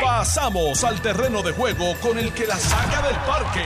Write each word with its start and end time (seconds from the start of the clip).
Pasamos 0.00 0.84
al 0.84 1.00
terreno 1.00 1.42
de 1.42 1.52
juego 1.52 1.94
con 2.00 2.18
el 2.18 2.32
que 2.32 2.46
la 2.46 2.56
saca 2.56 3.02
del 3.02 3.16
parque. 3.16 3.64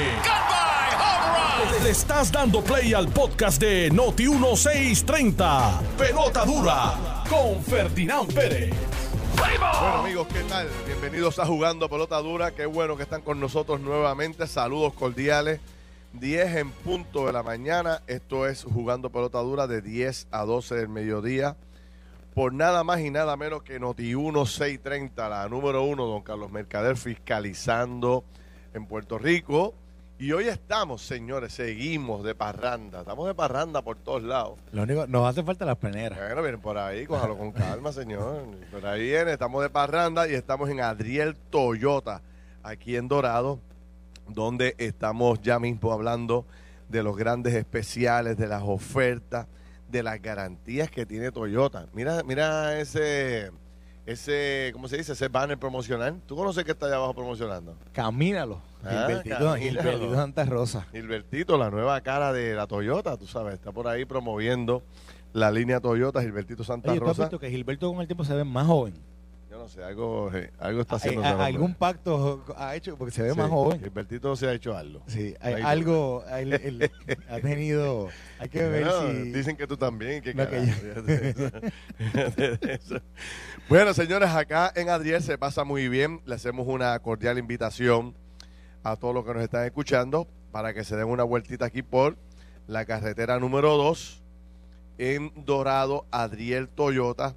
Le 1.82 1.90
estás 1.90 2.32
dando 2.32 2.62
play 2.62 2.94
al 2.94 3.08
podcast 3.08 3.60
de 3.60 3.90
Noti 3.90 4.28
1630. 4.28 5.80
Pelota 5.98 6.44
dura 6.44 7.24
con 7.28 7.62
Ferdinand 7.62 8.32
Pérez. 8.32 8.74
Bueno 9.36 9.66
amigos, 9.66 10.26
¿qué 10.32 10.40
tal? 10.44 10.68
Bienvenidos 10.86 11.38
a 11.38 11.46
Jugando 11.46 11.88
Pelota 11.88 12.18
Dura. 12.18 12.52
Qué 12.52 12.66
bueno 12.66 12.96
que 12.96 13.02
están 13.02 13.22
con 13.22 13.38
nosotros 13.38 13.80
nuevamente. 13.80 14.46
Saludos 14.46 14.94
cordiales. 14.94 15.60
10 16.14 16.56
en 16.56 16.70
punto 16.70 17.26
de 17.26 17.32
la 17.32 17.42
mañana. 17.42 18.02
Esto 18.06 18.46
es 18.46 18.64
Jugando 18.64 19.10
Pelota 19.10 19.38
Dura 19.40 19.66
de 19.66 19.82
10 19.82 20.28
a 20.30 20.44
12 20.44 20.74
del 20.74 20.88
mediodía. 20.88 21.56
Por 22.36 22.52
nada 22.52 22.84
más 22.84 23.00
y 23.00 23.10
nada 23.10 23.34
menos 23.38 23.62
que 23.62 23.80
Noti 23.80 24.14
1630, 24.14 25.26
la 25.26 25.48
número 25.48 25.84
uno, 25.84 26.04
don 26.04 26.20
Carlos 26.20 26.52
Mercader, 26.52 26.98
fiscalizando 26.98 28.24
en 28.74 28.84
Puerto 28.84 29.16
Rico. 29.16 29.72
Y 30.18 30.32
hoy 30.32 30.48
estamos, 30.48 31.00
señores, 31.00 31.54
seguimos 31.54 32.22
de 32.24 32.34
parranda. 32.34 33.00
Estamos 33.00 33.26
de 33.26 33.34
parranda 33.34 33.80
por 33.80 33.96
todos 33.96 34.22
lados. 34.22 34.58
Lo 34.72 34.82
único, 34.82 35.06
nos 35.06 35.26
hace 35.26 35.42
falta 35.44 35.64
las 35.64 35.78
pleneras. 35.78 36.18
Bueno, 36.38 36.60
por 36.60 36.76
ahí, 36.76 37.06
cójalo 37.06 37.38
con 37.38 37.52
calma, 37.52 37.90
señor. 37.90 38.44
Por 38.70 38.84
ahí 38.84 39.04
viene, 39.04 39.32
estamos 39.32 39.62
de 39.62 39.70
parranda 39.70 40.28
y 40.28 40.34
estamos 40.34 40.68
en 40.68 40.82
Adriel 40.82 41.36
Toyota, 41.36 42.20
aquí 42.62 42.96
en 42.96 43.08
Dorado, 43.08 43.60
donde 44.28 44.74
estamos 44.76 45.40
ya 45.40 45.58
mismo 45.58 45.90
hablando 45.90 46.44
de 46.90 47.02
los 47.02 47.16
grandes 47.16 47.54
especiales, 47.54 48.36
de 48.36 48.46
las 48.46 48.62
ofertas, 48.62 49.46
de 49.88 50.02
las 50.02 50.20
garantías 50.20 50.90
que 50.90 51.06
tiene 51.06 51.30
Toyota. 51.32 51.86
Mira, 51.92 52.22
mira 52.24 52.78
ese, 52.80 53.50
ese, 54.04 54.70
¿cómo 54.72 54.88
se 54.88 54.96
dice? 54.96 55.12
Ese 55.12 55.28
banner 55.28 55.58
promocional. 55.58 56.20
¿Tú 56.26 56.36
conoces 56.36 56.64
que 56.64 56.72
está 56.72 56.86
allá 56.86 56.96
abajo 56.96 57.14
promocionando? 57.14 57.76
Camínalo. 57.92 58.60
Ah, 58.84 59.06
Gilbertito, 59.06 59.36
camínalo. 59.36 59.56
Gilbertito 59.82 60.14
Santa 60.14 60.44
Rosa. 60.44 60.86
Gilbertito, 60.92 61.58
la 61.58 61.70
nueva 61.70 62.00
cara 62.00 62.32
de 62.32 62.54
la 62.54 62.66
Toyota, 62.66 63.16
tú 63.16 63.26
sabes, 63.26 63.54
está 63.54 63.72
por 63.72 63.88
ahí 63.88 64.04
promoviendo 64.04 64.82
la 65.32 65.50
línea 65.50 65.80
Toyota, 65.80 66.20
Gilbertito 66.22 66.64
Santa 66.64 66.90
Oye, 66.90 66.98
¿tú 67.00 67.04
has 67.04 67.10
Rosa. 67.10 67.22
visto 67.24 67.38
que 67.38 67.50
Gilberto 67.50 67.90
con 67.92 68.00
el 68.00 68.06
tiempo 68.06 68.24
se 68.24 68.34
ve 68.34 68.44
más 68.44 68.66
joven? 68.66 68.94
Yo 69.56 69.62
no 69.62 69.68
sé, 69.70 69.82
algo, 69.82 70.30
eh, 70.34 70.52
algo 70.58 70.82
está 70.82 70.96
Hay- 70.96 70.98
haciendo. 70.98 71.22
ese 71.22 71.30
hombre. 71.32 71.46
¿Algún 71.46 71.74
pacto 71.74 72.44
ha 72.58 72.76
hecho? 72.76 72.94
Porque 72.98 73.10
se 73.14 73.22
ve 73.22 73.30
Sí, 73.32 73.38
más 73.38 73.48
joven. 73.48 73.80
Gilbertito 73.80 74.36
se 74.36 74.46
ha 74.46 74.52
hecho 74.52 74.76
algo. 74.76 75.02
Sí, 75.06 75.34
hay 75.40 75.54
Ahí- 75.54 75.62
algo, 75.62 76.22
él- 76.30 76.52
él 76.52 76.90
ha 77.30 77.40
tenido, 77.40 78.08
hay 78.38 78.50
que 78.50 78.62
ver 78.68 78.84
Bueno, 78.84 79.10
si... 79.24 79.32
Dicen 79.32 79.56
que 79.56 79.66
tú 79.66 79.78
también. 79.78 80.20
Que 80.22 80.34
No, 80.34 80.44
que 80.46 80.58
carajo, 80.58 80.72
fíjate 80.80 81.18
de 81.18 81.28
eso. 81.30 81.50
Fíjate 81.96 82.56
de 82.58 82.74
eso. 82.74 83.00
bueno, 83.70 83.94
señores, 83.94 84.28
acá 84.28 84.70
en 84.76 84.90
Adriel 84.90 85.22
se 85.22 85.38
pasa 85.38 85.64
muy 85.64 85.88
bien. 85.88 86.20
Le 86.26 86.34
hacemos 86.34 86.66
una 86.68 86.98
cordial 86.98 87.38
invitación 87.38 88.14
a 88.84 88.96
todos 88.96 89.14
los 89.14 89.24
que 89.24 89.32
nos 89.32 89.42
están 89.42 89.64
escuchando 89.64 90.28
para 90.52 90.74
que 90.74 90.84
se 90.84 90.96
den 90.96 91.08
una 91.08 91.24
vueltita 91.24 91.64
aquí 91.64 91.80
por 91.82 92.18
la 92.66 92.84
carretera 92.84 93.38
número 93.40 93.74
2 93.78 94.22
en 94.98 95.32
Dorado, 95.46 96.04
Adriel 96.10 96.68
Toyota, 96.68 97.36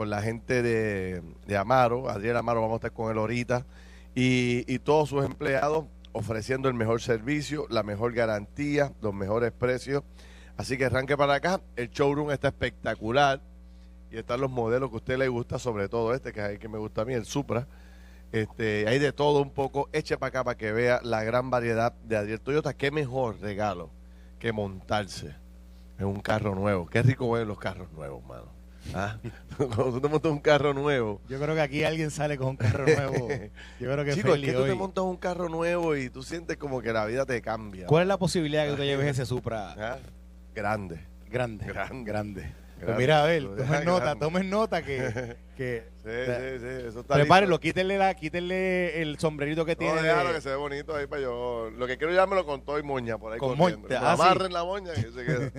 con 0.00 0.08
la 0.08 0.22
gente 0.22 0.62
de, 0.62 1.20
de 1.46 1.56
Amaro. 1.58 2.08
Adriel 2.08 2.34
Amaro, 2.34 2.62
vamos 2.62 2.76
a 2.76 2.76
estar 2.76 2.92
con 2.92 3.12
él 3.12 3.18
ahorita. 3.18 3.66
Y, 4.14 4.64
y 4.66 4.78
todos 4.78 5.10
sus 5.10 5.26
empleados 5.26 5.84
ofreciendo 6.12 6.70
el 6.70 6.74
mejor 6.74 7.02
servicio, 7.02 7.66
la 7.68 7.82
mejor 7.82 8.14
garantía, 8.14 8.94
los 9.02 9.12
mejores 9.12 9.52
precios. 9.52 10.02
Así 10.56 10.78
que 10.78 10.86
arranque 10.86 11.18
para 11.18 11.34
acá. 11.34 11.60
El 11.76 11.90
showroom 11.90 12.30
está 12.30 12.48
espectacular. 12.48 13.42
Y 14.10 14.16
están 14.16 14.40
los 14.40 14.50
modelos 14.50 14.88
que 14.88 14.94
a 14.94 15.00
usted 15.00 15.18
le 15.18 15.28
gusta, 15.28 15.58
sobre 15.58 15.86
todo 15.90 16.14
este, 16.14 16.32
que 16.32 16.40
es 16.40 16.48
el 16.48 16.58
que 16.58 16.68
me 16.70 16.78
gusta 16.78 17.02
a 17.02 17.04
mí, 17.04 17.12
el 17.12 17.26
Supra. 17.26 17.66
Este, 18.32 18.88
hay 18.88 18.98
de 18.98 19.12
todo 19.12 19.42
un 19.42 19.50
poco. 19.50 19.90
Eche 19.92 20.16
para 20.16 20.28
acá 20.28 20.44
para 20.44 20.56
que 20.56 20.72
vea 20.72 21.00
la 21.02 21.24
gran 21.24 21.50
variedad 21.50 21.92
de 21.92 22.16
Adriel 22.16 22.40
Toyota. 22.40 22.72
Qué 22.72 22.90
mejor 22.90 23.38
regalo 23.42 23.90
que 24.38 24.50
montarse 24.50 25.34
en 25.98 26.06
un 26.06 26.20
carro 26.20 26.54
nuevo. 26.54 26.86
Qué 26.86 27.02
rico 27.02 27.30
ven 27.30 27.46
los 27.46 27.58
carros 27.58 27.92
nuevos, 27.92 28.24
mano. 28.24 28.59
¿Ah? 28.94 29.18
Cuando 29.56 29.92
tú 29.92 30.00
te 30.00 30.08
montas 30.08 30.32
un 30.32 30.38
carro 30.40 30.72
nuevo. 30.74 31.20
Yo 31.28 31.38
creo 31.38 31.54
que 31.54 31.60
aquí 31.60 31.84
alguien 31.84 32.10
sale 32.10 32.36
con 32.38 32.48
un 32.48 32.56
carro 32.56 32.84
nuevo. 32.84 33.28
Yo 33.80 33.92
creo 33.92 34.04
que 34.04 34.14
Chico, 34.14 34.28
es 34.28 34.34
Feli 34.34 34.46
que 34.46 34.52
tú 34.52 34.64
te 34.64 34.74
montas 34.74 35.04
un 35.04 35.16
carro 35.16 35.48
nuevo 35.48 35.96
y 35.96 36.10
tú 36.10 36.22
sientes 36.22 36.56
como 36.56 36.80
que 36.80 36.92
la 36.92 37.04
vida 37.06 37.26
te 37.26 37.40
cambia. 37.42 37.86
¿Cuál 37.86 38.02
es 38.02 38.08
la 38.08 38.18
posibilidad 38.18 38.64
que 38.64 38.70
tú 38.70 38.76
te 38.76 38.86
lleves 38.86 39.06
ese 39.06 39.26
Supra 39.26 39.72
¿Ah? 39.78 39.98
Grande. 40.54 41.00
grande? 41.30 41.66
Grande. 41.66 42.04
Grande. 42.04 42.52
Pues 42.82 42.96
mira, 42.96 43.22
a 43.22 43.26
ver, 43.26 43.42
Lo 43.42 43.56
tomen 43.56 43.84
nota, 43.84 44.14
tomen 44.16 44.48
nota 44.50 44.82
que... 44.82 45.36
que 45.54 45.84
Sí, 46.02 46.08
sí, 46.08 46.58
sí, 46.60 46.86
eso 46.88 47.00
está 47.00 47.14
Prepárelo, 47.14 47.50
listo. 47.50 47.60
quítenle, 47.60 47.98
la, 47.98 48.14
quítenle 48.14 49.02
el 49.02 49.18
sombrerito 49.18 49.66
que 49.66 49.72
No, 49.72 49.78
tiene. 49.80 50.00
déjalo 50.02 50.32
que 50.32 50.40
se 50.40 50.48
ve 50.48 50.56
bonito 50.56 50.96
ahí 50.96 51.06
para 51.06 51.20
yo. 51.20 51.68
Lo 51.76 51.86
que 51.86 51.98
quiero 51.98 52.14
ya 52.14 52.26
me 52.26 52.36
lo 52.36 52.46
contó 52.46 52.78
y 52.78 52.82
moña 52.82 53.18
por 53.18 53.34
ahí 53.34 53.38
Con 53.38 53.58
moña, 53.58 53.76
ah, 54.00 54.12
amarren 54.12 54.50
la 54.54 54.64
moña 54.64 54.92
y 54.94 55.02
se 55.12 55.24
queda. 55.26 55.50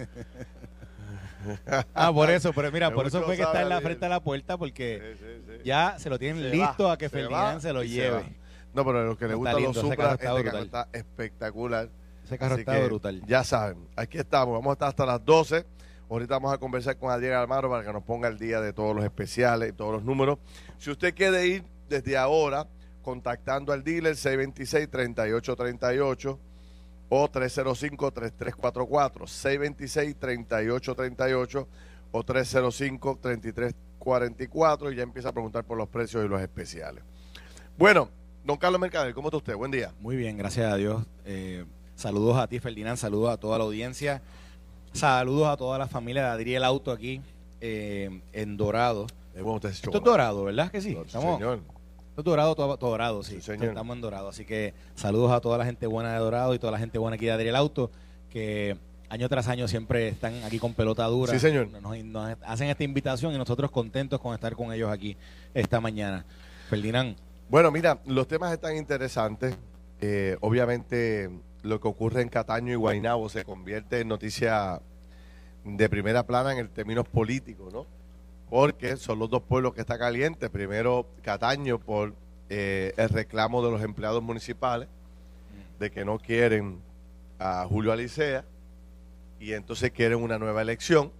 Ah, 1.94 2.12
por 2.14 2.30
eso, 2.30 2.54
pero 2.54 2.72
mira, 2.72 2.94
por 2.94 3.08
eso 3.08 3.22
fue 3.24 3.36
que 3.36 3.44
está 3.44 3.62
en 3.62 3.70
la 3.70 3.82
frente 3.82 4.06
de 4.06 4.10
la 4.10 4.22
puerta 4.22 4.58
porque 4.58 5.16
Sí, 5.18 5.26
sí, 5.26 5.42
sí. 5.48 5.54
ya 5.66 5.96
se 6.00 6.10
lo 6.10 6.18
tienen 6.20 6.44
Se 6.44 6.50
listo 6.50 6.86
va, 6.86 6.94
a 6.94 6.98
que 6.98 7.10
se 7.10 7.18
Ferdinand 7.18 7.58
va 7.58 7.62
se 7.62 7.74
lo 7.74 7.84
lleve. 7.84 8.24
No, 8.74 8.86
pero 8.86 9.00
a 9.00 9.04
los 9.04 9.18
que 9.18 9.28
les 9.28 9.36
gustan 9.36 9.64
los 9.64 9.76
Supra, 9.78 9.96
carro 9.96 10.16
está 10.16 10.38
este 10.38 10.44
carro 10.52 10.64
está 10.64 10.88
espectacular. 10.94 11.90
Ese 12.24 12.38
carro 12.38 12.54
Así 12.54 12.62
está 12.62 12.80
que 12.80 12.86
brutal. 12.86 13.22
Ya 13.26 13.44
saben, 13.44 13.88
aquí 13.96 14.18
estamos. 14.18 14.54
Vamos 14.54 14.70
a 14.70 14.74
estar 14.74 14.88
hasta 14.90 15.06
las 15.06 15.24
12. 15.26 15.66
Ahorita 16.10 16.36
vamos 16.36 16.54
a 16.54 16.58
conversar 16.58 16.98
con 16.98 17.10
Adrián 17.12 17.34
Almaro 17.34 17.70
para 17.70 17.84
que 17.86 17.92
nos 17.94 18.04
ponga 18.04 18.28
el 18.28 18.38
día 18.38 18.60
de 18.62 18.74
todos 18.74 18.96
los 18.96 19.04
especiales 19.04 19.70
y 19.70 19.74
todos 19.74 19.94
los 19.94 20.04
números. 20.04 20.38
Si 20.78 20.92
usted 20.92 21.14
quiere 21.16 21.46
ir 21.48 21.64
desde 21.90 22.18
ahora 22.18 22.68
contactando 23.02 23.74
al 23.74 23.84
dealer 23.84 24.14
626-3838 24.16 26.38
o 27.14 27.28
305-3344, 27.28 29.28
626-3838 29.28 31.68
o 32.14 32.24
305-3344 32.24 34.94
y 34.94 34.96
ya 34.96 35.04
empieza 35.04 35.28
a 35.28 35.34
preguntar 35.34 35.66
por 35.66 35.78
los 35.78 35.90
precios 35.90 36.24
y 36.24 36.30
los 36.30 36.42
especiales. 36.42 37.04
Bueno, 37.78 38.08
don 38.46 38.56
Carlos 38.56 38.80
Mercader, 38.80 39.14
¿cómo 39.14 39.28
está 39.28 39.36
usted? 39.36 39.58
Buen 39.58 39.72
día. 39.72 39.94
Muy 40.00 40.16
bien, 40.16 40.38
gracias 40.38 40.72
a 40.72 40.78
Dios. 40.78 41.04
Eh, 41.26 41.66
saludos 41.96 42.38
a 42.38 42.48
ti, 42.48 42.60
Ferdinand, 42.60 42.98
saludos 42.98 43.32
a 43.32 43.38
toda 43.38 43.58
la 43.58 43.66
audiencia. 43.66 44.22
Saludos 44.94 45.50
a 45.50 45.58
toda 45.58 45.78
la 45.78 45.88
familia 45.88 46.24
de 46.24 46.30
Adriel 46.30 46.64
Auto 46.64 46.94
aquí 46.94 47.22
eh, 47.60 48.22
en 48.32 48.56
Dorado. 48.56 49.08
Esto 49.36 49.68
es 49.68 49.82
Dorado, 50.02 50.46
¿verdad 50.46 50.72
que 50.72 50.80
sí? 50.80 50.98
Señor. 51.08 51.60
Es 52.18 52.24
Dorado, 52.24 52.56
todo, 52.56 52.78
todo 52.78 52.92
Dorado, 52.92 53.24
sí. 53.24 53.36
Sí, 53.36 53.42
señor. 53.42 53.70
Estamos 53.70 53.96
en 53.96 54.02
Dorado. 54.02 54.30
Así 54.30 54.46
que 54.46 54.74
saludos 54.96 55.32
a 55.32 55.40
toda 55.40 55.58
la 55.58 55.66
gente 55.66 55.88
buena 55.88 56.14
de 56.14 56.20
Dorado 56.20 56.54
y 56.54 56.60
toda 56.60 56.72
la 56.72 56.80
gente 56.80 56.98
buena 56.98 57.16
aquí 57.16 57.26
de 57.26 57.32
Adriel 57.32 57.56
Auto, 57.56 57.90
que 58.30 58.78
año 59.10 59.28
tras 59.30 59.48
año 59.48 59.68
siempre 59.68 60.10
están 60.10 60.44
aquí 60.44 60.60
con 60.60 60.74
pelota 60.74 61.06
dura. 61.06 61.34
Sí, 61.34 61.40
señor. 61.40 61.70
Nos, 61.70 62.04
nos 62.04 62.38
hacen 62.46 62.70
esta 62.70 62.84
invitación 62.84 63.34
y 63.34 63.38
nosotros 63.38 63.72
contentos 63.72 64.20
con 64.20 64.34
estar 64.34 64.56
con 64.56 64.74
ellos 64.74 64.92
aquí 64.92 65.18
esta 65.54 65.80
mañana. 65.82 66.26
Ferdinand, 66.70 67.16
Bueno, 67.50 67.72
mira, 67.72 68.00
los 68.06 68.28
temas 68.28 68.54
están 68.54 68.78
interesantes. 68.78 69.58
Eh, 70.00 70.38
obviamente, 70.42 71.30
lo 71.64 71.80
que 71.80 71.88
ocurre 71.88 72.22
en 72.22 72.30
Cataño 72.30 72.72
y 72.72 72.76
Guaynabo 72.76 73.30
se 73.30 73.44
convierte 73.44 74.00
en 74.00 74.08
noticia 74.08 74.82
de 75.64 75.90
primera 75.90 76.26
plana 76.26 76.54
en 76.54 76.60
el 76.60 76.70
términos 76.70 77.08
políticos, 77.08 77.74
¿no? 77.74 77.86
Porque 78.52 78.98
son 78.98 79.18
los 79.18 79.30
dos 79.30 79.44
pueblos 79.44 79.74
que 79.74 79.80
está 79.80 79.98
caliente. 79.98 80.50
Primero, 80.50 81.08
Cataño 81.22 81.80
por 81.80 82.14
eh, 82.50 82.94
el 82.98 83.08
reclamo 83.08 83.64
de 83.64 83.72
los 83.72 83.82
empleados 83.82 84.22
municipales 84.22 84.90
de 85.80 85.90
que 85.90 86.04
no 86.04 86.20
quieren 86.20 86.82
a 87.40 87.66
Julio 87.66 87.94
Alicea 87.94 88.44
y 89.40 89.54
entonces 89.54 89.92
quieren 89.92 90.22
una 90.22 90.38
nueva 90.38 90.62
elección. 90.62 91.14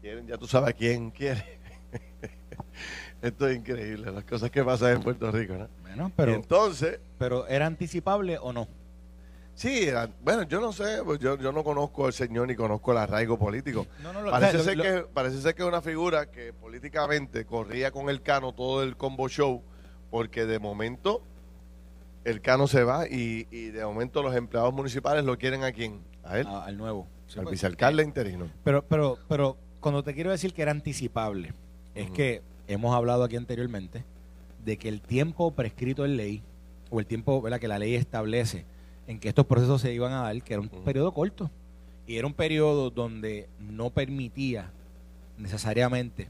Quieren, 0.00 0.28
ya 0.28 0.38
tú 0.38 0.46
sabes 0.46 0.76
quién 0.76 1.10
quiere. 1.10 1.58
Esto 3.22 3.48
es 3.48 3.56
increíble, 3.56 4.12
las 4.12 4.22
cosas 4.22 4.48
que 4.48 4.62
pasan 4.62 4.92
en 4.92 5.02
Puerto 5.02 5.32
Rico, 5.32 5.54
¿no? 5.54 5.68
bueno, 5.82 6.06
Y 6.06 6.12
pero, 6.14 6.32
entonces, 6.32 7.00
pero 7.18 7.48
¿era 7.48 7.66
anticipable 7.66 8.38
o 8.38 8.52
no? 8.52 8.68
Sí, 9.56 9.84
era- 9.88 10.08
bueno, 10.22 10.44
yo 10.44 10.60
no 10.60 10.72
sé, 10.72 11.00
pues 11.04 11.18
yo, 11.18 11.36
yo 11.36 11.50
no 11.50 11.64
conozco 11.64 12.06
al 12.06 12.12
señor 12.12 12.46
ni 12.46 12.54
conozco 12.54 12.92
el 12.92 12.98
arraigo 12.98 13.36
político. 13.38 13.86
No, 14.02 14.12
no, 14.12 14.22
lo- 14.22 14.30
Parece 14.30 14.58
o 14.58 14.60
sea, 14.62 14.68
ser, 14.74 14.76
lo- 14.76 14.82
que, 14.84 15.08
parece 15.12 15.40
ser 15.42 15.54
que 15.56 15.62
es 15.62 15.68
una 15.68 15.82
figura 15.82 16.30
que 16.30 16.52
políticamente 16.52 17.44
corría 17.44 17.90
con 17.90 18.08
el 18.08 18.22
Cano 18.22 18.52
todo 18.52 18.82
el 18.84 18.96
combo 18.96 19.28
show, 19.28 19.62
porque 20.10 20.46
de 20.46 20.60
momento 20.60 21.22
el 22.24 22.40
Cano 22.40 22.66
se 22.68 22.84
va 22.84 23.06
y, 23.08 23.46
y 23.50 23.70
de 23.70 23.84
momento 23.84 24.22
los 24.22 24.34
empleados 24.36 24.72
municipales 24.72 25.24
lo 25.24 25.36
quieren 25.38 25.64
a 25.64 25.72
quién? 25.72 26.00
A 26.22 26.38
él, 26.38 26.46
a- 26.46 26.64
al 26.64 26.76
nuevo. 26.76 27.08
Sí, 27.26 27.38
al 27.38 27.44
pues, 27.44 27.52
vicealcalde 27.54 28.04
interino. 28.04 28.48
Pero, 28.62 28.84
pero, 28.86 29.18
pero 29.28 29.56
cuando 29.80 30.04
te 30.04 30.14
quiero 30.14 30.30
decir 30.30 30.52
que 30.52 30.62
era 30.62 30.70
anticipable, 30.70 31.54
es 31.94 32.04
Ujú. 32.06 32.14
que 32.14 32.42
hemos 32.68 32.94
hablado 32.94 33.24
aquí 33.24 33.36
anteriormente 33.36 34.04
de 34.64 34.76
que 34.76 34.88
el 34.88 35.00
tiempo 35.00 35.52
prescrito 35.52 36.04
en 36.04 36.16
ley, 36.16 36.42
o 36.90 36.98
el 37.00 37.06
tiempo 37.06 37.40
¿verdad? 37.40 37.58
que 37.60 37.68
la 37.68 37.78
ley 37.78 37.94
establece 37.94 38.64
en 39.06 39.18
que 39.18 39.28
estos 39.28 39.46
procesos 39.46 39.80
se 39.80 39.92
iban 39.92 40.12
a 40.12 40.22
dar, 40.22 40.42
que 40.42 40.54
era 40.54 40.60
un 40.60 40.68
periodo 40.68 41.12
corto. 41.12 41.50
Y 42.06 42.16
era 42.16 42.26
un 42.26 42.34
periodo 42.34 42.90
donde 42.90 43.48
no 43.58 43.90
permitía 43.90 44.70
necesariamente 45.38 46.28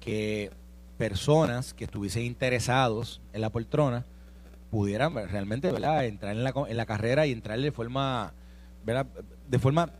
que 0.00 0.50
personas 0.98 1.72
que 1.74 1.84
estuviesen 1.84 2.24
interesados 2.24 3.20
en 3.32 3.40
la 3.40 3.50
poltrona 3.50 4.04
pudieran 4.70 5.14
realmente 5.14 5.70
¿verdad? 5.70 6.04
entrar 6.04 6.36
en 6.36 6.44
la, 6.44 6.52
en 6.68 6.76
la 6.76 6.86
carrera 6.86 7.26
y 7.26 7.32
entrar 7.32 7.60
de 7.60 7.72
forma, 7.72 8.32
¿verdad? 8.84 9.06
de 9.48 9.58
forma, 9.58 9.90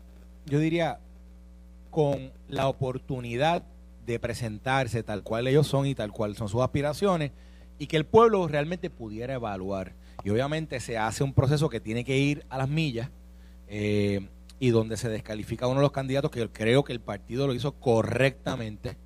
yo 0.45 0.59
diría, 0.59 0.99
con 1.89 2.31
la 2.47 2.67
oportunidad 2.67 3.63
de 4.05 4.19
presentarse 4.19 5.03
tal 5.03 5.23
cual 5.23 5.47
ellos 5.47 5.67
son 5.67 5.85
y 5.85 5.95
tal 5.95 6.11
cual 6.11 6.35
son 6.35 6.49
sus 6.49 6.61
aspiraciones 6.61 7.31
y 7.77 7.87
que 7.87 7.97
el 7.97 8.05
pueblo 8.05 8.47
realmente 8.47 8.89
pudiera 8.89 9.33
evaluar. 9.33 9.93
Y 10.23 10.29
obviamente 10.29 10.79
se 10.79 10.97
hace 10.97 11.23
un 11.23 11.33
proceso 11.33 11.69
que 11.69 11.79
tiene 11.79 12.03
que 12.03 12.17
ir 12.17 12.45
a 12.49 12.57
las 12.57 12.69
millas 12.69 13.09
eh, 13.67 14.27
y 14.59 14.69
donde 14.69 14.97
se 14.97 15.09
descalifica 15.09 15.65
a 15.65 15.67
uno 15.67 15.79
de 15.79 15.85
los 15.85 15.91
candidatos 15.91 16.31
que 16.31 16.47
creo 16.49 16.83
que 16.83 16.93
el 16.93 17.01
partido 17.01 17.47
lo 17.47 17.53
hizo 17.53 17.73
correctamente, 17.73 18.97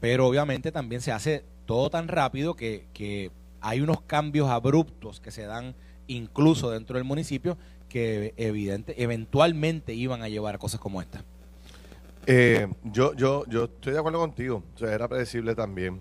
pero 0.00 0.26
obviamente 0.26 0.72
también 0.72 1.00
se 1.00 1.12
hace 1.12 1.44
todo 1.66 1.90
tan 1.90 2.08
rápido 2.08 2.54
que, 2.56 2.88
que 2.92 3.30
hay 3.60 3.80
unos 3.80 4.02
cambios 4.02 4.50
abruptos 4.50 5.20
que 5.20 5.30
se 5.30 5.42
dan 5.42 5.74
incluso 6.06 6.70
dentro 6.70 6.96
del 6.96 7.04
municipio 7.04 7.56
que 7.88 8.34
evidente, 8.36 9.02
eventualmente 9.02 9.94
iban 9.94 10.22
a 10.22 10.28
llevar 10.28 10.56
a 10.56 10.58
cosas 10.58 10.80
como 10.80 11.00
esta. 11.00 11.24
Eh, 12.26 12.66
yo, 12.82 13.14
yo, 13.14 13.44
yo 13.46 13.64
estoy 13.64 13.92
de 13.92 13.98
acuerdo 13.98 14.18
contigo, 14.18 14.62
o 14.74 14.78
sea, 14.78 14.92
era 14.92 15.06
predecible 15.06 15.54
también, 15.54 16.00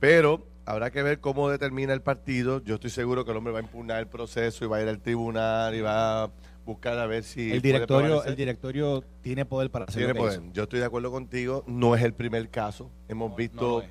pero 0.00 0.44
habrá 0.70 0.90
que 0.90 1.02
ver 1.02 1.20
cómo 1.20 1.50
determina 1.50 1.92
el 1.92 2.00
partido. 2.00 2.62
Yo 2.62 2.76
estoy 2.76 2.90
seguro 2.90 3.24
que 3.24 3.32
el 3.32 3.36
hombre 3.36 3.52
va 3.52 3.58
a 3.58 3.62
impugnar 3.62 3.98
el 3.98 4.06
proceso 4.06 4.64
y 4.64 4.68
va 4.68 4.78
a 4.78 4.82
ir 4.82 4.88
al 4.88 5.00
tribunal 5.00 5.74
y 5.74 5.80
va 5.80 6.24
a 6.24 6.30
buscar 6.64 6.98
a 6.98 7.06
ver 7.06 7.24
si 7.24 7.50
el 7.50 7.60
directorio 7.60 8.22
el 8.24 8.36
directorio 8.36 9.02
tiene 9.22 9.44
poder 9.44 9.70
para 9.70 9.86
hacer 9.86 10.04
tiene 10.04 10.14
poder. 10.14 10.40
Yo 10.52 10.64
estoy 10.64 10.78
de 10.78 10.86
acuerdo 10.86 11.10
contigo, 11.10 11.64
no 11.66 11.94
es 11.96 12.02
el 12.02 12.14
primer 12.14 12.48
caso. 12.50 12.90
Hemos 13.08 13.34
visto 13.34 13.82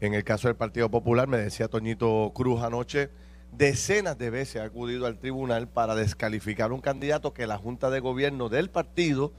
en 0.00 0.14
el 0.14 0.22
caso 0.22 0.46
del 0.46 0.56
Partido 0.56 0.88
Popular, 0.90 1.26
me 1.26 1.38
decía 1.38 1.66
Toñito 1.66 2.30
Cruz 2.34 2.62
anoche, 2.62 3.10
decenas 3.52 4.16
de 4.16 4.30
veces 4.30 4.62
ha 4.62 4.64
acudido 4.64 5.06
al 5.06 5.18
tribunal 5.18 5.68
para 5.68 5.96
descalificar 5.96 6.70
un 6.70 6.80
candidato 6.80 7.34
que 7.34 7.46
la 7.48 7.58
Junta 7.58 7.90
de 7.90 7.98
Gobierno 7.98 8.48
del 8.48 8.70
partido 8.70 9.32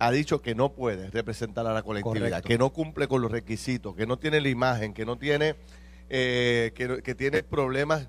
ha 0.00 0.10
dicho 0.10 0.42
que 0.42 0.56
no 0.56 0.72
puede 0.72 1.10
representar 1.10 1.64
a 1.68 1.72
la 1.72 1.82
colectividad, 1.82 2.42
que 2.42 2.58
no 2.58 2.70
cumple 2.72 3.06
con 3.06 3.22
los 3.22 3.30
requisitos, 3.30 3.94
que 3.94 4.04
no 4.04 4.18
tiene 4.18 4.40
la 4.40 4.48
imagen, 4.48 4.94
que 4.94 5.06
no 5.06 5.16
tiene, 5.16 5.54
eh, 6.14 6.72
que, 6.74 7.14
tiene 7.14 7.42
problemas, 7.42 8.06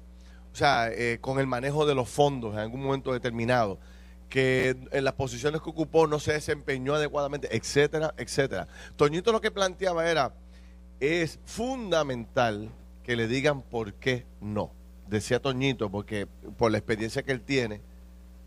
o 0.51 0.55
sea, 0.55 0.89
eh, 0.91 1.19
con 1.21 1.39
el 1.39 1.47
manejo 1.47 1.85
de 1.85 1.95
los 1.95 2.09
fondos 2.09 2.53
en 2.53 2.59
algún 2.59 2.83
momento 2.83 3.13
determinado, 3.13 3.79
que 4.27 4.75
en 4.91 5.03
las 5.05 5.13
posiciones 5.13 5.61
que 5.61 5.69
ocupó 5.69 6.05
no 6.05 6.19
se 6.19 6.33
desempeñó 6.33 6.95
adecuadamente, 6.95 7.55
etcétera, 7.55 8.13
etcétera. 8.17 8.67
Toñito 8.97 9.31
lo 9.31 9.39
que 9.39 9.51
planteaba 9.51 10.09
era, 10.09 10.33
es 10.99 11.39
fundamental 11.45 12.69
que 13.03 13.15
le 13.15 13.27
digan 13.27 13.61
por 13.61 13.93
qué 13.93 14.25
no. 14.41 14.73
Decía 15.07 15.41
Toñito, 15.41 15.89
porque 15.89 16.27
por 16.57 16.71
la 16.71 16.79
experiencia 16.79 17.23
que 17.23 17.31
él 17.31 17.41
tiene, 17.41 17.79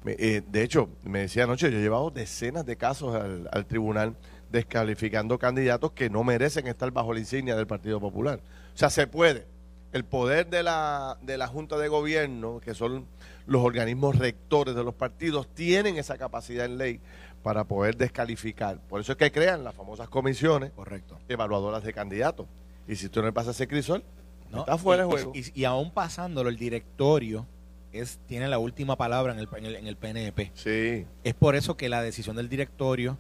eh, 0.05 0.43
de 0.47 0.63
hecho, 0.63 0.91
me 1.03 1.21
decía 1.21 1.45
anoche, 1.45 1.71
yo 1.71 1.79
he 1.79 1.81
llevado 1.81 2.11
decenas 2.11 2.67
de 2.67 2.77
casos 2.77 3.17
al, 3.51 3.65
tribunal 3.65 4.17
descalificando 4.53 5.39
candidatos 5.39 5.93
que 5.93 6.11
no 6.11 6.25
merecen 6.25 6.67
estar 6.67 6.91
bajo 6.91 7.15
la 7.15 7.21
insignia 7.21 7.57
del 7.57 7.67
Partido 7.67 8.01
Popular. 8.01 8.41
O 8.77 8.79
sea, 8.79 8.91
se 8.91 9.07
puede. 9.07 9.47
El 9.93 10.05
poder 10.05 10.51
de 10.51 10.63
la, 10.63 11.17
de 11.23 11.39
la 11.39 11.47
Junta 11.47 11.79
de 11.79 11.89
Gobierno, 11.89 12.61
que 12.61 12.75
son 12.75 13.07
los 13.47 13.65
organismos 13.65 14.19
rectores 14.19 14.75
de 14.75 14.85
los 14.85 14.93
partidos, 14.93 15.49
tienen 15.55 15.97
esa 15.97 16.19
capacidad 16.19 16.67
en 16.67 16.77
ley 16.77 17.01
para 17.43 17.65
poder 17.65 17.97
descalificar. 17.97 18.79
Por 18.87 19.01
eso 19.01 19.13
es 19.13 19.19
que 19.19 19.33
crean 19.33 19.65
las 19.65 19.75
famosas 19.75 20.11
comisiones 20.11 20.73
Correcto. 20.73 21.19
evaluadoras 21.27 21.85
de 21.85 21.95
candidatos. 21.95 22.47
Y 22.87 22.97
si 22.97 23.09
tú 23.09 23.21
no 23.21 23.27
le 23.27 23.33
pasas 23.33 23.57
ese 23.57 23.67
crisol, 23.67 24.05
no, 24.51 24.61
está 24.61 24.77
fuera 24.77 25.05
de 25.05 25.09
juego. 25.09 25.33
Y, 25.35 25.65
aún 25.65 25.91
pasándolo, 25.91 26.51
el 26.51 26.59
directorio 26.59 27.47
es 27.93 28.19
tiene 28.27 28.47
la 28.47 28.59
última 28.59 28.97
palabra 28.97 29.33
en 29.33 29.39
el, 29.39 29.49
en 29.75 29.87
el, 29.87 29.97
PNP. 29.97 30.53
Sí. 30.53 31.07
Es 31.25 31.33
por 31.33 31.57
eso 31.57 31.79
que 31.79 31.89
la 31.89 32.03
decisión 32.03 32.37
del 32.37 32.51
directorio 32.51 33.17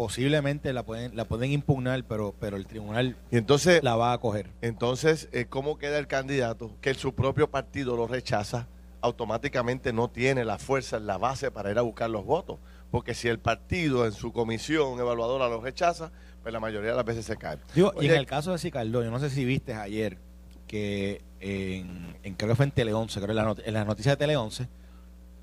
posiblemente 0.00 0.72
la 0.72 0.82
pueden 0.82 1.14
la 1.14 1.26
pueden 1.26 1.52
impugnar, 1.52 2.04
pero 2.04 2.34
pero 2.40 2.56
el 2.56 2.66
tribunal 2.66 3.16
y 3.30 3.36
entonces, 3.36 3.82
la 3.82 3.96
va 3.96 4.14
a 4.14 4.18
coger. 4.18 4.48
Entonces, 4.62 5.28
eh, 5.32 5.44
¿cómo 5.46 5.76
queda 5.76 5.98
el 5.98 6.06
candidato 6.06 6.70
que 6.80 6.94
su 6.94 7.14
propio 7.14 7.50
partido 7.50 7.96
lo 7.96 8.06
rechaza? 8.06 8.66
Automáticamente 9.02 9.92
no 9.92 10.08
tiene 10.08 10.46
la 10.46 10.56
fuerza 10.56 10.96
en 10.96 11.06
la 11.06 11.18
base 11.18 11.50
para 11.50 11.70
ir 11.70 11.76
a 11.76 11.82
buscar 11.82 12.08
los 12.08 12.24
votos 12.24 12.56
porque 12.90 13.12
si 13.12 13.28
el 13.28 13.40
partido 13.40 14.06
en 14.06 14.12
su 14.12 14.32
comisión 14.32 14.98
evaluadora 14.98 15.50
lo 15.50 15.60
rechaza, 15.60 16.10
pues 16.42 16.50
la 16.50 16.60
mayoría 16.60 16.92
de 16.92 16.96
las 16.96 17.04
veces 17.04 17.26
se 17.26 17.36
cae. 17.36 17.58
y 17.74 18.06
en 18.06 18.14
el 18.14 18.24
caso 18.24 18.52
de 18.52 18.58
Sicardo, 18.58 19.04
yo 19.04 19.10
no 19.10 19.18
sé 19.18 19.28
si 19.28 19.44
viste 19.44 19.74
ayer 19.74 20.16
que 20.66 21.20
en, 21.40 22.34
creo 22.38 22.48
que 22.48 22.54
fue 22.54 22.64
en 22.64 22.72
Tele 22.72 22.94
11, 22.94 23.20
creo 23.20 23.30
en, 23.32 23.36
la 23.36 23.54
en 23.66 23.74
las 23.74 23.86
noticias 23.86 24.14
de 24.14 24.16
Tele 24.16 24.38
11, 24.38 24.66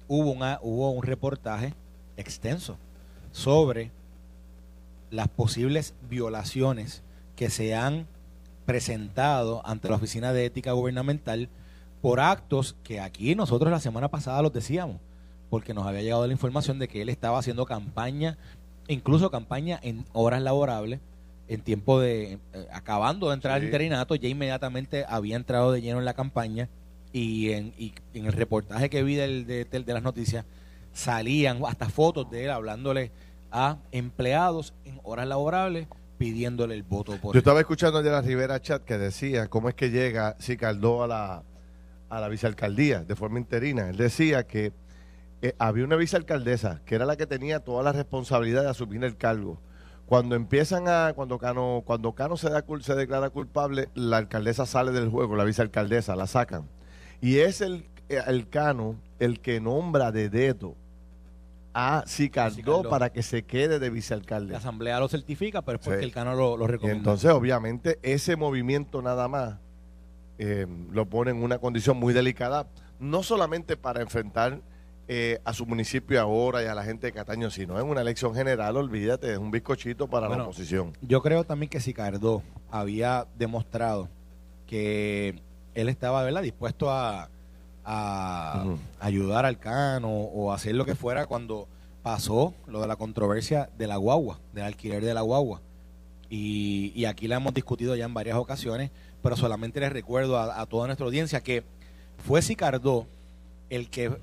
hubo, 0.07 0.31
una, 0.31 0.57
hubo 0.63 0.89
un 0.89 1.03
reportaje 1.03 1.75
extenso 2.17 2.79
sobre 3.31 3.91
las 5.09 5.27
posibles 5.27 5.93
violaciones 6.09 7.03
que 7.35 7.49
se 7.49 7.75
han 7.75 8.07
presentado 8.65 9.61
ante 9.65 9.89
la 9.89 9.95
Oficina 9.95 10.33
de 10.33 10.45
Ética 10.45 10.73
Gubernamental 10.73 11.49
por 12.01 12.19
actos 12.19 12.75
que 12.83 12.99
aquí 12.99 13.35
nosotros 13.35 13.71
la 13.71 13.79
semana 13.79 14.09
pasada 14.09 14.41
los 14.41 14.53
decíamos 14.53 14.97
porque 15.49 15.73
nos 15.73 15.85
había 15.85 16.01
llegado 16.01 16.27
la 16.27 16.33
información 16.33 16.79
de 16.79 16.87
que 16.87 17.01
él 17.01 17.09
estaba 17.09 17.39
haciendo 17.39 17.65
campaña, 17.65 18.37
incluso 18.87 19.31
campaña 19.31 19.79
en 19.81 20.05
horas 20.13 20.41
laborables, 20.41 20.99
en 21.47 21.61
tiempo 21.61 21.99
de, 21.99 22.33
eh, 22.33 22.67
acabando 22.73 23.29
de 23.29 23.35
entrar 23.35 23.55
al 23.55 23.63
interinato, 23.63 24.15
ya 24.15 24.27
inmediatamente 24.27 25.05
había 25.07 25.37
entrado 25.37 25.71
de 25.71 25.81
lleno 25.81 25.99
en 25.99 26.05
la 26.05 26.13
campaña 26.13 26.67
y 27.13 27.51
en, 27.51 27.73
en 28.13 28.25
el 28.25 28.33
reportaje 28.33 28.89
que 28.89 29.03
vi 29.03 29.15
del, 29.15 29.47
de, 29.47 29.83
las 29.85 30.03
noticias 30.03 30.45
salían 30.91 31.61
hasta 31.65 31.89
fotos 31.89 32.29
de 32.29 32.45
él 32.45 32.51
hablándole 32.51 33.11
a 33.51 33.77
empleados 33.91 34.73
en 34.85 34.99
horas 35.03 35.27
laborables 35.27 35.87
pidiéndole 36.17 36.75
el 36.75 36.83
voto 36.83 37.17
por 37.21 37.33
Yo 37.33 37.39
estaba 37.39 37.59
escuchando 37.59 38.01
de 38.01 38.09
la 38.09 38.21
Rivera 38.21 38.61
Chat 38.61 38.83
que 38.83 38.97
decía 38.97 39.47
cómo 39.47 39.69
es 39.69 39.75
que 39.75 39.89
llega 39.89 40.35
Sicardó 40.39 41.03
a 41.03 41.07
la, 41.07 41.43
a 42.09 42.19
la 42.19 42.27
vicealcaldía 42.27 43.03
de 43.03 43.15
forma 43.15 43.39
interina. 43.39 43.89
Él 43.89 43.97
decía 43.97 44.47
que 44.47 44.73
eh, 45.41 45.53
había 45.59 45.85
una 45.85 45.95
vicealcaldesa 45.95 46.81
que 46.85 46.95
era 46.95 47.05
la 47.05 47.15
que 47.15 47.27
tenía 47.27 47.59
toda 47.59 47.83
la 47.83 47.91
responsabilidad 47.91 48.63
de 48.63 48.69
asumir 48.69 49.03
el 49.03 49.17
cargo. 49.17 49.59
Cuando 50.07 50.35
empiezan 50.35 50.87
a, 50.87 51.11
cuando 51.13 51.37
Cano, 51.37 51.83
cuando 51.85 52.13
Cano 52.13 52.37
se, 52.37 52.49
da, 52.49 52.63
se 52.81 52.95
declara 52.95 53.29
culpable, 53.29 53.89
la 53.93 54.17
alcaldesa 54.17 54.65
sale 54.65 54.91
del 54.91 55.09
juego, 55.09 55.35
la 55.35 55.43
vicealcaldesa, 55.43 56.15
la 56.15 56.27
sacan. 56.27 56.69
Y 57.19 57.39
es 57.39 57.59
el, 57.61 57.85
el 58.07 58.47
Cano 58.47 58.95
el 59.19 59.41
que 59.41 59.59
nombra 59.59 60.11
de 60.11 60.29
dedo 60.29 60.75
a 61.77 62.03
Sicardó 62.07 62.89
para 62.89 63.11
que 63.11 63.21
se 63.21 63.43
quede 63.43 63.77
de 63.77 63.91
vicealcalde. 63.91 64.53
La 64.53 64.57
asamblea 64.57 64.99
lo 64.99 65.07
certifica, 65.07 65.61
pero 65.61 65.77
es 65.77 65.85
porque 65.85 66.03
el 66.03 66.11
Cano 66.11 66.33
lo, 66.33 66.57
lo 66.57 66.65
recomienda. 66.65 66.97
entonces, 66.97 67.29
obviamente, 67.29 67.99
ese 68.01 68.35
movimiento 68.35 69.03
nada 69.03 69.27
más 69.27 69.59
eh, 70.39 70.65
lo 70.91 71.05
pone 71.05 71.29
en 71.29 71.43
una 71.43 71.59
condición 71.59 71.97
muy 71.97 72.15
delicada, 72.15 72.67
no 72.99 73.21
solamente 73.21 73.77
para 73.77 74.01
enfrentar 74.01 74.59
eh, 75.07 75.39
a 75.45 75.53
su 75.53 75.67
municipio 75.67 76.19
ahora 76.19 76.63
y 76.63 76.65
a 76.65 76.73
la 76.73 76.83
gente 76.83 77.05
de 77.05 77.13
Cataño, 77.13 77.51
sino 77.51 77.79
en 77.79 77.85
una 77.85 78.01
elección 78.01 78.33
general, 78.33 78.75
olvídate, 78.75 79.31
es 79.31 79.37
un 79.37 79.51
bizcochito 79.51 80.07
para 80.07 80.27
la 80.27 80.43
oposición. 80.43 80.93
Yo 81.01 81.21
creo 81.21 81.43
también 81.43 81.69
que 81.69 81.79
si 81.79 81.93
Cardó 81.93 82.41
había 82.71 83.27
demostrado 83.37 84.09
que 84.65 85.39
él 85.75 85.89
estaba 85.89 86.23
¿verdad? 86.23 86.41
dispuesto 86.41 86.89
a, 86.89 87.29
ayudar 87.87 89.45
al 89.45 89.59
Cano 89.59 90.09
o 90.09 90.51
hacer 90.51 90.75
lo 90.75 90.85
que 90.85 90.95
fuera 90.95 91.25
cuando 91.25 91.67
pasó 92.03 92.53
lo 92.67 92.81
de 92.81 92.87
la 92.87 92.97
controversia 92.97 93.69
de 93.77 93.87
la 93.87 93.95
guagua, 93.97 94.39
del 94.53 94.65
alquiler 94.65 95.03
de 95.03 95.13
la 95.13 95.21
guagua. 95.21 95.61
Y, 96.29 97.05
aquí 97.05 97.27
la 97.27 97.37
hemos 97.37 97.53
discutido 97.53 97.95
ya 97.95 98.03
en 98.03 98.13
varias 98.13 98.37
ocasiones, 98.37 98.91
pero 99.23 99.37
solamente 99.37 99.79
les 99.79 99.93
recuerdo 99.93 100.37
a, 100.37 100.59
a 100.59 100.65
toda 100.65 100.87
nuestra 100.87 101.05
audiencia 101.05 101.41
que 101.41 101.63
fue 102.17 102.41
Sicardó 102.41 103.07
el 103.69 103.89
que 103.89 104.17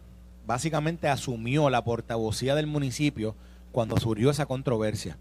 básicamente 0.46 1.08
asumió 1.08 1.70
la 1.70 1.84
portavocía 1.84 2.54
del 2.54 2.66
municipio 2.66 3.34
cuando 3.72 3.96
surgió 3.96 4.30
esa 4.30 4.46
controversia. 4.46 5.16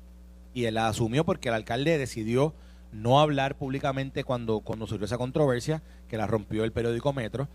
Y 0.53 0.65
él 0.65 0.75
la 0.75 0.87
asumió 0.87 1.23
porque 1.23 1.49
el 1.49 1.55
alcalde 1.55 1.97
decidió 1.97 2.53
no 2.91 3.19
hablar 3.19 3.55
públicamente 3.55 4.23
cuando, 4.23 4.59
cuando 4.59 4.87
surgió 4.87 5.05
esa 5.05 5.17
controversia, 5.17 5.81
que 6.07 6.17
la 6.17 6.27
rompió 6.27 6.63
el 6.63 6.71
periódico 6.71 7.11
Metro. 7.13 7.47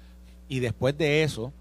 Y 0.49 0.61
después 0.61 0.97
de 0.97 1.23
eso, 1.23 1.53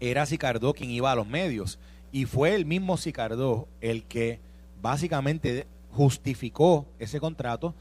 era 0.00 0.26
Sicardó 0.26 0.72
quien 0.74 0.90
iba 0.90 1.12
a 1.12 1.16
los 1.16 1.26
medios. 1.26 1.78
Y 2.12 2.24
fue 2.24 2.54
el 2.54 2.64
mismo 2.64 2.96
Sicardó 2.96 3.68
el 3.80 4.04
que 4.04 4.40
básicamente 4.80 5.66
justificó 5.90 6.86
ese 6.98 7.20
contrato 7.20 7.74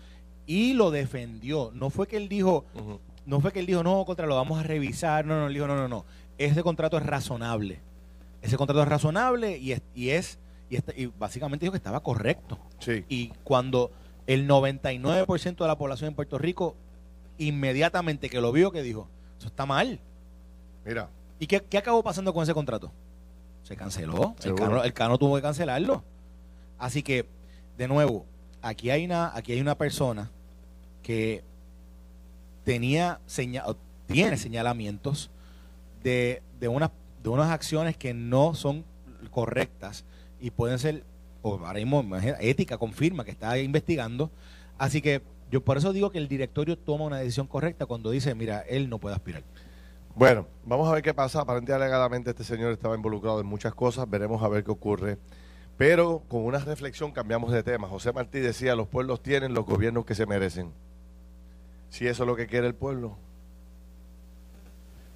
y 0.45 0.73
lo 0.73 0.91
defendió. 0.91 1.71
No 1.73 1.89
fue 1.89 2.07
que 2.07 2.17
él 2.17 2.27
dijo, 2.29 2.65
no 3.25 3.39
fue 3.39 3.51
que 3.51 3.59
él 3.59 3.65
dijo, 3.65 3.83
no, 3.83 4.05
contra 4.05 4.25
lo 4.25 4.35
vamos 4.35 4.59
a 4.59 4.63
revisar. 4.63 5.25
No, 5.25 5.39
no, 5.39 5.47
él 5.47 5.53
dijo, 5.53 5.67
no, 5.67 5.75
no, 5.75 5.87
no 5.87 6.05
ese 6.37 6.63
contrato 6.63 6.97
es 6.97 7.05
razonable. 7.05 7.79
Ese 8.41 8.57
contrato 8.57 8.81
es 8.81 8.87
razonable 8.87 9.57
y 9.57 9.71
es, 9.71 9.81
y 9.95 10.09
es 10.09 10.39
y, 10.69 11.05
básicamente 11.07 11.65
dijo 11.65 11.71
que 11.71 11.77
estaba 11.77 12.01
correcto. 12.01 12.59
Sí. 12.79 13.05
Y 13.09 13.29
cuando 13.43 13.91
El 14.27 14.47
99% 14.47 15.55
de 15.55 15.67
la 15.67 15.77
población 15.77 16.09
en 16.09 16.15
Puerto 16.15 16.37
Rico, 16.37 16.75
inmediatamente 17.37 18.29
que 18.29 18.41
lo 18.41 18.51
vio, 18.51 18.71
que 18.71 18.81
dijo, 18.81 19.07
eso 19.37 19.47
está 19.47 19.65
mal. 19.65 19.99
Mira. 20.85 21.09
¿Y 21.39 21.47
qué, 21.47 21.61
qué 21.61 21.77
acabó 21.77 22.03
pasando 22.03 22.33
con 22.33 22.43
ese 22.43 22.53
contrato? 22.53 22.91
Se 23.63 23.75
canceló. 23.75 24.35
El 24.43 24.55
cano, 24.55 24.83
el 24.83 24.93
Cano 24.93 25.17
tuvo 25.17 25.35
que 25.35 25.41
cancelarlo. 25.41 26.03
Así 26.79 27.03
que, 27.03 27.27
de 27.77 27.87
nuevo, 27.87 28.25
aquí 28.61 28.89
hay 28.89 29.05
una, 29.05 29.35
aquí 29.35 29.51
hay 29.53 29.61
una 29.61 29.75
persona 29.77 30.31
que 31.03 31.43
tenía 32.63 33.19
seña- 33.27 33.63
o 33.65 33.75
tiene 34.07 34.37
señalamientos 34.37 35.29
de, 36.03 36.41
de, 36.59 36.67
unas, 36.67 36.91
de 37.23 37.29
unas 37.29 37.49
acciones 37.51 37.97
que 37.97 38.13
no 38.13 38.53
son 38.55 38.83
correctas 39.31 40.05
y 40.39 40.51
pueden 40.51 40.79
ser, 40.79 41.03
o 41.41 41.53
ahora 41.55 41.73
mismo 41.79 42.03
ética 42.39 42.77
confirma 42.77 43.25
que 43.25 43.31
está 43.31 43.57
investigando. 43.59 44.31
Así 44.77 45.01
que 45.01 45.21
yo 45.51 45.61
por 45.61 45.77
eso 45.77 45.93
digo 45.93 46.09
que 46.11 46.17
el 46.17 46.27
directorio 46.27 46.77
toma 46.77 47.05
una 47.05 47.17
decisión 47.17 47.47
correcta 47.47 47.85
cuando 47.85 48.11
dice, 48.11 48.35
mira, 48.35 48.61
él 48.61 48.89
no 48.89 48.99
puede 48.99 49.15
aspirar. 49.15 49.43
Bueno, 50.15 50.47
vamos 50.65 50.89
a 50.89 50.93
ver 50.93 51.03
qué 51.03 51.13
pasa. 51.13 51.41
Aparentemente, 51.41 51.83
alegadamente, 51.83 52.29
este 52.31 52.43
señor 52.43 52.71
estaba 52.71 52.95
involucrado 52.95 53.39
en 53.39 53.45
muchas 53.45 53.73
cosas. 53.75 54.09
Veremos 54.09 54.41
a 54.41 54.47
ver 54.47 54.63
qué 54.63 54.71
ocurre. 54.71 55.17
Pero 55.77 56.23
con 56.27 56.43
una 56.43 56.57
reflexión 56.57 57.11
cambiamos 57.11 57.51
de 57.51 57.61
tema. 57.61 57.87
José 57.87 58.11
Martí 58.11 58.39
decía, 58.39 58.75
los 58.75 58.87
pueblos 58.87 59.21
tienen 59.21 59.53
los 59.53 59.65
gobiernos 59.65 60.05
que 60.05 60.15
se 60.15 60.25
merecen. 60.25 60.71
Si 61.89 62.07
eso 62.07 62.23
es 62.23 62.27
lo 62.27 62.35
que 62.35 62.47
quiere 62.47 62.67
el 62.67 62.75
pueblo, 62.75 63.15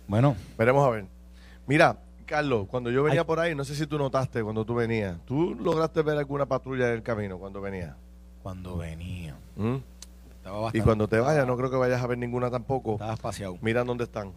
Bueno, 0.07 0.35
veremos 0.57 0.85
a 0.87 0.91
ver. 0.91 1.05
Mira, 1.67 1.97
Carlos, 2.25 2.67
cuando 2.69 2.91
yo 2.91 3.01
venía 3.03 3.21
Ay. 3.21 3.25
por 3.25 3.39
ahí, 3.39 3.55
no 3.55 3.63
sé 3.63 3.75
si 3.75 3.87
tú 3.87 3.97
notaste 3.97 4.43
cuando 4.43 4.65
tú 4.65 4.75
venías, 4.75 5.17
¿tú 5.25 5.55
lograste 5.55 6.01
ver 6.01 6.17
alguna 6.17 6.45
patrulla 6.45 6.87
en 6.89 6.93
el 6.93 7.03
camino 7.03 7.37
cuando 7.37 7.59
venías? 7.61 7.95
cuando 8.43 8.77
venía. 8.77 9.35
¿Mm? 9.55 9.75
Y 10.73 10.81
cuando 10.81 11.07
te 11.07 11.19
vayas, 11.19 11.45
no 11.45 11.55
creo 11.57 11.69
que 11.69 11.77
vayas 11.77 12.01
a 12.01 12.07
ver 12.07 12.17
ninguna 12.17 12.49
tampoco. 12.49 12.93
estaba 12.93 13.13
espaciado. 13.13 13.57
Mira 13.61 13.83
dónde 13.83 14.05
están. 14.05 14.33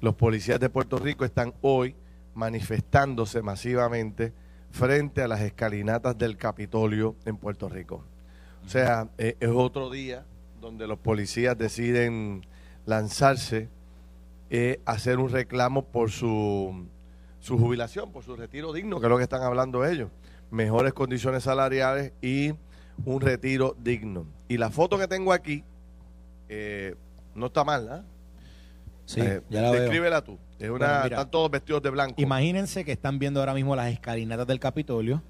Los 0.00 0.14
policías 0.14 0.58
de 0.58 0.70
Puerto 0.70 0.98
Rico 0.98 1.24
están 1.24 1.52
hoy 1.60 1.94
manifestándose 2.34 3.42
masivamente 3.42 4.32
frente 4.70 5.22
a 5.22 5.28
las 5.28 5.40
escalinatas 5.40 6.16
del 6.16 6.36
Capitolio 6.36 7.16
en 7.24 7.36
Puerto 7.36 7.68
Rico. 7.68 8.04
O 8.64 8.68
sea, 8.68 9.08
eh, 9.18 9.36
es 9.40 9.50
otro 9.50 9.90
día 9.90 10.24
donde 10.60 10.86
los 10.86 10.98
policías 10.98 11.56
deciden 11.58 12.46
lanzarse 12.86 13.68
eh, 14.52 14.80
hacer 14.84 15.18
un 15.18 15.28
reclamo 15.30 15.84
por 15.84 16.10
su, 16.10 16.86
su 17.38 17.56
jubilación, 17.56 18.10
por 18.10 18.24
su 18.24 18.34
retiro 18.34 18.72
digno, 18.72 18.98
que 18.98 19.06
es 19.06 19.10
lo 19.10 19.16
que 19.16 19.22
están 19.22 19.42
hablando 19.42 19.86
ellos. 19.86 20.10
Mejores 20.50 20.92
condiciones 20.92 21.44
salariales 21.44 22.12
y 22.20 22.54
un 23.04 23.20
retiro 23.20 23.76
digno. 23.82 24.26
Y 24.48 24.56
la 24.58 24.70
foto 24.70 24.98
que 24.98 25.06
tengo 25.08 25.32
aquí 25.32 25.62
eh, 26.48 26.94
no 27.34 27.46
está 27.46 27.64
mal, 27.64 27.88
¿ah? 27.88 28.04
Sí, 29.06 29.20
Eh, 29.20 29.40
ya 29.50 29.62
la 29.62 29.70
veo. 29.70 29.80
descríbela 29.82 30.22
tú. 30.22 30.38
Es 30.58 30.68
una, 30.68 30.78
Bueno, 30.78 31.04
mira. 31.04 31.16
están 31.16 31.30
todos 31.30 31.50
vestidos 31.50 31.82
de 31.82 31.90
blanco. 31.90 32.14
Imagínense 32.20 32.84
que 32.84 32.92
están 32.92 33.18
viendo 33.18 33.40
ahora 33.40 33.54
mismo 33.54 33.74
las 33.74 33.92
escalinatas 33.92 34.46
del 34.46 34.60
Capitolio. 34.60 35.22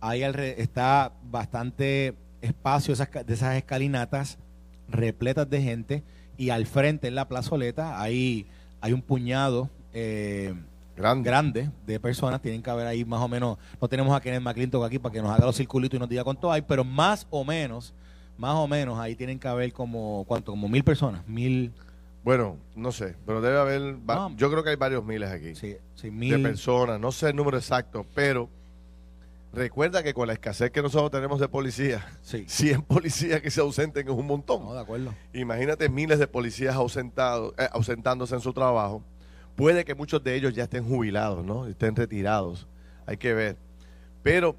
Ahí 0.00 0.22
está 0.22 1.12
bastante 1.24 2.14
espacio 2.40 2.94
esas 2.94 3.08
de 3.26 3.34
esas 3.34 3.56
escalinatas 3.56 4.38
repletas 4.88 5.50
de 5.50 5.60
gente 5.60 6.04
y 6.36 6.50
al 6.50 6.66
frente 6.66 7.08
en 7.08 7.16
la 7.16 7.26
plazoleta 7.28 8.00
hay, 8.00 8.46
hay 8.80 8.92
un 8.92 9.02
puñado 9.02 9.68
eh, 9.92 10.54
Grande. 10.98 11.30
grande 11.30 11.70
de 11.86 12.00
personas. 12.00 12.42
Tienen 12.42 12.62
que 12.62 12.68
haber 12.70 12.86
ahí 12.86 13.04
más 13.04 13.20
o 13.22 13.28
menos, 13.28 13.56
no 13.80 13.88
tenemos 13.88 14.14
a 14.14 14.20
Kenneth 14.20 14.42
McClintock 14.42 14.84
aquí 14.84 14.98
para 14.98 15.12
que 15.12 15.22
nos 15.22 15.30
haga 15.30 15.46
los 15.46 15.56
circulitos 15.56 15.96
y 15.96 16.00
nos 16.00 16.08
diga 16.08 16.24
cuánto 16.24 16.50
hay, 16.52 16.62
pero 16.62 16.84
más 16.84 17.26
o 17.30 17.44
menos, 17.44 17.94
más 18.36 18.54
o 18.56 18.66
menos 18.68 18.98
ahí 18.98 19.14
tienen 19.16 19.38
que 19.38 19.48
haber 19.48 19.72
como, 19.72 20.24
¿cuánto? 20.26 20.52
Como 20.52 20.68
mil 20.68 20.84
personas, 20.84 21.26
mil, 21.26 21.72
Bueno, 22.24 22.56
no 22.76 22.92
sé, 22.92 23.14
pero 23.24 23.40
debe 23.40 23.58
haber, 23.58 23.80
No. 24.06 24.34
yo 24.36 24.50
creo 24.50 24.62
que 24.64 24.70
hay 24.70 24.76
varios 24.76 25.02
miles 25.04 25.30
aquí 25.30 25.54
sí, 25.54 25.76
sí, 25.94 26.08
de 26.08 26.10
mil. 26.10 26.42
personas, 26.42 27.00
no 27.00 27.10
sé 27.12 27.30
el 27.30 27.36
número 27.36 27.56
exacto, 27.56 28.04
pero 28.14 28.48
recuerda 29.52 30.02
que 30.02 30.12
con 30.12 30.26
la 30.26 30.34
escasez 30.34 30.70
que 30.70 30.82
nosotros 30.82 31.10
tenemos 31.10 31.40
de 31.40 31.48
policías, 31.48 32.02
Sí, 32.22 32.44
100 32.48 32.82
policías 32.82 33.40
que 33.40 33.50
se 33.50 33.60
ausenten 33.60 34.06
es 34.08 34.14
un 34.14 34.26
montón. 34.26 34.64
no, 34.64 34.74
de 34.74 34.80
acuerdo. 34.80 35.14
Imagínate 35.32 35.88
miles 35.88 36.18
de 36.18 36.26
policías 36.26 36.74
ausentados, 36.74 37.54
eh, 37.58 37.68
ausentándose 37.72 38.34
en 38.34 38.40
su 38.40 38.52
trabajo. 38.52 39.02
Puede 39.58 39.84
que 39.84 39.96
muchos 39.96 40.22
de 40.22 40.36
ellos 40.36 40.54
ya 40.54 40.62
estén 40.62 40.84
jubilados, 40.84 41.44
¿no? 41.44 41.66
Estén 41.66 41.96
retirados. 41.96 42.68
Hay 43.06 43.16
que 43.16 43.34
ver. 43.34 43.56
Pero, 44.22 44.54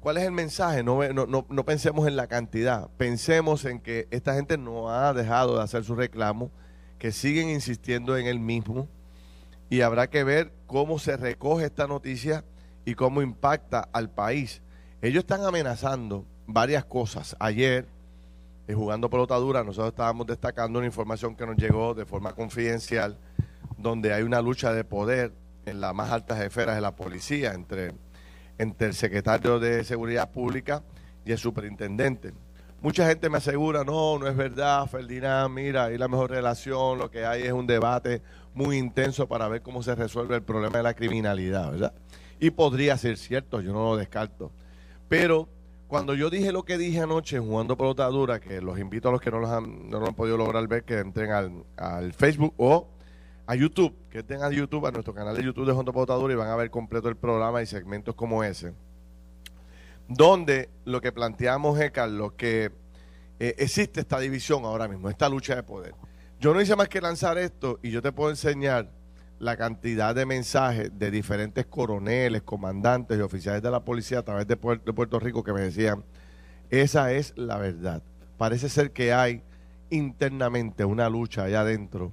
¿cuál 0.00 0.16
es 0.16 0.24
el 0.24 0.32
mensaje? 0.32 0.82
No, 0.82 1.04
no, 1.12 1.24
no, 1.24 1.46
no 1.48 1.64
pensemos 1.64 2.08
en 2.08 2.16
la 2.16 2.26
cantidad. 2.26 2.90
Pensemos 2.96 3.64
en 3.64 3.78
que 3.78 4.08
esta 4.10 4.34
gente 4.34 4.58
no 4.58 4.90
ha 4.90 5.14
dejado 5.14 5.56
de 5.56 5.62
hacer 5.62 5.84
su 5.84 5.94
reclamo, 5.94 6.50
que 6.98 7.12
siguen 7.12 7.48
insistiendo 7.48 8.16
en 8.16 8.26
el 8.26 8.40
mismo. 8.40 8.88
Y 9.68 9.82
habrá 9.82 10.10
que 10.10 10.24
ver 10.24 10.52
cómo 10.66 10.98
se 10.98 11.16
recoge 11.16 11.66
esta 11.66 11.86
noticia 11.86 12.44
y 12.84 12.96
cómo 12.96 13.22
impacta 13.22 13.88
al 13.92 14.10
país. 14.10 14.62
Ellos 15.00 15.20
están 15.20 15.44
amenazando 15.44 16.26
varias 16.48 16.84
cosas. 16.84 17.36
Ayer, 17.38 17.86
eh, 18.66 18.74
jugando 18.74 19.08
pelota 19.08 19.36
dura, 19.36 19.62
nosotros 19.62 19.90
estábamos 19.90 20.26
destacando 20.26 20.80
una 20.80 20.88
información 20.88 21.36
que 21.36 21.46
nos 21.46 21.56
llegó 21.56 21.94
de 21.94 22.04
forma 22.04 22.32
confidencial, 22.32 23.16
donde 23.80 24.12
hay 24.12 24.22
una 24.22 24.42
lucha 24.42 24.72
de 24.72 24.84
poder 24.84 25.32
en 25.66 25.80
las 25.80 25.94
más 25.94 26.10
altas 26.10 26.40
esferas 26.40 26.74
de 26.74 26.80
la 26.80 26.94
policía 26.94 27.54
entre, 27.54 27.92
entre 28.58 28.88
el 28.88 28.94
secretario 28.94 29.58
de 29.58 29.84
Seguridad 29.84 30.30
Pública 30.30 30.82
y 31.24 31.32
el 31.32 31.38
superintendente. 31.38 32.32
Mucha 32.82 33.06
gente 33.06 33.28
me 33.28 33.38
asegura, 33.38 33.84
no, 33.84 34.18
no 34.18 34.26
es 34.26 34.36
verdad, 34.36 34.86
Ferdinand, 34.86 35.54
mira, 35.54 35.84
hay 35.84 35.98
la 35.98 36.08
mejor 36.08 36.30
relación, 36.30 36.98
lo 36.98 37.10
que 37.10 37.26
hay 37.26 37.42
es 37.42 37.52
un 37.52 37.66
debate 37.66 38.22
muy 38.54 38.78
intenso 38.78 39.28
para 39.28 39.48
ver 39.48 39.60
cómo 39.60 39.82
se 39.82 39.94
resuelve 39.94 40.34
el 40.36 40.42
problema 40.42 40.78
de 40.78 40.82
la 40.82 40.94
criminalidad, 40.94 41.72
¿verdad? 41.72 41.92
Y 42.38 42.50
podría 42.50 42.96
ser 42.96 43.18
cierto, 43.18 43.60
yo 43.60 43.74
no 43.74 43.90
lo 43.90 43.96
descarto. 43.96 44.50
Pero 45.08 45.46
cuando 45.88 46.14
yo 46.14 46.30
dije 46.30 46.52
lo 46.52 46.62
que 46.62 46.78
dije 46.78 47.00
anoche 47.00 47.38
jugando 47.38 47.76
pelota 47.76 48.06
dura, 48.06 48.40
que 48.40 48.62
los 48.62 48.78
invito 48.78 49.10
a 49.10 49.12
los 49.12 49.20
que 49.20 49.30
no, 49.30 49.40
los 49.40 49.50
han, 49.50 49.90
no 49.90 50.00
lo 50.00 50.06
han 50.06 50.14
podido 50.14 50.38
lograr 50.38 50.66
ver, 50.66 50.84
que 50.84 50.98
entren 50.98 51.32
al, 51.32 51.64
al 51.76 52.14
Facebook 52.14 52.54
o 52.56 52.88
a 53.50 53.56
YouTube, 53.56 53.92
que 54.08 54.20
a 54.20 54.50
YouTube, 54.52 54.86
a 54.86 54.92
nuestro 54.92 55.12
canal 55.12 55.36
de 55.36 55.42
YouTube 55.42 55.66
de 55.66 55.72
Jugando 55.72 55.92
Pelota 55.92 56.14
Dura 56.14 56.32
y 56.32 56.36
van 56.36 56.50
a 56.50 56.54
ver 56.54 56.70
completo 56.70 57.08
el 57.08 57.16
programa 57.16 57.60
y 57.60 57.66
segmentos 57.66 58.14
como 58.14 58.44
ese. 58.44 58.74
Donde 60.06 60.70
lo 60.84 61.00
que 61.00 61.10
planteamos 61.10 61.80
es, 61.80 61.90
Carlos, 61.90 62.34
que 62.34 62.70
eh, 63.40 63.56
existe 63.58 63.98
esta 63.98 64.20
división 64.20 64.64
ahora 64.64 64.86
mismo, 64.86 65.10
esta 65.10 65.28
lucha 65.28 65.56
de 65.56 65.64
poder. 65.64 65.96
Yo 66.38 66.54
no 66.54 66.60
hice 66.60 66.76
más 66.76 66.88
que 66.88 67.00
lanzar 67.00 67.38
esto 67.38 67.80
y 67.82 67.90
yo 67.90 68.00
te 68.00 68.12
puedo 68.12 68.30
enseñar 68.30 68.88
la 69.40 69.56
cantidad 69.56 70.14
de 70.14 70.26
mensajes 70.26 70.96
de 70.96 71.10
diferentes 71.10 71.66
coroneles, 71.66 72.42
comandantes 72.42 73.18
y 73.18 73.20
oficiales 73.20 73.62
de 73.62 73.70
la 73.72 73.84
policía 73.84 74.20
a 74.20 74.24
través 74.24 74.46
de 74.46 74.56
Puerto, 74.56 74.84
de 74.84 74.92
Puerto 74.92 75.18
Rico 75.18 75.42
que 75.42 75.52
me 75.52 75.62
decían, 75.62 76.04
esa 76.68 77.12
es 77.12 77.32
la 77.34 77.56
verdad. 77.56 78.00
Parece 78.38 78.68
ser 78.68 78.92
que 78.92 79.12
hay 79.12 79.42
internamente 79.90 80.84
una 80.84 81.08
lucha 81.08 81.42
allá 81.42 81.62
adentro 81.62 82.12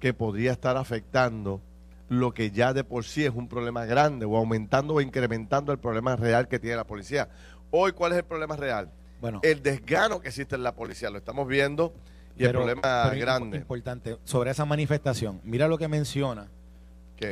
que 0.00 0.14
podría 0.14 0.52
estar 0.52 0.76
afectando 0.76 1.60
lo 2.08 2.34
que 2.34 2.50
ya 2.50 2.72
de 2.72 2.82
por 2.82 3.04
sí 3.04 3.24
es 3.24 3.30
un 3.32 3.46
problema 3.46 3.84
grande 3.84 4.26
o 4.26 4.36
aumentando 4.36 4.94
o 4.94 5.00
incrementando 5.00 5.70
el 5.70 5.78
problema 5.78 6.16
real 6.16 6.48
que 6.48 6.58
tiene 6.58 6.74
la 6.74 6.84
policía. 6.84 7.28
Hoy, 7.70 7.92
¿cuál 7.92 8.12
es 8.12 8.18
el 8.18 8.24
problema 8.24 8.56
real? 8.56 8.90
Bueno, 9.20 9.38
El 9.44 9.62
desgano 9.62 10.20
que 10.20 10.28
existe 10.28 10.56
en 10.56 10.64
la 10.64 10.74
policía, 10.74 11.10
lo 11.10 11.18
estamos 11.18 11.46
viendo 11.46 11.92
y 12.36 12.44
el 12.44 12.50
problema 12.50 13.10
pero 13.10 13.20
grande. 13.20 13.58
Importante, 13.58 14.18
sobre 14.24 14.50
esa 14.50 14.64
manifestación, 14.64 15.40
mira 15.44 15.68
lo 15.68 15.78
que 15.78 15.86
menciona 15.86 16.48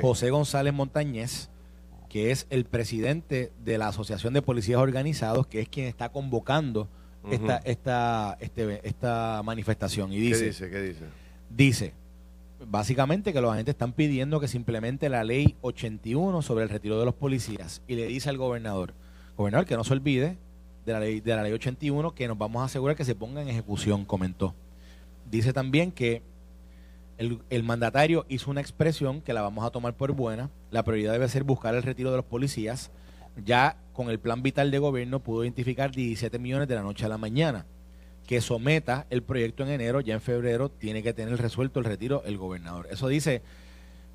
José 0.00 0.30
González 0.30 0.72
Montañez, 0.72 1.48
que 2.08 2.30
es 2.30 2.46
el 2.50 2.64
presidente 2.64 3.52
de 3.64 3.78
la 3.78 3.88
Asociación 3.88 4.34
de 4.34 4.42
Policías 4.42 4.78
Organizados, 4.78 5.46
que 5.46 5.60
es 5.60 5.68
quien 5.68 5.86
está 5.86 6.10
convocando 6.10 6.88
esta, 7.30 7.56
esta, 7.64 8.36
este, 8.40 8.86
esta 8.86 9.42
manifestación. 9.44 10.12
Y 10.12 10.16
¿Qué 10.16 10.22
dice, 10.22 10.44
dice? 10.44 10.70
¿Qué 10.70 10.82
dice? 10.82 11.04
dice, 11.50 11.94
básicamente 12.66 13.32
que 13.32 13.40
los 13.40 13.52
agentes 13.52 13.74
están 13.74 13.92
pidiendo 13.92 14.40
que 14.40 14.48
se 14.48 14.56
implemente 14.56 15.08
la 15.08 15.24
ley 15.24 15.56
81 15.62 16.42
sobre 16.42 16.64
el 16.64 16.70
retiro 16.70 16.98
de 16.98 17.04
los 17.04 17.14
policías. 17.14 17.82
Y 17.86 17.94
le 17.94 18.06
dice 18.06 18.28
al 18.28 18.36
gobernador, 18.36 18.94
gobernador, 19.36 19.66
que 19.66 19.76
no 19.76 19.84
se 19.84 19.92
olvide 19.92 20.38
de 20.84 20.92
la 20.92 21.00
ley, 21.00 21.20
de 21.20 21.36
la 21.36 21.42
ley 21.42 21.52
81, 21.52 22.14
que 22.14 22.28
nos 22.28 22.38
vamos 22.38 22.62
a 22.62 22.66
asegurar 22.66 22.96
que 22.96 23.04
se 23.04 23.14
ponga 23.14 23.42
en 23.42 23.48
ejecución, 23.48 24.04
comentó. 24.04 24.54
Dice 25.30 25.52
también 25.52 25.92
que 25.92 26.22
el, 27.18 27.40
el 27.50 27.62
mandatario 27.62 28.24
hizo 28.28 28.50
una 28.50 28.60
expresión 28.60 29.20
que 29.20 29.32
la 29.32 29.42
vamos 29.42 29.64
a 29.64 29.70
tomar 29.70 29.94
por 29.94 30.12
buena. 30.12 30.50
La 30.70 30.84
prioridad 30.84 31.12
debe 31.12 31.28
ser 31.28 31.44
buscar 31.44 31.74
el 31.74 31.82
retiro 31.82 32.10
de 32.10 32.16
los 32.16 32.24
policías. 32.24 32.90
Ya 33.44 33.76
con 33.92 34.10
el 34.10 34.18
plan 34.18 34.42
vital 34.42 34.70
de 34.70 34.78
gobierno 34.78 35.20
pudo 35.20 35.44
identificar 35.44 35.90
17 35.90 36.38
millones 36.38 36.68
de 36.68 36.74
la 36.74 36.82
noche 36.82 37.04
a 37.04 37.08
la 37.08 37.18
mañana. 37.18 37.66
Que 38.28 38.40
someta 38.42 39.06
el 39.08 39.22
proyecto 39.22 39.62
en 39.62 39.70
enero, 39.70 40.00
ya 40.02 40.12
en 40.14 40.20
febrero 40.20 40.68
tiene 40.68 41.02
que 41.02 41.14
tener 41.14 41.38
resuelto 41.40 41.78
el 41.80 41.86
retiro 41.86 42.22
el 42.26 42.36
gobernador. 42.36 42.86
Eso 42.90 43.08
dice 43.08 43.40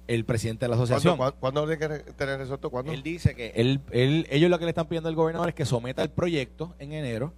el 0.07 0.23
presidente 0.23 0.65
de 0.65 0.69
la 0.69 0.75
asociación. 0.75 1.17
¿Cuándo, 1.17 1.35
cuándo, 1.39 1.65
cuándo 1.65 1.77
tiene 1.79 2.03
que 2.05 2.11
tener 2.13 2.37
resuelto? 2.37 2.69
¿Cuándo? 2.69 2.91
Él 2.91 3.01
dice 3.01 3.33
que 3.35 3.53
él, 3.55 3.79
él- 3.91 4.27
ellos 4.29 4.49
lo 4.51 4.59
que 4.59 4.65
le 4.65 4.69
están 4.69 4.87
pidiendo 4.87 5.09
al 5.09 5.15
gobernador 5.15 5.49
es 5.49 5.55
que 5.55 5.65
someta 5.65 6.03
el 6.03 6.09
proyecto 6.09 6.75
en 6.77 6.93
enero 6.93 7.33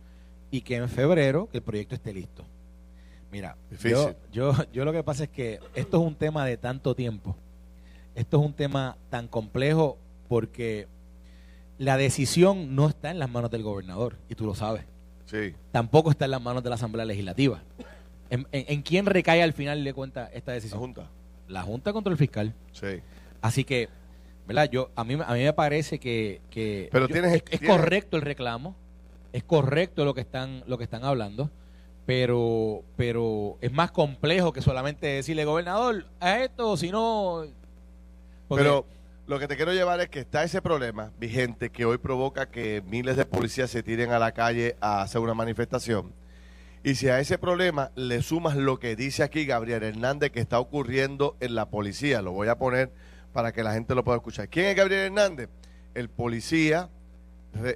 y 0.52 0.62
que 0.62 0.76
en 0.76 0.90
febrero 0.90 1.48
que 1.50 1.58
el 1.60 1.64
proyecto 1.64 1.96
esté 1.96 2.14
listo. 2.14 2.44
Mira, 3.32 3.56
yo, 3.92 4.16
yo, 4.34 4.54
yo 4.74 4.84
lo 4.86 4.92
que 4.92 5.04
pasa 5.04 5.24
es 5.26 5.30
que 5.30 5.60
esto 5.76 5.98
es 6.02 6.04
un 6.08 6.16
tema 6.16 6.46
de 6.46 6.58
tanto 6.58 6.94
tiempo. 6.96 7.36
Esto 8.16 8.40
es 8.40 8.46
un 8.46 8.54
tema 8.54 8.98
tan 9.10 9.28
complejo 9.28 9.98
porque 10.28 10.88
la 11.78 11.96
decisión 11.98 12.76
no 12.76 12.88
está 12.90 13.12
en 13.12 13.20
las 13.20 13.30
manos 13.30 13.52
del 13.52 13.64
gobernador, 13.64 14.18
y 14.30 14.36
tú 14.36 14.46
lo 14.46 14.56
sabes. 14.56 14.84
Sí. 15.26 15.54
Tampoco 15.72 16.12
está 16.12 16.26
en 16.26 16.32
las 16.32 16.42
manos 16.42 16.64
de 16.64 16.70
la 16.70 16.76
Asamblea 16.76 17.06
Legislativa. 17.06 17.62
¿En, 18.30 18.82
quién 18.82 19.06
recae 19.06 19.42
al 19.44 19.54
final 19.54 19.84
de 19.84 19.94
cuenta 19.94 20.30
esta 20.34 20.52
decisión? 20.52 20.80
La 20.80 20.86
Junta. 20.86 21.10
La 21.48 21.62
Junta 21.62 21.94
contra 21.94 22.12
el 22.12 22.18
fiscal. 22.18 22.54
Sí. 22.72 23.02
Así 23.42 23.64
que, 23.64 23.90
¿verdad? 24.48 24.70
Yo, 24.70 24.90
a, 24.96 25.04
mí, 25.04 25.14
a 25.14 25.34
mí 25.34 25.44
me 25.44 25.54
parece 25.54 26.00
que, 26.00 26.42
Pero 26.92 27.08
tienes, 27.08 27.44
es, 27.50 27.62
correcto 27.62 28.18
el 28.18 28.24
reclamo, 28.24 28.76
es 29.34 29.44
correcto 29.44 30.06
lo 30.06 30.14
que 30.14 30.22
están, 30.22 30.64
lo 30.68 30.78
que 30.78 30.84
están 30.84 31.04
hablando, 31.04 31.52
pero, 32.06 32.84
pero 32.96 33.58
es 33.62 33.72
más 33.72 33.92
complejo 33.92 34.54
que 34.54 34.62
solamente 34.62 35.08
decirle, 35.08 35.46
gobernador, 35.46 36.06
a 36.20 36.44
esto, 36.44 36.78
si 36.78 36.92
no... 36.92 37.44
Pero 38.48 38.86
lo 39.28 39.40
que 39.40 39.48
te 39.48 39.56
quiero 39.56 39.74
llevar 39.74 40.00
es 40.02 40.10
que 40.10 40.20
está 40.20 40.44
ese 40.44 40.62
problema 40.62 41.12
vigente 41.20 41.72
que 41.72 41.86
hoy 41.86 41.98
provoca 41.98 42.50
que 42.50 42.84
miles 42.86 43.18
de 43.18 43.26
policías 43.26 43.72
se 43.72 43.82
tiren 43.82 44.12
a 44.12 44.20
la 44.20 44.34
calle 44.34 44.76
a 44.82 45.02
hacer 45.02 45.22
una 45.22 45.34
manifestación. 45.34 46.14
Y 46.84 46.96
si 46.96 47.10
a 47.10 47.20
ese 47.20 47.40
problema 47.40 47.92
le 47.96 48.22
sumas 48.22 48.56
lo 48.56 48.80
que 48.80 48.96
dice 48.96 49.24
aquí 49.24 49.46
Gabriel 49.46 49.82
Hernández 49.82 50.32
que 50.32 50.40
está 50.40 50.60
ocurriendo 50.60 51.36
en 51.40 51.56
la 51.56 51.70
policía, 51.70 52.22
lo 52.22 52.32
voy 52.34 52.48
a 52.48 52.60
poner 52.60 52.92
para 53.34 53.52
que 53.52 53.64
la 53.64 53.74
gente 53.74 53.96
lo 53.96 54.04
pueda 54.04 54.18
escuchar. 54.18 54.48
¿Quién 54.50 54.68
es 54.68 54.76
Gabriel 54.76 55.08
Hernández? 55.08 55.50
El 55.96 56.10
policía 56.10 56.90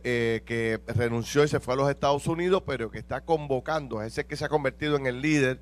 eh, 0.03 0.44
que 0.46 0.79
renunció 0.88 1.44
y 1.44 1.48
se 1.48 1.60
fue 1.60 1.74
a 1.74 1.77
los 1.77 1.89
Estados 1.89 2.27
Unidos, 2.27 2.62
pero 2.68 2.91
que 2.91 3.00
está 3.00 3.22
convocando, 3.22 4.03
es 4.03 4.13
ese 4.13 4.27
que 4.27 4.36
se 4.36 4.46
ha 4.46 4.50
convertido 4.50 4.98
en 4.98 5.08
el 5.08 5.22
líder 5.22 5.60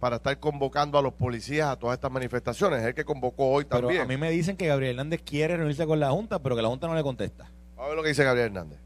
para 0.00 0.16
estar 0.16 0.40
convocando 0.40 0.98
a 0.98 1.02
los 1.02 1.12
policías 1.12 1.68
a 1.68 1.76
todas 1.76 1.94
estas 1.94 2.10
manifestaciones. 2.10 2.80
Es 2.80 2.86
el 2.86 2.94
que 2.94 3.04
convocó 3.04 3.50
hoy 3.50 3.66
pero 3.66 3.82
también. 3.82 4.02
A 4.02 4.06
mí 4.06 4.16
me 4.16 4.30
dicen 4.30 4.56
que 4.56 4.66
Gabriel 4.66 4.92
Hernández 4.92 5.22
quiere 5.22 5.58
reunirse 5.58 5.86
con 5.86 6.00
la 6.00 6.10
Junta, 6.10 6.38
pero 6.40 6.56
que 6.56 6.62
la 6.62 6.68
Junta 6.68 6.88
no 6.88 6.94
le 6.94 7.02
contesta. 7.02 7.50
A 7.76 7.86
ver 7.86 7.96
lo 7.96 8.02
que 8.02 8.08
dice 8.08 8.24
Gabriel 8.24 8.46
Hernández. 8.46 8.78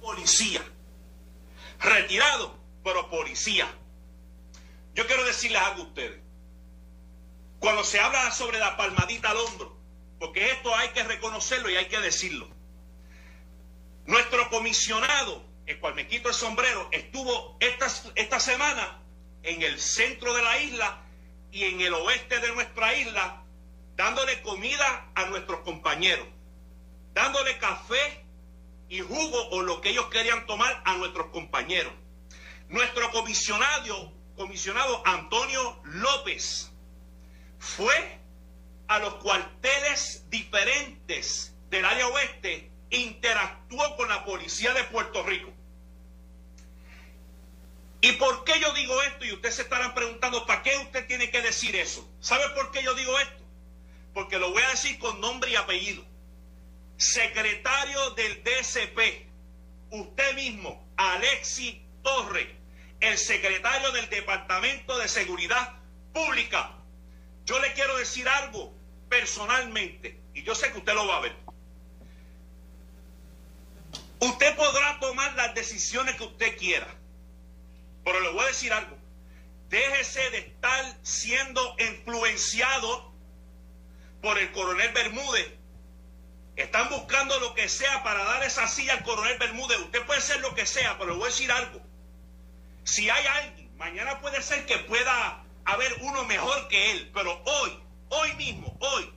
Policía. 0.00 0.62
Retirado, 1.78 2.56
pero 2.82 3.10
policía. 3.10 3.66
Yo 4.94 5.06
quiero 5.06 5.24
decirles 5.24 5.60
algo 5.60 5.82
a 5.82 5.86
ustedes. 5.86 6.20
Cuando 7.58 7.84
se 7.84 8.00
habla 8.00 8.30
sobre 8.32 8.58
la 8.58 8.76
palmadita 8.76 9.30
al 9.30 9.36
hombro, 9.36 9.76
porque 10.18 10.50
esto 10.50 10.74
hay 10.74 10.88
que 10.90 11.02
reconocerlo 11.04 11.68
y 11.70 11.76
hay 11.76 11.86
que 11.86 12.00
decirlo. 12.00 12.48
Nuestro 14.06 14.48
comisionado 14.50 15.51
el 15.72 15.80
cual 15.80 15.94
me 15.94 16.06
quito 16.06 16.28
el 16.28 16.34
sombrero, 16.34 16.88
estuvo 16.92 17.56
esta, 17.60 17.86
esta 18.14 18.38
semana 18.40 19.02
en 19.42 19.62
el 19.62 19.80
centro 19.80 20.34
de 20.34 20.42
la 20.42 20.58
isla 20.58 21.02
y 21.50 21.64
en 21.64 21.80
el 21.80 21.94
oeste 21.94 22.38
de 22.38 22.52
nuestra 22.52 22.94
isla, 22.94 23.42
dándole 23.96 24.40
comida 24.42 25.10
a 25.14 25.26
nuestros 25.26 25.60
compañeros, 25.60 26.26
dándole 27.12 27.58
café 27.58 28.24
y 28.88 29.00
jugo 29.00 29.48
o 29.50 29.62
lo 29.62 29.80
que 29.80 29.90
ellos 29.90 30.06
querían 30.06 30.46
tomar 30.46 30.82
a 30.84 30.96
nuestros 30.96 31.28
compañeros. 31.28 31.92
Nuestro 32.68 33.10
comisionado, 33.10 34.12
comisionado 34.36 35.02
Antonio 35.06 35.80
López 35.84 36.70
fue 37.58 38.18
a 38.88 38.98
los 38.98 39.14
cuarteles 39.16 40.28
diferentes 40.28 41.54
del 41.70 41.84
área 41.84 42.08
oeste 42.08 42.70
interactuó 42.90 43.96
con 43.96 44.08
la 44.08 44.24
policía 44.24 44.74
de 44.74 44.84
Puerto 44.84 45.22
Rico. 45.22 45.51
¿Y 48.04 48.12
por 48.14 48.42
qué 48.42 48.58
yo 48.58 48.72
digo 48.74 49.00
esto? 49.02 49.24
Y 49.24 49.32
ustedes 49.32 49.54
se 49.54 49.62
estarán 49.62 49.94
preguntando, 49.94 50.44
¿para 50.44 50.62
qué 50.64 50.76
usted 50.78 51.06
tiene 51.06 51.30
que 51.30 51.40
decir 51.40 51.76
eso? 51.76 52.06
¿Sabe 52.20 52.48
por 52.50 52.72
qué 52.72 52.82
yo 52.82 52.94
digo 52.94 53.16
esto? 53.20 53.44
Porque 54.12 54.40
lo 54.40 54.50
voy 54.50 54.60
a 54.60 54.70
decir 54.70 54.98
con 54.98 55.20
nombre 55.20 55.52
y 55.52 55.54
apellido. 55.54 56.04
Secretario 56.96 58.10
del 58.10 58.42
DCP, 58.42 59.28
usted 59.90 60.34
mismo, 60.34 60.84
Alexi 60.96 61.80
Torre, 62.02 62.56
el 62.98 63.16
secretario 63.16 63.92
del 63.92 64.10
Departamento 64.10 64.98
de 64.98 65.06
Seguridad 65.06 65.76
Pública. 66.12 66.72
Yo 67.44 67.60
le 67.60 67.72
quiero 67.72 67.96
decir 67.98 68.28
algo 68.28 68.74
personalmente, 69.08 70.20
y 70.34 70.42
yo 70.42 70.56
sé 70.56 70.72
que 70.72 70.78
usted 70.78 70.94
lo 70.94 71.06
va 71.06 71.18
a 71.18 71.20
ver. 71.20 71.36
Usted 74.18 74.56
podrá 74.56 74.98
tomar 74.98 75.34
las 75.36 75.54
decisiones 75.54 76.16
que 76.16 76.24
usted 76.24 76.56
quiera, 76.56 76.88
pero 78.04 78.20
le 78.20 78.30
voy 78.30 78.44
a 78.44 78.48
decir 78.48 78.72
algo. 78.72 78.96
Déjese 79.68 80.30
de 80.30 80.38
estar 80.38 80.98
siendo 81.02 81.76
influenciado 81.78 83.12
por 84.20 84.38
el 84.38 84.52
coronel 84.52 84.92
Bermúdez. 84.92 85.52
Están 86.56 86.90
buscando 86.90 87.38
lo 87.40 87.54
que 87.54 87.68
sea 87.68 88.02
para 88.02 88.22
dar 88.24 88.42
esa 88.42 88.68
silla 88.68 88.92
al 88.94 89.04
coronel 89.04 89.38
Bermúdez. 89.38 89.78
Usted 89.78 90.04
puede 90.04 90.20
ser 90.20 90.40
lo 90.40 90.54
que 90.54 90.66
sea, 90.66 90.98
pero 90.98 91.12
le 91.12 91.16
voy 91.16 91.24
a 91.24 91.30
decir 91.30 91.50
algo. 91.50 91.80
Si 92.84 93.08
hay 93.08 93.26
alguien, 93.26 93.76
mañana 93.76 94.20
puede 94.20 94.42
ser 94.42 94.66
que 94.66 94.78
pueda 94.78 95.44
haber 95.64 95.94
uno 96.02 96.24
mejor 96.24 96.68
que 96.68 96.90
él, 96.90 97.10
pero 97.14 97.42
hoy, 97.44 97.82
hoy 98.10 98.32
mismo, 98.34 98.76
hoy, 98.80 99.12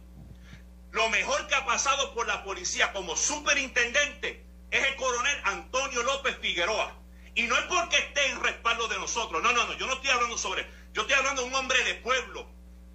lo 0.91 1.09
mejor 1.09 1.47
que 1.47 1.55
ha 1.55 1.65
pasado 1.65 2.13
por 2.13 2.27
la 2.27 2.43
policía 2.43 2.93
como 2.93 3.17
superintendente 3.17 4.45
es 4.71 4.85
el 4.85 4.95
coronel 4.95 5.41
Antonio 5.43 6.03
López 6.03 6.37
Figueroa. 6.39 6.95
Y 7.35 7.43
no 7.43 7.55
es 7.57 7.65
porque 7.65 7.97
esté 7.97 8.29
en 8.31 8.41
respaldo 8.41 8.87
de 8.87 8.97
nosotros. 8.97 9.43
No, 9.43 9.51
no, 9.51 9.65
no. 9.67 9.73
Yo 9.73 9.85
no 9.87 9.93
estoy 9.93 10.09
hablando 10.09 10.37
sobre. 10.37 10.65
Yo 10.93 11.01
estoy 11.01 11.17
hablando 11.17 11.41
de 11.41 11.47
un 11.49 11.55
hombre 11.55 11.83
de 11.83 11.95
pueblo, 11.95 12.49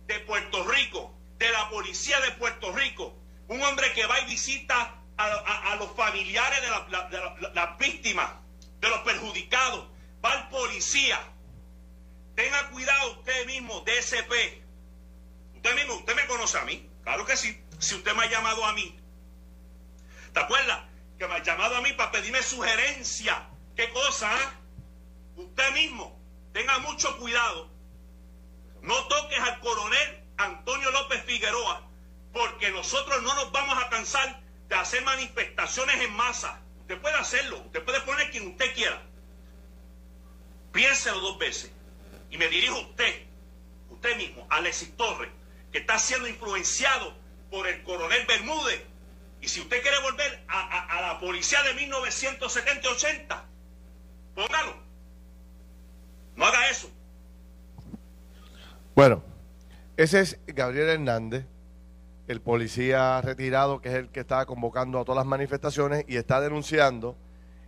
de 0.06 0.18
Puerto 0.20 0.64
Rico, 0.64 1.14
de 1.38 1.50
la 1.50 1.68
policía 1.68 2.18
de 2.20 2.32
Puerto 2.32 2.72
Rico. 2.72 3.14
Un 3.48 3.62
hombre 3.62 3.92
que 3.92 4.06
va 4.06 4.18
y 4.20 4.24
visita 4.26 4.96
a, 5.16 5.76
los 5.76 5.94
familiares 5.94 6.60
de 6.62 7.50
las 7.54 7.78
víctimas, 7.78 8.30
de 8.80 8.88
los 8.88 9.00
perjudicados. 9.00 9.88
Va 10.24 10.32
al 10.32 10.48
policía. 10.48 11.20
Tenga 12.34 12.70
cuidado 12.70 13.18
usted 13.18 13.46
mismo, 13.46 13.84
DSP. 13.84 14.32
Usted 15.56 15.74
mismo, 15.74 15.94
usted 15.94 16.16
me 16.16 16.26
conoce 16.26 16.58
a 16.58 16.64
mí. 16.64 16.88
Claro 17.02 17.26
que 17.26 17.36
sí. 17.36 17.62
Si 17.78 17.94
usted 17.94 18.14
me 18.14 18.24
ha 18.24 18.30
llamado 18.30 18.64
a 18.64 18.72
mí. 18.72 18.98
¿Te 20.32 20.40
acuerdas? 20.40 20.90
que 21.20 21.28
me 21.28 21.34
ha 21.34 21.42
llamado 21.42 21.76
a 21.76 21.82
mí 21.82 21.92
para 21.92 22.10
pedirme 22.10 22.42
sugerencia. 22.42 23.46
¿Qué 23.80 23.88
cosa? 23.92 24.28
Ah? 24.30 24.60
Usted 25.36 25.72
mismo, 25.72 26.20
tenga 26.52 26.80
mucho 26.80 27.16
cuidado. 27.16 27.70
No 28.82 29.08
toques 29.08 29.38
al 29.38 29.58
coronel 29.60 30.22
Antonio 30.36 30.90
López 30.90 31.24
Figueroa, 31.24 31.88
porque 32.30 32.70
nosotros 32.72 33.22
no 33.22 33.34
nos 33.36 33.50
vamos 33.52 33.82
a 33.82 33.88
cansar 33.88 34.42
de 34.68 34.74
hacer 34.74 35.02
manifestaciones 35.02 35.98
en 35.98 36.12
masa. 36.12 36.60
Usted 36.80 37.00
puede 37.00 37.14
hacerlo, 37.14 37.56
usted 37.56 37.82
puede 37.82 38.02
poner 38.02 38.30
quien 38.30 38.48
usted 38.48 38.74
quiera. 38.74 39.00
Piénselo 40.74 41.18
dos 41.20 41.38
veces. 41.38 41.72
Y 42.28 42.36
me 42.36 42.48
dirijo 42.48 42.76
a 42.76 42.80
usted, 42.80 43.28
usted 43.88 44.14
mismo, 44.18 44.46
Alexis 44.50 44.94
Torres, 44.94 45.30
que 45.72 45.78
está 45.78 45.98
siendo 45.98 46.28
influenciado 46.28 47.16
por 47.50 47.66
el 47.66 47.82
coronel 47.82 48.26
Bermúdez 48.26 48.82
y 49.40 49.48
si 49.48 49.60
usted 49.60 49.80
quiere 49.80 49.98
volver 50.00 50.44
a, 50.48 51.00
la 51.00 51.18
policía 51.18 51.62
de 51.62 51.74
1970-80, 51.88 53.49
póngalo. 54.34 54.74
No 56.36 56.44
haga 56.44 56.70
eso. 56.70 56.90
Bueno, 58.94 59.22
ese 59.96 60.20
es 60.20 60.38
Gabriel 60.46 60.88
Hernández, 60.88 61.46
el 62.28 62.40
policía 62.40 63.20
retirado, 63.20 63.80
que 63.80 63.88
es 63.88 63.94
el 63.94 64.08
que 64.08 64.20
está 64.20 64.44
convocando 64.46 64.98
a 64.98 65.04
todas 65.04 65.16
las 65.16 65.26
manifestaciones 65.26 66.04
y 66.08 66.16
está 66.16 66.40
denunciando 66.40 67.16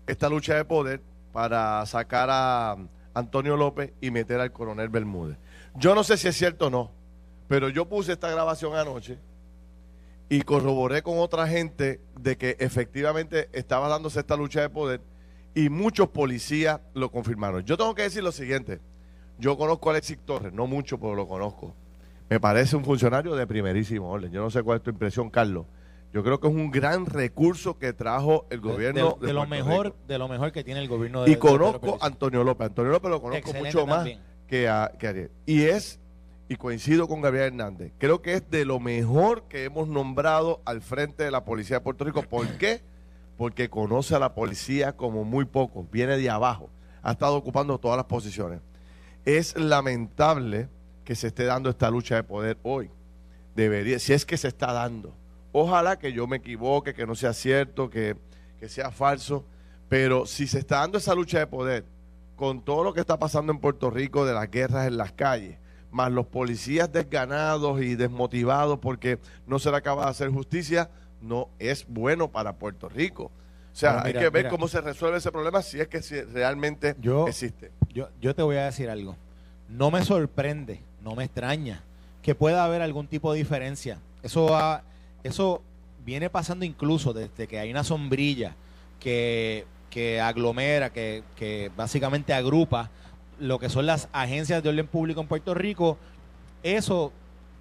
esta 0.06 0.28
lucha 0.28 0.54
de 0.54 0.64
poder 0.64 1.02
para 1.32 1.84
sacar 1.86 2.28
a 2.30 2.76
Antonio 3.14 3.56
López 3.56 3.92
y 4.00 4.10
meter 4.10 4.40
al 4.40 4.52
coronel 4.52 4.88
Bermúdez. 4.88 5.38
Yo 5.74 5.94
no 5.94 6.04
sé 6.04 6.16
si 6.16 6.28
es 6.28 6.36
cierto 6.36 6.66
o 6.66 6.70
no, 6.70 6.90
pero 7.48 7.68
yo 7.68 7.88
puse 7.88 8.12
esta 8.12 8.30
grabación 8.30 8.74
anoche 8.76 9.18
y 10.28 10.42
corroboré 10.42 11.02
con 11.02 11.18
otra 11.18 11.46
gente 11.46 12.00
de 12.18 12.36
que 12.36 12.56
efectivamente 12.58 13.48
estaba 13.52 13.88
dándose 13.88 14.20
esta 14.20 14.36
lucha 14.36 14.62
de 14.62 14.70
poder 14.70 15.00
y 15.54 15.68
muchos 15.68 16.08
policías 16.08 16.80
lo 16.94 17.10
confirmaron. 17.10 17.64
Yo 17.64 17.76
tengo 17.76 17.94
que 17.94 18.02
decir 18.02 18.22
lo 18.22 18.32
siguiente, 18.32 18.80
yo 19.38 19.56
conozco 19.56 19.90
a 19.90 19.92
Alexis 19.92 20.18
Torres, 20.24 20.52
no 20.52 20.66
mucho, 20.66 20.98
pero 20.98 21.14
lo 21.14 21.26
conozco. 21.26 21.74
Me 22.28 22.40
parece 22.40 22.76
un 22.76 22.84
funcionario 22.84 23.34
de 23.34 23.46
primerísimo 23.46 24.10
orden. 24.10 24.32
Yo 24.32 24.40
no 24.40 24.50
sé 24.50 24.62
cuál 24.62 24.78
es 24.78 24.82
tu 24.82 24.90
impresión, 24.90 25.28
Carlos. 25.28 25.66
Yo 26.12 26.22
creo 26.22 26.40
que 26.40 26.46
es 26.46 26.54
un 26.54 26.70
gran 26.70 27.06
recurso 27.06 27.78
que 27.78 27.92
trajo 27.92 28.46
el 28.50 28.60
gobierno 28.60 29.16
de, 29.20 29.32
lo 29.32 29.46
mejor 29.46 29.96
de 30.06 30.18
lo 30.18 30.28
mejor 30.28 30.52
que 30.52 30.62
tiene 30.62 30.80
el 30.80 30.88
gobierno 30.88 31.24
de 31.24 31.30
y 31.30 31.36
conozco 31.36 31.98
a 32.02 32.06
Antonio 32.06 32.44
López 32.44 32.66
Antonio 32.66 32.92
López 32.92 33.10
lo 33.10 33.22
conozco 33.22 33.54
mucho 33.54 33.86
más 33.86 34.06
que 34.46 34.68
a, 34.68 34.92
que 34.98 35.06
a 35.06 35.10
Ariel 35.10 35.30
y 35.46 35.62
es 35.62 36.00
y 36.48 36.56
coincido 36.56 37.08
con 37.08 37.22
Gabriel 37.22 37.46
Hernández. 37.46 37.92
Creo 37.96 38.20
que 38.20 38.34
es 38.34 38.50
de 38.50 38.66
lo 38.66 38.78
mejor 38.78 39.44
que 39.48 39.64
hemos 39.64 39.88
nombrado 39.88 40.60
al 40.66 40.82
frente 40.82 41.24
de 41.24 41.30
la 41.30 41.44
Policía 41.44 41.78
de 41.78 41.80
Puerto 41.80 42.04
Rico. 42.04 42.22
¿Por 42.22 42.46
qué? 42.58 42.82
Porque 43.36 43.68
conoce 43.68 44.14
a 44.14 44.18
la 44.18 44.34
policía 44.34 44.96
como 44.96 45.24
muy 45.24 45.44
poco, 45.44 45.86
viene 45.90 46.16
de 46.16 46.30
abajo, 46.30 46.70
ha 47.02 47.12
estado 47.12 47.36
ocupando 47.36 47.78
todas 47.78 47.96
las 47.96 48.06
posiciones. 48.06 48.60
Es 49.24 49.56
lamentable 49.56 50.68
que 51.04 51.14
se 51.14 51.28
esté 51.28 51.44
dando 51.44 51.70
esta 51.70 51.90
lucha 51.90 52.16
de 52.16 52.24
poder 52.24 52.58
hoy. 52.62 52.90
Debería, 53.54 53.98
si 53.98 54.12
es 54.12 54.24
que 54.24 54.36
se 54.36 54.48
está 54.48 54.72
dando. 54.72 55.14
Ojalá 55.52 55.98
que 55.98 56.12
yo 56.12 56.26
me 56.26 56.38
equivoque, 56.38 56.94
que 56.94 57.06
no 57.06 57.14
sea 57.14 57.32
cierto, 57.32 57.90
que, 57.90 58.16
que 58.58 58.68
sea 58.68 58.90
falso, 58.90 59.44
pero 59.88 60.24
si 60.24 60.46
se 60.46 60.58
está 60.58 60.78
dando 60.78 60.98
esa 60.98 61.14
lucha 61.14 61.38
de 61.38 61.46
poder, 61.46 61.84
con 62.36 62.64
todo 62.64 62.82
lo 62.82 62.94
que 62.94 63.00
está 63.00 63.18
pasando 63.18 63.52
en 63.52 63.58
Puerto 63.58 63.90
Rico 63.90 64.24
de 64.24 64.32
las 64.32 64.50
guerras 64.50 64.86
en 64.86 64.96
las 64.96 65.12
calles, 65.12 65.58
más 65.90 66.10
los 66.10 66.26
policías 66.26 66.90
desganados 66.90 67.82
y 67.82 67.94
desmotivados 67.94 68.78
porque 68.78 69.18
no 69.46 69.58
se 69.58 69.70
le 69.70 69.76
acaba 69.76 70.04
de 70.04 70.10
hacer 70.10 70.30
justicia, 70.30 70.90
no 71.22 71.48
es 71.58 71.86
bueno 71.88 72.28
para 72.30 72.54
Puerto 72.54 72.88
Rico. 72.88 73.24
O 73.24 73.74
sea, 73.74 73.92
Bueno, 73.94 74.06
hay 74.06 74.12
que 74.12 74.28
ver 74.30 74.42
mira. 74.44 74.50
cómo 74.50 74.68
se 74.68 74.80
resuelve 74.80 75.18
ese 75.18 75.32
problema 75.32 75.62
si 75.62 75.80
es 75.80 75.88
que 75.88 76.00
realmente 76.32 76.94
Yo- 77.00 77.26
existe. 77.26 77.70
Yo, 77.94 78.08
yo 78.20 78.34
te 78.34 78.42
voy 78.42 78.56
a 78.56 78.64
decir 78.66 78.90
algo. 78.90 79.16
No 79.68 79.90
me 79.90 80.04
sorprende, 80.04 80.82
no 81.02 81.14
me 81.14 81.24
extraña 81.24 81.82
que 82.20 82.34
pueda 82.34 82.64
haber 82.64 82.82
algún 82.82 83.06
tipo 83.06 83.32
de 83.32 83.38
diferencia. 83.38 83.98
Eso 84.22 84.44
va- 84.46 84.82
eso 85.24 85.62
viene 86.04 86.28
pasando 86.28 86.64
incluso 86.64 87.12
desde 87.12 87.46
que 87.46 87.58
hay 87.58 87.70
una 87.70 87.82
sombrilla 87.84 88.54
que, 89.00 89.64
que 89.88 90.20
aglomera, 90.20 90.90
que, 90.92 91.22
que 91.36 91.70
básicamente 91.76 92.34
agrupa 92.34 92.90
lo 93.38 93.58
que 93.58 93.68
son 93.70 93.86
las 93.86 94.08
agencias 94.12 94.62
de 94.62 94.68
orden 94.68 94.86
público 94.86 95.20
en 95.20 95.26
Puerto 95.28 95.54
Rico. 95.54 95.96
Eso 96.62 97.12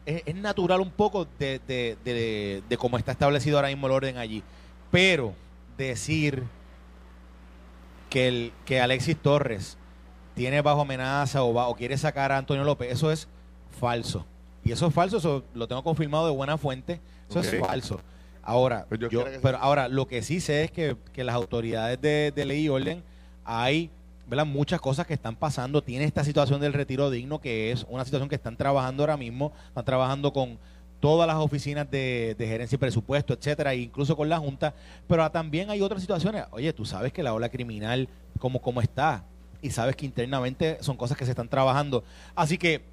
es, 0.05 0.23
es 0.25 0.35
natural 0.35 0.81
un 0.81 0.91
poco 0.91 1.27
de, 1.39 1.59
de, 1.67 1.97
de, 2.03 2.63
de 2.67 2.77
cómo 2.77 2.97
está 2.97 3.11
establecido 3.11 3.57
ahora 3.57 3.69
mismo 3.69 3.87
el 3.87 3.93
orden 3.93 4.17
allí. 4.17 4.43
Pero 4.91 5.33
decir 5.77 6.43
que, 8.09 8.27
el, 8.27 8.53
que 8.65 8.81
Alexis 8.81 9.17
Torres 9.17 9.77
tiene 10.35 10.61
bajo 10.61 10.81
amenaza 10.81 11.43
o, 11.43 11.53
va, 11.53 11.67
o 11.67 11.75
quiere 11.75 11.97
sacar 11.97 12.31
a 12.31 12.37
Antonio 12.37 12.63
López, 12.63 12.91
eso 12.91 13.11
es 13.11 13.27
falso. 13.79 14.25
Y 14.63 14.71
eso 14.71 14.87
es 14.87 14.93
falso, 14.93 15.17
eso 15.17 15.43
lo 15.53 15.67
tengo 15.67 15.83
confirmado 15.83 16.25
de 16.25 16.31
buena 16.31 16.57
fuente, 16.57 17.01
eso 17.29 17.39
es 17.39 17.59
falso. 17.59 17.99
Ahora, 18.43 18.85
Pues 18.89 18.99
yo 19.09 19.23
pero 19.41 19.57
ahora 19.57 19.87
lo 19.87 20.07
que 20.07 20.23
sí 20.23 20.39
sé 20.39 20.63
es 20.63 20.71
que, 20.71 20.97
que 21.13 21.23
las 21.23 21.35
autoridades 21.35 22.01
de, 22.01 22.31
de 22.35 22.45
ley 22.45 22.65
y 22.65 22.69
orden 22.69 23.03
hay 23.45 23.91
¿verdad? 24.31 24.45
muchas 24.45 24.79
cosas 24.79 25.05
que 25.05 25.13
están 25.13 25.35
pasando. 25.35 25.83
Tiene 25.83 26.05
esta 26.05 26.23
situación 26.23 26.61
del 26.61 26.71
retiro 26.71 27.09
digno, 27.09 27.41
que 27.41 27.73
es 27.73 27.85
una 27.89 28.05
situación 28.05 28.29
que 28.29 28.35
están 28.35 28.55
trabajando 28.55 29.03
ahora 29.03 29.17
mismo, 29.17 29.51
están 29.67 29.83
trabajando 29.83 30.31
con 30.31 30.57
todas 31.01 31.27
las 31.27 31.35
oficinas 31.35 31.91
de, 31.91 32.33
de 32.39 32.47
gerencia 32.47 32.77
y 32.77 32.79
presupuesto, 32.79 33.33
etcétera, 33.33 33.73
e 33.73 33.79
incluso 33.79 34.15
con 34.15 34.29
la 34.29 34.37
Junta, 34.37 34.73
pero 35.05 35.29
también 35.31 35.69
hay 35.69 35.81
otras 35.81 35.99
situaciones. 35.99 36.45
Oye, 36.51 36.71
tú 36.71 36.85
sabes 36.85 37.11
que 37.11 37.23
la 37.23 37.33
ola 37.33 37.49
criminal, 37.49 38.07
como, 38.39 38.61
como 38.61 38.79
está, 38.79 39.25
y 39.61 39.69
sabes 39.69 39.97
que 39.97 40.05
internamente 40.05 40.77
son 40.79 40.95
cosas 40.95 41.17
que 41.17 41.25
se 41.25 41.31
están 41.31 41.49
trabajando. 41.49 42.05
Así 42.33 42.57
que, 42.57 42.83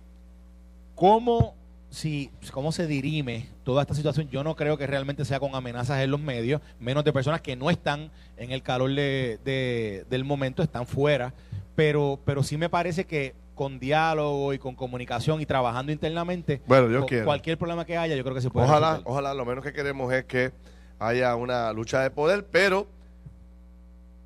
¿cómo, 0.96 1.54
si, 1.90 2.30
cómo 2.52 2.70
se 2.72 2.86
dirime 2.86 3.48
toda 3.64 3.82
esta 3.82 3.94
situación? 3.94 4.28
Yo 4.28 4.44
no 4.44 4.56
creo 4.56 4.76
que 4.76 4.86
realmente 4.86 5.24
sea 5.24 5.40
con 5.40 5.54
amenazas 5.54 6.00
en 6.02 6.10
los 6.10 6.20
medios, 6.20 6.60
menos 6.78 7.04
de 7.04 7.12
personas 7.12 7.40
que 7.40 7.56
no 7.56 7.70
están 7.70 8.10
en 8.36 8.52
el 8.52 8.62
calor 8.62 8.90
de- 8.94 9.38
de- 9.44 10.04
del 10.10 10.24
momento, 10.24 10.62
están 10.62 10.86
fuera, 10.86 11.32
pero, 11.74 12.18
pero 12.24 12.42
sí 12.42 12.56
me 12.56 12.68
parece 12.68 13.04
que 13.06 13.34
con 13.54 13.78
diálogo 13.80 14.52
y 14.52 14.58
con 14.58 14.74
comunicación 14.76 15.40
y 15.40 15.46
trabajando 15.46 15.90
internamente, 15.90 16.60
Bueno, 16.66 17.06
quiera. 17.06 17.24
cualquier 17.24 17.58
problema 17.58 17.84
que 17.84 17.96
haya, 17.96 18.14
yo 18.14 18.22
creo 18.22 18.34
que 18.34 18.40
se 18.42 18.50
puede 18.50 18.66
Ojalá, 18.66 18.90
resolver. 18.92 19.10
ojalá, 19.10 19.34
lo 19.34 19.44
menos 19.44 19.64
que 19.64 19.72
queremos 19.72 20.12
es 20.12 20.24
que 20.26 20.52
haya 21.00 21.34
una 21.34 21.72
lucha 21.72 22.00
de 22.02 22.10
poder, 22.10 22.46
pero 22.46 22.86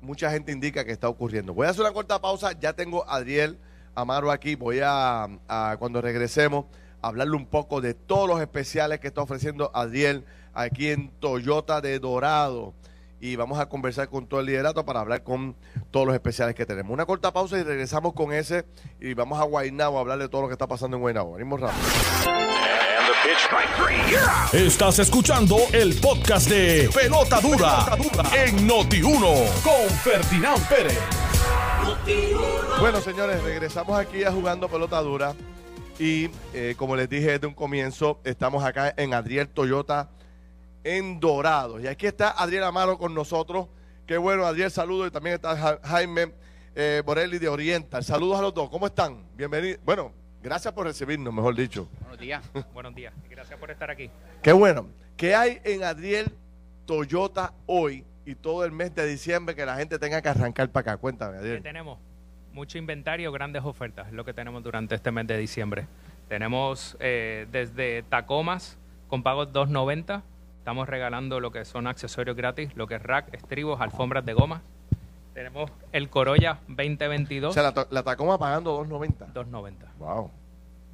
mucha 0.01 0.29
gente 0.31 0.51
indica 0.51 0.83
que 0.83 0.91
está 0.91 1.07
ocurriendo. 1.07 1.53
Voy 1.53 1.65
a 1.65 1.69
hacer 1.69 1.81
una 1.81 1.93
corta 1.93 2.19
pausa, 2.21 2.51
ya 2.59 2.73
tengo 2.73 3.07
a 3.07 3.15
Adriel 3.15 3.57
Amaro 3.95 4.31
aquí, 4.31 4.55
voy 4.55 4.79
a, 4.83 5.27
a, 5.47 5.77
cuando 5.79 6.01
regresemos, 6.01 6.65
hablarle 7.03 7.35
un 7.35 7.45
poco 7.45 7.81
de 7.81 7.93
todos 7.93 8.27
los 8.27 8.41
especiales 8.41 8.99
que 8.99 9.07
está 9.07 9.21
ofreciendo 9.21 9.69
Adriel 9.75 10.25
aquí 10.53 10.87
en 10.87 11.09
Toyota 11.19 11.81
de 11.81 11.99
Dorado. 11.99 12.73
Y 13.19 13.35
vamos 13.35 13.59
a 13.59 13.67
conversar 13.69 14.09
con 14.09 14.25
todo 14.27 14.41
el 14.41 14.47
liderato 14.47 14.85
para 14.85 14.99
hablar 14.99 15.23
con 15.23 15.55
todos 15.91 16.05
los 16.05 16.15
especiales 16.15 16.55
que 16.55 16.65
tenemos. 16.65 16.91
Una 16.91 17.05
corta 17.05 17.31
pausa 17.31 17.57
y 17.57 17.63
regresamos 17.63 18.13
con 18.13 18.33
ese 18.33 18.65
y 18.99 19.13
vamos 19.13 19.39
a 19.39 19.43
Guaynabo 19.43 19.97
a 19.97 20.01
hablar 20.01 20.19
de 20.19 20.27
todo 20.27 20.41
lo 20.41 20.47
que 20.47 20.53
está 20.53 20.67
pasando 20.67 20.97
en 20.97 21.01
Guaynabo. 21.01 21.33
Venimos 21.33 21.61
rápido. 21.61 21.81
Estás 24.51 24.99
escuchando 24.99 25.57
el 25.71 25.95
podcast 26.01 26.49
de 26.49 26.89
Pelota 26.93 27.39
Dura, 27.39 27.85
en 28.35 28.67
Noti1 28.67 29.61
con 29.63 29.89
Ferdinand 30.03 30.67
Pérez. 30.67 30.99
Bueno, 32.79 32.99
señores, 32.99 33.41
regresamos 33.43 33.97
aquí 33.97 34.25
a 34.25 34.31
Jugando 34.31 34.67
Pelota 34.67 35.01
Dura. 35.01 35.33
Y 35.99 36.29
eh, 36.53 36.73
como 36.77 36.95
les 36.95 37.07
dije 37.09 37.31
desde 37.31 37.47
un 37.47 37.53
comienzo, 37.53 38.19
estamos 38.23 38.63
acá 38.63 38.93
en 38.97 39.13
Adriel 39.13 39.47
Toyota 39.47 40.09
en 40.83 41.19
Dorado. 41.19 41.79
Y 41.79 41.87
aquí 41.87 42.07
está 42.07 42.31
Adriel 42.31 42.63
Amaro 42.63 42.97
con 42.97 43.13
nosotros. 43.13 43.67
Qué 44.07 44.17
bueno, 44.17 44.45
Adriel, 44.45 44.71
saludos. 44.71 45.07
Y 45.07 45.11
también 45.11 45.35
está 45.35 45.55
Ja- 45.55 45.79
Jaime 45.83 46.33
eh, 46.75 47.01
Borelli 47.05 47.37
de 47.37 47.47
Oriental. 47.47 48.03
Saludos 48.03 48.39
a 48.39 48.41
los 48.41 48.53
dos. 48.53 48.69
¿Cómo 48.69 48.87
están? 48.87 49.23
Bienvenidos. 49.35 49.79
Bueno, 49.85 50.11
gracias 50.41 50.73
por 50.73 50.87
recibirnos, 50.87 51.33
mejor 51.33 51.55
dicho. 51.55 51.87
Buenos 52.01 52.19
días. 52.19 52.43
Buenos 52.73 52.95
días. 52.95 53.13
Gracias 53.29 53.57
por 53.59 53.69
estar 53.71 53.89
aquí. 53.91 54.09
Qué 54.41 54.51
bueno. 54.51 54.87
¿Qué 55.15 55.35
hay 55.35 55.61
en 55.63 55.83
Adriel 55.83 56.33
Toyota 56.87 57.53
hoy 57.67 58.03
y 58.25 58.33
todo 58.35 58.65
el 58.65 58.71
mes 58.71 58.93
de 58.95 59.05
diciembre 59.05 59.55
que 59.55 59.65
la 59.65 59.75
gente 59.75 59.99
tenga 59.99 60.21
que 60.23 60.29
arrancar 60.29 60.69
para 60.69 60.93
acá? 60.93 60.97
Cuéntame, 60.99 61.33
¿Qué 61.33 61.37
Adriel. 61.39 61.63
tenemos? 61.63 61.99
Mucho 62.53 62.77
inventario, 62.77 63.31
grandes 63.31 63.63
ofertas, 63.63 64.07
es 64.07 64.13
lo 64.13 64.23
que 64.23 64.33
tenemos 64.33 64.63
durante 64.63 64.93
este 64.95 65.11
mes 65.11 65.25
de 65.27 65.37
diciembre. 65.37 65.87
Tenemos 66.29 66.95
eh, 66.99 67.47
desde 67.51 68.03
Tacomas 68.03 68.77
con 69.07 69.23
pagos 69.23 69.49
2.90. 69.51 70.21
Estamos 70.59 70.87
regalando 70.87 71.39
lo 71.39 71.51
que 71.51 71.65
son 71.65 71.87
accesorios 71.87 72.37
gratis, 72.37 72.75
lo 72.75 72.87
que 72.87 72.95
es 72.95 73.03
rack, 73.03 73.33
estribos, 73.33 73.81
alfombras 73.81 74.23
de 74.25 74.33
goma. 74.33 74.61
Tenemos 75.33 75.71
el 75.91 76.09
Corolla 76.09 76.59
O 76.67 76.73
2022, 76.75 77.53
sea, 77.55 77.73
la, 77.89 78.03
Tacoma 78.03 78.37
pagando 78.37 78.79
2.90. 78.85 79.33
2.90. 79.33 79.73
Wow. 79.97 80.29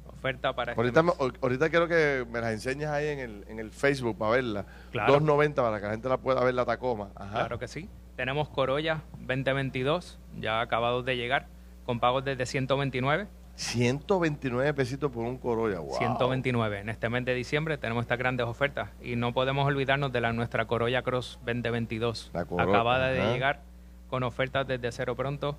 Oferta 0.08 0.54
para 0.54 0.72
este 0.72 0.80
Ahorita, 0.80 1.02
me- 1.02 1.12
mes. 1.12 1.32
ahorita 1.42 1.68
quiero 1.68 1.86
que 1.88 2.26
me 2.30 2.40
las 2.40 2.52
enseñes 2.52 2.88
ahí 2.88 3.08
en 3.08 3.18
el, 3.18 3.44
en 3.48 3.58
el 3.58 3.70
Facebook 3.70 4.16
para 4.18 4.32
verla. 4.32 4.64
Claro. 4.92 5.20
2.90 5.20 5.54
para 5.56 5.78
que 5.78 5.84
la 5.86 5.90
gente 5.92 6.08
la 6.08 6.16
pueda 6.16 6.42
ver 6.42 6.54
la 6.54 6.64
Tacoma. 6.64 7.10
Ajá. 7.14 7.32
Claro 7.40 7.58
que 7.58 7.68
sí. 7.68 7.88
Tenemos 8.20 8.50
Corolla 8.50 9.00
2022, 9.20 10.18
ya 10.38 10.60
acabados 10.60 11.06
de 11.06 11.16
llegar, 11.16 11.46
con 11.86 12.00
pagos 12.00 12.22
desde 12.22 12.44
129. 12.44 13.26
129 13.54 14.74
pesitos 14.74 15.10
por 15.10 15.24
un 15.24 15.38
Corolla. 15.38 15.78
Wow. 15.78 15.96
129. 15.96 16.80
En 16.80 16.90
este 16.90 17.08
mes 17.08 17.24
de 17.24 17.32
diciembre 17.32 17.78
tenemos 17.78 18.02
estas 18.02 18.18
grandes 18.18 18.44
ofertas 18.46 18.90
y 19.00 19.16
no 19.16 19.32
podemos 19.32 19.66
olvidarnos 19.66 20.12
de 20.12 20.20
la 20.20 20.34
nuestra 20.34 20.66
Corolla 20.66 21.00
Cross 21.00 21.38
2022, 21.46 22.32
La 22.34 22.44
Corolla, 22.44 22.70
acabada 22.70 23.08
de 23.08 23.22
ajá. 23.22 23.32
llegar 23.32 23.62
con 24.10 24.22
ofertas 24.22 24.66
desde 24.66 24.92
cero 24.92 25.16
pronto 25.16 25.56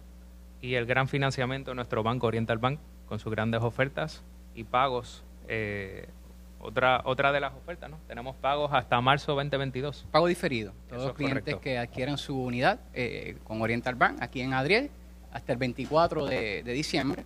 y 0.62 0.76
el 0.76 0.86
gran 0.86 1.08
financiamiento 1.08 1.71
de 1.71 1.76
nuestro 1.76 2.04
banco 2.04 2.28
Oriental 2.28 2.60
Bank 2.60 2.80
con 3.08 3.17
sus 3.17 3.32
grandes 3.32 3.63
ofertas 3.63 4.24
y 4.54 4.65
pagos. 4.65 5.24
eh, 5.47 6.10
otra 6.62 7.02
otra 7.06 7.32
de 7.32 7.39
las 7.39 7.54
ofertas, 7.54 7.89
¿no? 7.89 7.97
Tenemos 8.08 8.36
pagos 8.36 8.71
hasta 8.74 9.00
marzo 9.02 9.34
2022. 9.36 10.08
Pago 10.12 10.28
diferido. 10.28 10.74
Todos 10.89 11.02
los 11.02 11.12
es 11.12 11.17
clientes 11.17 11.43
correcto. 11.43 11.62
que 11.62 11.78
adquieran 11.78 12.17
su 12.17 12.41
unidad 12.41 12.80
eh, 12.93 13.38
con 13.43 13.62
Oriental 13.62 13.95
Bank 13.95 14.17
aquí 14.21 14.41
en 14.41 14.54
Adriel 14.54 14.89
hasta 15.32 15.54
el 15.54 15.58
24 15.58 16.26
de, 16.26 16.63
de 16.63 16.74
diciembre 16.74 17.24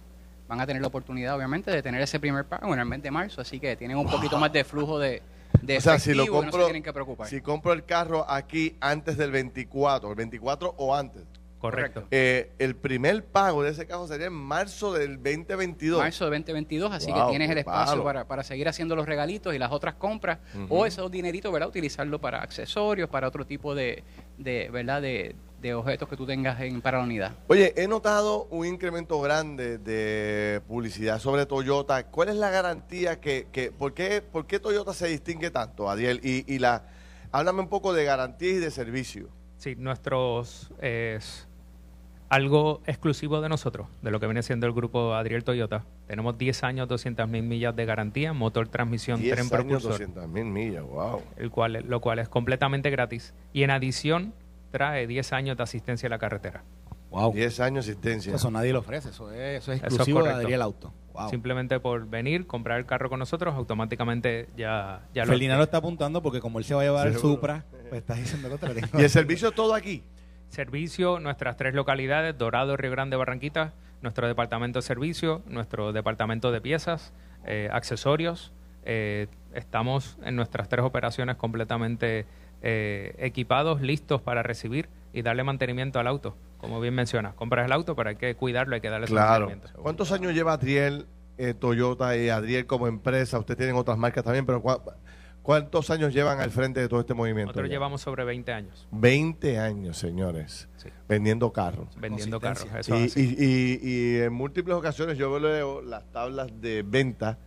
van 0.48 0.60
a 0.60 0.65
tener 0.65 0.82
la 0.82 0.88
oportunidad, 0.88 1.36
obviamente, 1.36 1.71
de 1.71 1.82
tener 1.82 2.02
ese 2.02 2.19
primer 2.19 2.45
pago 2.45 2.74
en 2.74 2.80
el 2.80 2.86
mes 2.86 3.02
de 3.02 3.12
marzo. 3.12 3.41
Así 3.41 3.60
que 3.60 3.76
tienen 3.76 3.98
un 3.98 4.10
poquito 4.10 4.38
más 4.38 4.52
de 4.52 4.63
flujo 4.63 5.00
de, 5.00 5.21
de 5.62 5.78
O 5.78 5.82
sea, 5.82 6.00
si 6.00 6.13
lo 6.13 6.24
efectivo 6.24 6.43
y 6.43 6.45
no 6.45 6.52
se 6.52 6.63
tienen 6.65 6.84
que 6.84 6.93
preocupar. 6.93 7.28
si 7.28 7.41
compro 7.41 7.74
el 7.74 7.86
carro 7.86 8.30
aquí 8.30 8.76
antes 8.80 9.17
del 9.17 9.32
24, 9.32 10.10
el 10.10 10.15
24 10.15 10.76
o 10.78 10.95
antes, 10.95 11.24
Correcto. 11.60 12.06
eh, 12.12 12.52
el 12.60 12.76
primer 12.76 13.26
pago 13.26 13.63
de 13.63 13.72
ese 13.72 13.88
carro 13.88 14.08
sería 14.08 14.28
en 14.28 14.34
marzo 14.34 14.94
del 14.94 15.15
2022. 15.18 16.00
Marzo 16.00 16.26
de 16.26 16.32
2022, 16.38 16.91
así 16.94 17.12
Wow, 17.12 17.26
que 17.26 17.30
tienes 17.32 17.50
el 17.50 17.58
espacio 17.60 18.04
para, 18.04 18.28
para 18.28 18.44
seguir 18.44 18.68
haciendo 18.68 18.96
los 18.96 19.06
regalitos 19.08 19.56
y 19.56 19.58
las 19.60 19.72
otras 19.72 19.96
compras 19.96 20.39
o 20.70 20.86
esos 20.86 21.10
dineritos, 21.10 21.52
¿verdad? 21.52 21.70
Utilizarlo 21.70 22.20
para 22.20 22.41
accesorios, 22.41 23.10
para 23.10 23.28
otro 23.28 23.46
tipo 23.46 23.74
de, 23.74 24.04
de 24.38 24.70
¿verdad? 24.72 25.02
De, 25.02 25.36
de 25.62 25.74
objetos 25.74 26.08
que 26.08 26.15
tú 26.15 26.28
tengas 26.28 26.62
en, 26.62 26.82
para 26.82 27.00
la 27.00 27.06
unidad. 27.06 27.32
Oye, 27.48 27.74
he 27.76 27.88
notado 27.88 28.44
un 28.52 28.68
incremento 28.68 29.20
grande 29.20 29.80
de 29.80 30.62
publicidad 30.68 31.18
sobre 31.18 31.48
Toyota. 31.48 32.06
¿Cuál 32.06 32.30
es 32.30 32.36
la 32.36 32.52
garantía 32.52 33.20
que, 33.20 33.48
que 33.52 33.72
por, 33.72 33.96
qué, 33.96 34.22
por 34.22 34.46
qué 34.46 34.60
Toyota 34.60 34.94
se 34.94 35.08
distingue 35.08 35.50
tanto, 35.50 35.89
Adiel? 35.89 36.20
Y, 36.24 36.46
y 36.54 36.60
la, 36.60 36.84
háblame 37.32 37.62
un 37.62 37.70
poco 37.70 37.94
de 37.94 38.04
garantías 38.04 38.58
y 38.58 38.60
de 38.60 38.70
servicio. 38.70 39.30
Sí, 39.65 39.75
nuestros 39.75 40.71
es 40.80 41.47
algo 42.30 42.84
exclusivo 42.86 43.41
de 43.41 43.49
nosotros, 43.49 43.88
de 44.04 44.12
lo 44.12 44.19
que 44.19 44.28
viene 44.28 44.43
siendo 44.43 44.67
el 44.67 44.73
grupo 44.73 45.15
Adriel 45.15 45.43
Toyota. 45.43 45.86
Tenemos 46.06 46.38
10 46.38 46.63
años, 46.63 46.88
200 46.88 47.28
mil 47.28 47.41
millas 47.41 47.75
de 47.75 47.84
garantía, 47.84 48.32
motor, 48.32 48.67
transmisión, 48.67 49.19
10 49.19 49.34
tren 49.34 49.39
años, 49.39 49.51
propulsor, 49.51 49.91
200 49.93 50.28
mil 50.28 50.45
millas, 50.45 50.84
wow. 50.84 51.19
el 51.38 51.49
cual, 51.49 51.84
lo 51.88 51.99
cual 51.99 52.19
es 52.19 52.30
completamente 52.30 52.91
gratis. 52.91 53.34
Y 53.54 53.63
en 53.63 53.71
adición, 53.71 54.36
trae 54.69 55.08
10 55.08 55.34
años 55.34 55.58
de 55.58 55.63
asistencia 55.63 56.06
a 56.06 56.12
la 56.12 56.19
carretera. 56.19 56.63
Wow. 57.10 57.34
10 57.34 57.60
años 57.62 57.86
de 57.86 57.91
asistencia. 57.91 58.36
Eso 58.36 58.52
nadie 58.52 58.74
lo 58.74 58.80
ofrece, 58.80 59.10
eso 59.10 59.32
es, 59.32 59.62
eso 59.62 59.72
es 59.72 59.78
Eso 59.78 59.86
es 59.88 59.94
exclusivo 59.94 60.20
de 60.20 60.24
correcto. 60.24 60.41
Adriel 60.41 60.62
Auto. 60.62 60.94
Wow. 61.13 61.30
Simplemente 61.30 61.80
por 61.80 62.08
venir, 62.08 62.46
comprar 62.46 62.78
el 62.78 62.86
carro 62.86 63.10
con 63.10 63.20
nosotros, 63.20 63.56
automáticamente 63.56 64.50
ya, 64.58 65.02
ya 65.13 65.24
lo 65.24 65.32
Felina 65.32 65.56
lo 65.56 65.63
está 65.63 65.78
apuntando 65.78 66.22
porque 66.22 66.41
como 66.41 66.60
él 66.60 66.65
se 66.65 66.76
va 66.76 66.82
a 66.82 66.84
llevar 66.84 67.08
el. 67.08 67.18
Supra, 67.18 67.63
pues 67.89 68.02
está 68.02 68.15
diciendo 68.15 68.50
lo. 68.50 68.58
¿Y 69.00 69.04
el 69.04 69.10
servicio 69.10 69.52
todo 69.52 69.74
aquí? 69.74 70.04
Servicio, 70.50 71.20
nuestras 71.20 71.56
tres 71.56 71.74
localidades, 71.74 72.38
Dorado, 72.38 72.76
Río 72.76 72.91
Grande, 72.91 73.15
Barranquita, 73.15 73.74
nuestro 74.02 74.28
departamento 74.28 74.80
de 74.80 74.84
servicio, 74.84 75.41
nuestro 75.48 75.94
departamento 75.94 76.52
de 76.52 76.62
piezas, 76.62 77.13
eh, 77.46 77.70
accesorios. 77.72 78.52
Eh, 78.84 79.28
estamos 79.54 80.18
en 80.24 80.36
nuestras 80.36 80.70
tres 80.70 80.86
operaciones 80.86 81.38
completamente 81.38 82.26
eh, 82.62 83.15
equipados, 83.18 83.82
listos 83.82 84.22
para 84.22 84.44
recibir 84.44 84.89
y 85.13 85.22
darle 85.22 85.44
mantenimiento 85.44 86.00
al 86.00 86.08
auto. 86.08 86.36
Como 86.65 86.80
bien 86.82 86.93
mencionas, 86.93 87.34
compras 87.34 87.65
el 87.65 87.71
auto, 87.71 87.95
pero 87.95 88.10
hay 88.10 88.15
que 88.15 88.36
cuidarlo, 88.36 88.75
hay 88.75 88.82
que 88.82 88.89
darle 88.89 89.08
su 89.08 89.13
Claro. 89.13 89.45
mantenimiento. 89.47 89.82
¿Cuántos 89.82 90.12
años 90.12 90.34
lleva 90.34 90.54
Adriel, 90.54 91.08
eh, 91.38 91.54
Toyota 91.54 92.15
y 92.17 92.30
Adriel 92.30 92.65
como 92.65 92.88
empresa? 92.88 93.39
Ustedes 93.39 93.58
tienen 93.58 93.75
otras 93.75 93.97
marcas 93.97 94.23
también, 94.23 94.45
pero 94.45 94.62
¿cuá- 94.62 94.82
¿cuántos 95.41 95.89
años 95.91 96.13
llevan 96.13 96.39
al 96.39 96.49
frente 96.51 96.80
de 96.80 96.88
todo 96.89 96.99
este 96.99 97.13
movimiento? 97.13 97.49
Nosotros 97.51 97.69
ya? 97.69 97.73
llevamos 97.75 98.01
sobre 98.01 98.23
20 98.23 98.51
años 98.51 98.88
20 98.91 99.60
años, 99.60 99.97
señores, 99.97 100.67
sí, 100.78 100.89
vendiendo 101.08 101.51
carros. 101.54 101.88
vendiendo 101.99 102.39
carros. 102.39 102.65
Eso 102.80 102.95
Y, 102.97 103.04
es 103.04 103.12
así. 103.12 103.36
y- 103.39 103.45
y- 103.45 103.89
y 103.89 104.21
en 104.21 104.34
múltiples 104.34 104.75
ocasiones 104.75 105.17
yo 105.17 105.38
leo 105.39 105.82
las 105.82 106.04
tablas 106.12 106.49
de 106.62 106.82
venta 106.84 107.38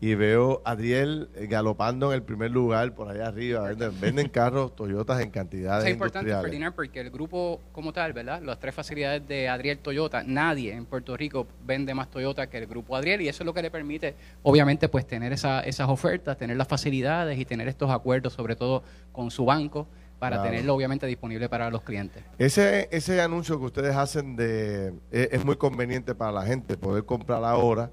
y 0.00 0.14
veo 0.14 0.62
a 0.64 0.70
Adriel 0.72 1.28
eh, 1.34 1.46
galopando 1.48 2.12
en 2.12 2.16
el 2.16 2.22
primer 2.22 2.52
lugar 2.52 2.94
por 2.94 3.08
allá 3.08 3.26
arriba. 3.26 3.62
Venden, 3.62 4.00
venden 4.00 4.28
carros 4.28 4.76
Toyotas 4.76 5.20
en 5.20 5.30
cantidades 5.30 5.86
Es 5.86 5.90
importante. 5.92 6.30
Ferdinand, 6.32 6.74
porque 6.74 7.00
el 7.00 7.10
grupo 7.10 7.60
como 7.72 7.92
tal, 7.92 8.12
¿verdad? 8.12 8.40
Las 8.42 8.60
tres 8.60 8.74
facilidades 8.74 9.26
de 9.26 9.48
Adriel 9.48 9.78
Toyota, 9.80 10.22
nadie 10.24 10.72
en 10.72 10.84
Puerto 10.86 11.16
Rico 11.16 11.48
vende 11.66 11.94
más 11.94 12.08
Toyota 12.10 12.48
que 12.48 12.58
el 12.58 12.66
grupo 12.68 12.94
Adriel 12.94 13.22
y 13.22 13.28
eso 13.28 13.42
es 13.42 13.46
lo 13.46 13.52
que 13.52 13.62
le 13.62 13.70
permite, 13.72 14.14
obviamente, 14.44 14.88
pues 14.88 15.04
tener 15.06 15.32
esa- 15.32 15.60
esas 15.62 15.88
ofertas, 15.88 16.38
tener 16.38 16.56
las 16.56 16.68
facilidades 16.68 17.36
y 17.38 17.44
tener 17.44 17.66
estos 17.66 17.90
acuerdos, 17.90 18.32
sobre 18.34 18.54
todo 18.54 18.84
con 19.10 19.32
su 19.32 19.44
banco, 19.46 19.88
para 20.20 20.36
Claro. 20.36 20.50
tenerlo 20.50 20.74
obviamente 20.74 21.06
disponible 21.06 21.48
para 21.48 21.70
los 21.70 21.82
clientes. 21.82 22.22
Ese, 22.38 22.88
ese 22.92 23.20
anuncio 23.20 23.58
que 23.58 23.64
ustedes 23.66 23.94
hacen 23.96 24.36
de 24.36 24.88
es, 25.10 25.28
es 25.32 25.44
muy 25.44 25.56
conveniente 25.56 26.14
para 26.14 26.30
la 26.32 26.42
gente 26.42 26.76
poder 26.76 27.04
comprar 27.04 27.42
ahora. 27.44 27.90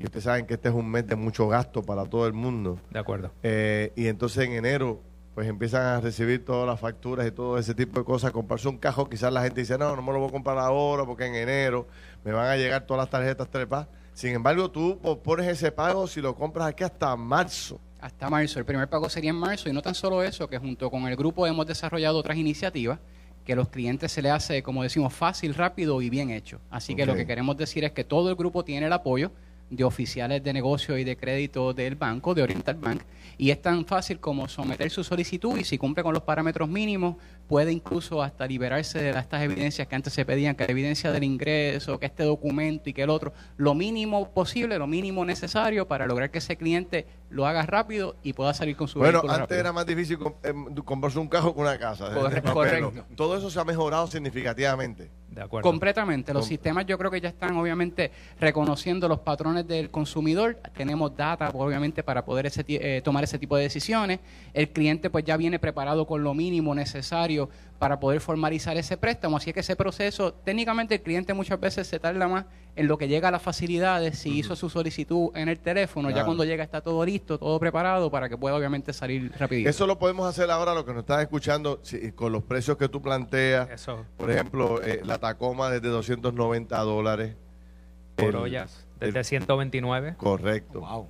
Y 0.00 0.04
ustedes 0.04 0.24
saben 0.24 0.46
que 0.46 0.54
este 0.54 0.68
es 0.70 0.74
un 0.74 0.90
mes 0.90 1.06
de 1.06 1.14
mucho 1.14 1.46
gasto 1.46 1.82
para 1.82 2.04
todo 2.06 2.26
el 2.26 2.32
mundo. 2.32 2.78
De 2.90 2.98
acuerdo. 2.98 3.30
Eh, 3.42 3.92
y 3.96 4.06
entonces 4.06 4.46
en 4.46 4.54
enero 4.54 5.00
pues 5.34 5.46
empiezan 5.48 5.82
a 5.82 6.00
recibir 6.00 6.44
todas 6.44 6.66
las 6.66 6.80
facturas 6.80 7.26
y 7.26 7.30
todo 7.30 7.56
ese 7.58 7.74
tipo 7.74 8.00
de 8.00 8.04
cosas. 8.04 8.32
Comprarse 8.32 8.66
un 8.68 8.78
cajo, 8.78 9.08
quizás 9.08 9.32
la 9.32 9.42
gente 9.42 9.60
dice, 9.60 9.78
no, 9.78 9.94
no 9.94 10.02
me 10.02 10.12
lo 10.12 10.18
voy 10.18 10.28
a 10.28 10.32
comprar 10.32 10.58
ahora 10.58 11.04
porque 11.06 11.26
en 11.26 11.34
enero 11.36 11.86
me 12.24 12.32
van 12.32 12.48
a 12.48 12.56
llegar 12.56 12.84
todas 12.86 13.02
las 13.04 13.10
tarjetas 13.10 13.48
trepas. 13.48 13.86
Sin 14.12 14.34
embargo, 14.34 14.70
tú 14.70 14.98
po- 15.00 15.18
pones 15.20 15.46
ese 15.46 15.70
pago 15.70 16.06
si 16.08 16.20
lo 16.20 16.34
compras 16.34 16.66
aquí 16.68 16.82
hasta 16.82 17.14
marzo. 17.16 17.78
hasta 18.00 18.28
marzo. 18.28 18.58
El 18.58 18.64
primer 18.64 18.88
pago 18.88 19.08
sería 19.08 19.30
en 19.30 19.36
marzo 19.36 19.68
y 19.68 19.72
no 19.72 19.82
tan 19.82 19.94
solo 19.94 20.22
eso, 20.22 20.48
que 20.48 20.58
junto 20.58 20.90
con 20.90 21.06
el 21.06 21.14
grupo 21.16 21.46
hemos 21.46 21.66
desarrollado 21.66 22.18
otras 22.18 22.36
iniciativas 22.36 22.98
que 23.44 23.54
los 23.54 23.68
clientes 23.68 24.10
se 24.12 24.20
le 24.22 24.30
hace, 24.30 24.62
como 24.62 24.82
decimos, 24.82 25.14
fácil, 25.14 25.54
rápido 25.54 26.02
y 26.02 26.10
bien 26.10 26.30
hecho. 26.30 26.58
Así 26.70 26.94
que 26.96 27.06
lo 27.06 27.14
que 27.14 27.26
queremos 27.26 27.56
decir 27.56 27.84
es 27.84 27.92
que 27.92 28.04
todo 28.04 28.28
el 28.30 28.36
grupo 28.36 28.64
tiene 28.64 28.86
el 28.86 28.92
apoyo 28.92 29.30
de 29.70 29.84
oficiales 29.84 30.42
de 30.42 30.52
negocio 30.52 30.98
y 30.98 31.04
de 31.04 31.16
crédito 31.16 31.72
del 31.72 31.94
banco, 31.94 32.34
de 32.34 32.42
Oriental 32.42 32.74
Bank, 32.76 33.02
y 33.38 33.50
es 33.50 33.62
tan 33.62 33.86
fácil 33.86 34.20
como 34.20 34.48
someter 34.48 34.90
su 34.90 35.02
solicitud 35.04 35.56
y 35.56 35.64
si 35.64 35.78
cumple 35.78 36.02
con 36.02 36.12
los 36.12 36.24
parámetros 36.24 36.68
mínimos, 36.68 37.16
puede 37.46 37.72
incluso 37.72 38.22
hasta 38.22 38.46
liberarse 38.46 39.00
de 39.00 39.10
estas 39.10 39.42
evidencias 39.42 39.88
que 39.88 39.96
antes 39.96 40.12
se 40.12 40.24
pedían, 40.24 40.54
que 40.56 40.64
la 40.64 40.70
evidencia 40.72 41.10
del 41.10 41.24
ingreso, 41.24 41.98
que 41.98 42.06
este 42.06 42.24
documento 42.24 42.90
y 42.90 42.92
que 42.92 43.02
el 43.02 43.10
otro, 43.10 43.32
lo 43.56 43.74
mínimo 43.74 44.32
posible, 44.32 44.76
lo 44.78 44.86
mínimo 44.86 45.24
necesario 45.24 45.88
para 45.88 46.06
lograr 46.06 46.30
que 46.30 46.38
ese 46.38 46.56
cliente 46.56 47.06
lo 47.30 47.46
haga 47.46 47.62
rápido 47.62 48.16
y 48.22 48.32
pueda 48.32 48.52
salir 48.52 48.76
con 48.76 48.88
su 48.88 48.98
Bueno, 48.98 49.18
vehículo 49.18 49.32
antes 49.32 49.42
rápido. 49.42 49.60
era 49.60 49.72
más 49.72 49.86
difícil 49.86 50.18
em, 50.42 50.74
comprarse 50.76 51.18
un 51.18 51.28
cajo 51.28 51.54
que 51.54 51.60
una 51.60 51.78
casa. 51.78 52.12
Correcto. 52.52 52.92
Todo 53.16 53.36
eso 53.36 53.50
se 53.50 53.58
ha 53.60 53.64
mejorado 53.64 54.06
significativamente. 54.08 55.10
De 55.30 55.42
acuerdo. 55.42 55.68
Completamente. 55.68 56.32
Los 56.34 56.42
Com- 56.42 56.48
sistemas 56.48 56.86
yo 56.86 56.98
creo 56.98 57.10
que 57.10 57.20
ya 57.20 57.28
están 57.28 57.56
obviamente 57.56 58.10
reconociendo 58.40 59.08
los 59.08 59.20
patrones 59.20 59.66
del 59.66 59.90
consumidor. 59.90 60.56
Tenemos 60.76 61.16
data 61.16 61.50
obviamente 61.54 62.02
para 62.02 62.24
poder 62.24 62.46
ese 62.46 62.64
eh, 62.68 63.00
tomar 63.04 63.22
ese 63.22 63.38
tipo 63.38 63.56
de 63.56 63.62
decisiones. 63.62 64.18
El 64.52 64.70
cliente 64.70 65.08
pues 65.08 65.24
ya 65.24 65.36
viene 65.36 65.58
preparado 65.58 66.06
con 66.06 66.24
lo 66.24 66.34
mínimo 66.34 66.74
necesario 66.74 67.48
para 67.78 68.00
poder 68.00 68.20
formalizar 68.20 68.76
ese 68.76 68.96
préstamo. 68.96 69.36
Así 69.36 69.52
que 69.52 69.60
ese 69.60 69.76
proceso, 69.76 70.34
técnicamente 70.34 70.96
el 70.96 71.02
cliente 71.02 71.32
muchas 71.32 71.60
veces 71.60 71.86
se 71.86 71.98
tarda 72.00 72.26
más 72.26 72.46
en 72.76 72.86
lo 72.88 72.96
que 72.98 73.08
llega 73.08 73.28
a 73.28 73.30
las 73.30 73.42
facilidades. 73.42 74.18
Si 74.18 74.38
hizo 74.38 74.54
su 74.56 74.70
solicitud 74.70 75.30
en 75.34 75.48
el 75.48 75.58
teléfono, 75.58 76.10
ya 76.10 76.24
cuando 76.24 76.44
llega 76.44 76.62
está 76.64 76.80
todo 76.80 77.04
listo, 77.04 77.38
todo 77.38 77.58
preparado 77.60 78.10
para 78.10 78.28
que 78.28 78.36
pueda 78.36 78.54
obviamente 78.56 78.92
salir 78.92 79.32
rapidito. 79.38 79.68
Eso 79.68 79.86
lo 79.86 79.98
podemos 79.98 80.28
hacer 80.28 80.50
ahora, 80.50 80.74
lo 80.74 80.84
que 80.84 80.92
nos 80.92 81.00
están 81.00 81.20
escuchando, 81.20 81.80
si- 81.82 82.12
con 82.12 82.32
los 82.32 82.42
precios 82.42 82.76
que 82.76 82.88
tú 82.88 83.02
planteas. 83.02 83.68
Eso, 83.70 84.04
Por 84.16 84.30
ejemplo, 84.30 84.82
eh, 84.82 85.00
la 85.04 85.18
Tacoma 85.18 85.70
desde 85.70 85.88
290 85.88 86.78
dólares. 86.80 87.34
Corollas, 88.16 88.86
desde 88.98 89.18
el- 89.20 89.24
129. 89.24 90.14
Correcto. 90.16 90.80
Wow. 90.80 91.08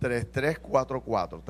787-305-3344. 0.00 1.42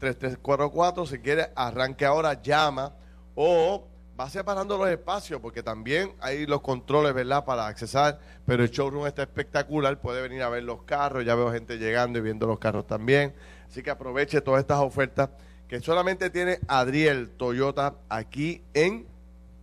305-3344. 0.00 1.06
Si 1.06 1.18
quiere, 1.18 1.48
arranque 1.56 2.04
ahora, 2.04 2.40
llama. 2.42 2.94
O 3.34 3.88
va 4.18 4.30
separando 4.30 4.78
los 4.78 4.88
espacios, 4.88 5.40
porque 5.40 5.62
también 5.62 6.12
hay 6.20 6.46
los 6.46 6.60
controles, 6.60 7.14
¿verdad?, 7.14 7.44
para 7.44 7.66
accesar. 7.66 8.18
Pero 8.46 8.62
el 8.62 8.70
showroom 8.70 9.06
está 9.06 9.22
espectacular. 9.22 10.00
Puede 10.00 10.22
venir 10.22 10.42
a 10.42 10.48
ver 10.48 10.62
los 10.62 10.82
carros. 10.82 11.24
Ya 11.24 11.34
veo 11.34 11.50
gente 11.52 11.78
llegando 11.78 12.18
y 12.18 12.22
viendo 12.22 12.46
los 12.46 12.58
carros 12.58 12.86
también. 12.86 13.34
Así 13.68 13.82
que 13.82 13.90
aproveche 13.90 14.40
todas 14.40 14.60
estas 14.60 14.78
ofertas 14.78 15.30
que 15.68 15.80
solamente 15.80 16.30
tiene 16.30 16.60
Adriel 16.68 17.30
Toyota 17.30 17.96
aquí 18.08 18.62
en 18.74 19.06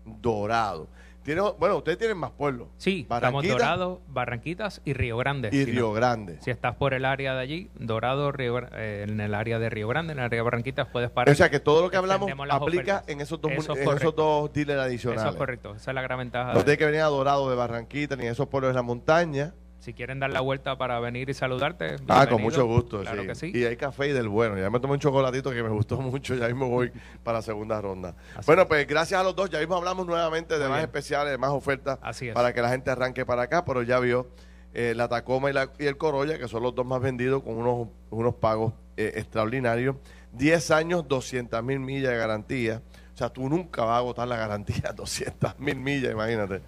Dorado. 0.06 0.88
Tiene, 1.24 1.42
bueno, 1.60 1.78
ustedes 1.78 2.00
tienen 2.00 2.18
más 2.18 2.32
pueblos. 2.32 2.68
Sí, 2.78 3.06
estamos 3.10 3.46
Dorado, 3.48 4.02
Barranquitas 4.08 4.82
y 4.86 4.94
Río 4.94 5.18
Grande. 5.18 5.50
y 5.52 5.58
Si 5.66 5.66
no- 5.68 5.72
Río 5.72 5.94
Grande. 5.94 6.38
Si 6.42 6.50
estás 6.50 6.76
por 6.76 6.96
el 6.96 7.06
área 7.06 7.36
de 7.36 7.42
allí, 7.42 7.70
Dorado, 7.76 8.32
Río, 8.32 8.58
eh, 8.74 9.06
en 9.08 9.20
el 9.22 9.36
área 9.36 9.60
de 9.60 9.70
Río 9.70 9.88
Grande, 9.88 10.14
en 10.14 10.20
el 10.20 10.26
área 10.26 10.38
de 10.40 10.42
Barranquitas, 10.44 10.88
puedes 10.92 11.12
parar. 11.12 11.32
O 11.32 11.36
sea 11.36 11.52
que 11.52 11.60
todo 11.60 11.84
lo 11.84 11.92
que 11.92 11.98
hablamos 11.98 12.30
aplica 12.50 13.04
en 13.08 13.22
esos 13.22 13.40
dos, 13.40 13.52
Eso 13.52 13.74
es 13.74 13.88
en 13.88 13.98
esos 13.98 14.16
dos 14.16 14.52
dealers 14.52 14.82
adicionales. 14.82 15.22
Eso 15.24 15.32
es 15.32 15.38
correcto, 15.38 15.76
esa 15.76 15.92
es 15.92 15.96
la 15.96 16.02
gran 16.02 16.18
ventaja. 16.18 16.54
No 16.54 16.60
de- 16.60 16.64
tiene 16.66 16.78
que 16.80 16.86
venir 16.86 17.02
a 17.02 17.06
Dorado 17.06 17.50
de 17.50 17.56
Barranquita 17.56 18.16
ni 18.16 18.26
a 18.26 18.32
esos 18.32 18.48
pueblos 18.48 18.70
de 18.72 18.76
la 18.76 18.82
montaña. 18.82 19.54
Si 19.82 19.94
quieren 19.94 20.20
dar 20.20 20.30
la 20.30 20.40
vuelta 20.42 20.78
para 20.78 21.00
venir 21.02 21.30
y 21.30 21.34
saludarte, 21.34 21.96
Ah, 22.08 22.26
con 22.28 22.38
bienvenido. 22.38 22.44
mucho 22.44 22.66
gusto. 22.66 23.02
Claro 23.02 23.22
sí. 23.24 23.28
que 23.28 23.36
sí. 23.36 23.52
Y 23.54 23.66
hay 23.66 23.76
café 23.76 24.08
y 24.08 24.14
del 24.14 24.30
bueno. 24.30 24.58
Ya 24.58 24.70
me 24.70 24.80
tomé 24.80 24.94
un 24.94 25.00
chocolatito 25.00 25.52
que 25.52 25.62
me 25.62 25.70
gustó 25.70 25.98
mucho. 26.02 26.36
Ya 26.36 26.48
mismo 26.48 26.70
voy 26.70 26.92
para 27.24 27.40
la 27.40 27.42
segunda 27.42 27.82
ronda. 27.82 28.16
Así 28.36 28.46
bueno, 28.46 28.68
pues 28.68 28.88
gracias 28.88 29.20
a 29.20 29.24
los 29.24 29.36
dos. 29.36 29.50
Ya 29.50 29.60
mismo 29.60 29.76
hablamos 29.76 30.06
nuevamente 30.08 30.54
de 30.54 30.62
Muy 30.62 30.70
más 30.70 30.78
bien. 30.78 30.86
especiales, 30.86 31.32
de 31.32 31.38
más 31.38 31.50
ofertas 31.50 32.00
Así 32.02 32.30
es. 32.30 32.34
para 32.34 32.54
que 32.54 32.62
la 32.62 32.70
gente 32.70 32.90
arranque 32.92 33.26
para 33.26 33.42
acá. 33.44 33.66
Pero 33.66 33.82
ya 33.84 34.00
vio 34.00 34.30
eh, 34.74 34.94
la 34.96 35.10
Tacoma 35.10 35.50
y, 35.50 35.54
la- 35.54 35.72
y 35.80 35.86
el 35.88 35.98
Corolla, 35.98 36.38
que 36.38 36.48
son 36.48 36.64
los 36.64 36.74
dos 36.74 36.86
más 36.86 37.02
vendidos, 37.02 37.44
con 37.44 37.58
unos, 37.58 37.90
unos 38.12 38.36
pagos 38.36 38.74
eh, 38.98 39.14
extraordinarios. 39.16 39.96
10 40.34 40.72
años, 40.72 41.08
200 41.08 41.62
mil 41.64 41.80
millas 41.80 42.12
de 42.12 42.18
garantía. 42.18 42.82
O 43.14 43.18
sea, 43.18 43.30
tú 43.30 43.50
nunca 43.50 43.82
vas 43.84 43.96
a 43.96 43.98
agotar 43.98 44.28
la 44.28 44.38
garantía, 44.38 44.92
200 44.96 45.60
mil 45.60 45.78
millas, 45.78 46.12
imagínate. 46.12 46.62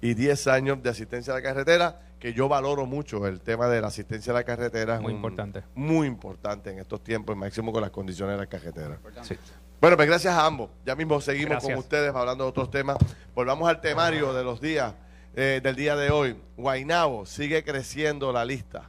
Y 0.00 0.14
10 0.14 0.46
años 0.48 0.82
de 0.82 0.90
asistencia 0.90 1.32
a 1.32 1.36
la 1.36 1.42
carretera 1.42 2.00
que 2.18 2.32
yo 2.32 2.48
valoro 2.48 2.86
mucho 2.86 3.26
el 3.26 3.40
tema 3.40 3.68
de 3.68 3.80
la 3.80 3.88
asistencia 3.88 4.32
a 4.32 4.34
la 4.34 4.44
carretera. 4.44 4.94
es 4.96 5.00
Muy 5.00 5.10
un- 5.12 5.16
importante. 5.16 5.62
Muy 5.74 6.06
importante 6.06 6.70
en 6.70 6.78
estos 6.78 7.02
tiempos, 7.04 7.36
máximo 7.36 7.72
con 7.72 7.82
las 7.82 7.90
condiciones 7.90 8.34
de 8.36 8.40
la 8.40 8.46
carretera. 8.46 8.98
Sí. 9.22 9.36
Bueno, 9.80 9.96
pues 9.96 10.08
gracias 10.08 10.32
a 10.34 10.46
ambos. 10.46 10.70
Ya 10.86 10.96
mismo 10.96 11.20
seguimos 11.20 11.50
Gracias. 11.50 11.70
con 11.72 11.78
ustedes 11.78 12.14
hablando 12.14 12.44
de 12.44 12.50
otros 12.50 12.70
temas. 12.70 12.96
Volvamos 13.34 13.68
al 13.68 13.80
temario 13.82 14.32
de 14.32 14.42
los 14.42 14.60
días, 14.60 14.94
eh, 15.36 15.60
del 15.62 15.76
día 15.76 15.94
de 15.96 16.10
hoy. 16.10 16.36
Guainabo 16.56 17.26
sigue 17.26 17.62
creciendo 17.62 18.32
la 18.32 18.44
lista. 18.46 18.88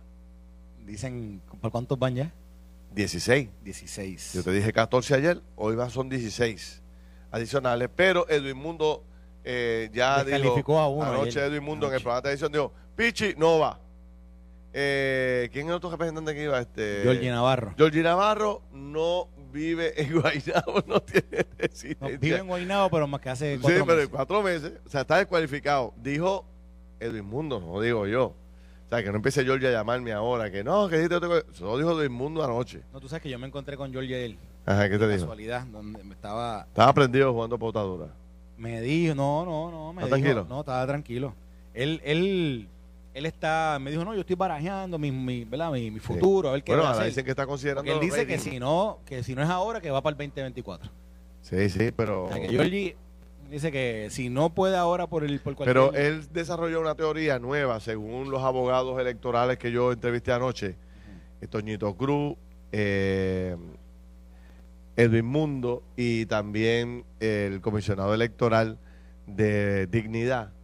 Dicen, 0.85 1.41
¿por 1.59 1.71
cuántos 1.71 1.97
van 1.99 2.15
ya? 2.15 2.31
16. 2.93 3.49
16. 3.63 4.33
Yo 4.33 4.43
te 4.43 4.51
dije 4.51 4.71
14 4.71 5.15
ayer, 5.15 5.41
hoy 5.57 5.75
son 5.89 6.07
16 6.07 6.81
adicionales, 7.31 7.89
pero 7.93 8.29
Edwin 8.29 8.55
Mundo 8.55 9.03
eh, 9.43 9.89
ya 9.93 10.23
dijo, 10.23 10.79
a 10.79 10.87
uno 10.87 11.03
anoche 11.05 11.39
ayer. 11.39 11.51
Edwin 11.51 11.63
Mundo 11.63 11.87
en 11.87 11.93
el 11.95 11.99
programa 12.01 12.21
de 12.21 12.23
televisión 12.37 12.51
dijo, 12.53 12.71
Pichi 12.95 13.33
no 13.37 13.59
va. 13.59 13.79
Eh, 14.73 15.49
¿Quién 15.53 15.65
es 15.65 15.69
el 15.69 15.75
otro 15.75 15.89
representante 15.89 16.33
que 16.33 16.43
iba? 16.43 16.59
Este, 16.59 16.99
Georgie 17.03 17.29
Navarro. 17.31 17.73
Georgie 17.77 18.03
Navarro 18.03 18.61
no 18.73 19.29
vive 19.53 20.01
en 20.01 20.19
Guaynabo, 20.19 20.83
no 20.87 20.99
tiene 21.01 21.27
No, 21.39 21.45
residencia. 21.57 22.17
vive 22.17 22.37
en 22.39 22.47
Guaynabo, 22.47 22.89
pero 22.89 23.07
más 23.07 23.21
que 23.21 23.29
hace 23.29 23.55
sí, 23.55 23.61
cuatro 23.61 23.85
pero 23.85 23.91
en 23.93 23.97
meses. 23.99 24.09
cuatro 24.13 24.43
meses, 24.43 24.73
o 24.85 24.89
sea, 24.89 25.01
está 25.01 25.17
descualificado. 25.17 25.93
Dijo 25.97 26.45
Edwin 26.99 27.25
Mundo, 27.25 27.61
no 27.61 27.79
digo 27.79 28.05
yo. 28.05 28.25
O 28.85 28.89
sea, 28.89 29.01
que 29.01 29.09
no 29.09 29.15
empiece 29.15 29.43
Georgie 29.45 29.67
a 29.69 29.71
llamarme 29.71 30.11
ahora, 30.11 30.51
que 30.51 30.63
no, 30.63 30.87
que 30.89 30.97
dijiste 30.97 31.15
otro- 31.15 31.37
Eso 31.37 31.65
lo 31.65 31.77
dijo 31.77 31.99
Edwin 31.99 32.11
Mundo 32.11 32.43
anoche. 32.43 32.81
No, 32.91 32.99
tú 32.99 33.07
sabes 33.07 33.23
que 33.23 33.29
yo 33.29 33.39
me 33.39 33.47
encontré 33.47 33.77
con 33.77 33.91
Georgie 33.91 34.15
ayer, 34.15 34.37
Ajá, 34.65 34.89
¿qué 34.89 34.97
te 34.99 35.07
dijo? 35.07 35.21
casualidad, 35.21 35.65
donde 35.67 36.03
me 36.03 36.13
estaba... 36.15 36.65
Estaba 36.67 36.93
prendido 36.93 37.31
jugando 37.33 37.57
potadura. 37.57 38.07
Me 38.57 38.81
dijo, 38.81 39.15
no, 39.15 39.45
no, 39.45 39.71
no, 39.71 39.93
me 39.93 40.03
¿Está 40.03 40.15
dijo, 40.17 40.25
tranquilo? 40.27 40.45
no, 40.49 40.59
estaba 40.59 40.85
tranquilo. 40.85 41.33
Él, 41.73 41.99
él, 42.05 42.67
él 43.15 43.25
está, 43.25 43.77
me 43.79 43.91
dijo, 43.91 44.03
no, 44.03 44.13
yo 44.13 44.19
estoy 44.19 44.35
barajeando 44.35 44.99
mi, 44.99 45.09
mi, 45.09 45.45
¿verdad? 45.45 45.71
mi, 45.71 45.89
mi 45.89 45.99
futuro, 45.99 46.49
a 46.49 46.51
ver 46.51 46.63
qué 46.63 46.73
Bueno, 46.73 46.83
va 46.83 46.89
a 46.89 46.91
ahora 46.91 47.03
hacer. 47.03 47.11
dicen 47.11 47.23
que 47.23 47.31
está 47.31 47.47
considerando. 47.47 47.89
Porque 47.89 48.05
él 48.05 48.11
dice 48.11 48.27
que 48.27 48.37
si 48.37 48.59
no, 48.59 48.99
que 49.05 49.23
si 49.23 49.33
no 49.35 49.41
es 49.41 49.49
ahora, 49.49 49.79
que 49.79 49.89
va 49.89 50.01
para 50.01 50.11
el 50.13 50.17
2024. 50.17 50.91
Sí, 51.41 51.69
sí, 51.69 51.91
pero. 51.95 52.25
O 52.25 52.27
sea, 52.27 52.41
que 52.41 52.49
Georgie 52.49 52.97
dice 53.49 53.71
que 53.71 54.09
si 54.11 54.29
no 54.29 54.49
puede 54.49 54.75
ahora 54.75 55.07
por 55.07 55.23
el 55.23 55.39
por 55.39 55.55
cualquier 55.55 55.75
Pero 55.75 55.93
él 55.93 56.27
desarrolló 56.33 56.81
una 56.81 56.95
teoría 56.95 57.39
nueva, 57.39 57.79
según 57.79 58.31
los 58.31 58.43
abogados 58.43 58.99
electorales 58.99 59.57
que 59.57 59.71
yo 59.71 59.91
entrevisté 59.93 60.33
anoche. 60.33 60.75
Toñito 61.49 61.95
Cruz, 61.95 62.35
eh, 62.71 63.55
Edwin 64.95 65.25
Mundo 65.25 65.83
y 65.95 66.25
también 66.25 67.05
el 67.19 67.61
comisionado 67.61 68.13
electoral 68.13 68.79
de 69.27 69.85
Dignidad. 69.87 70.54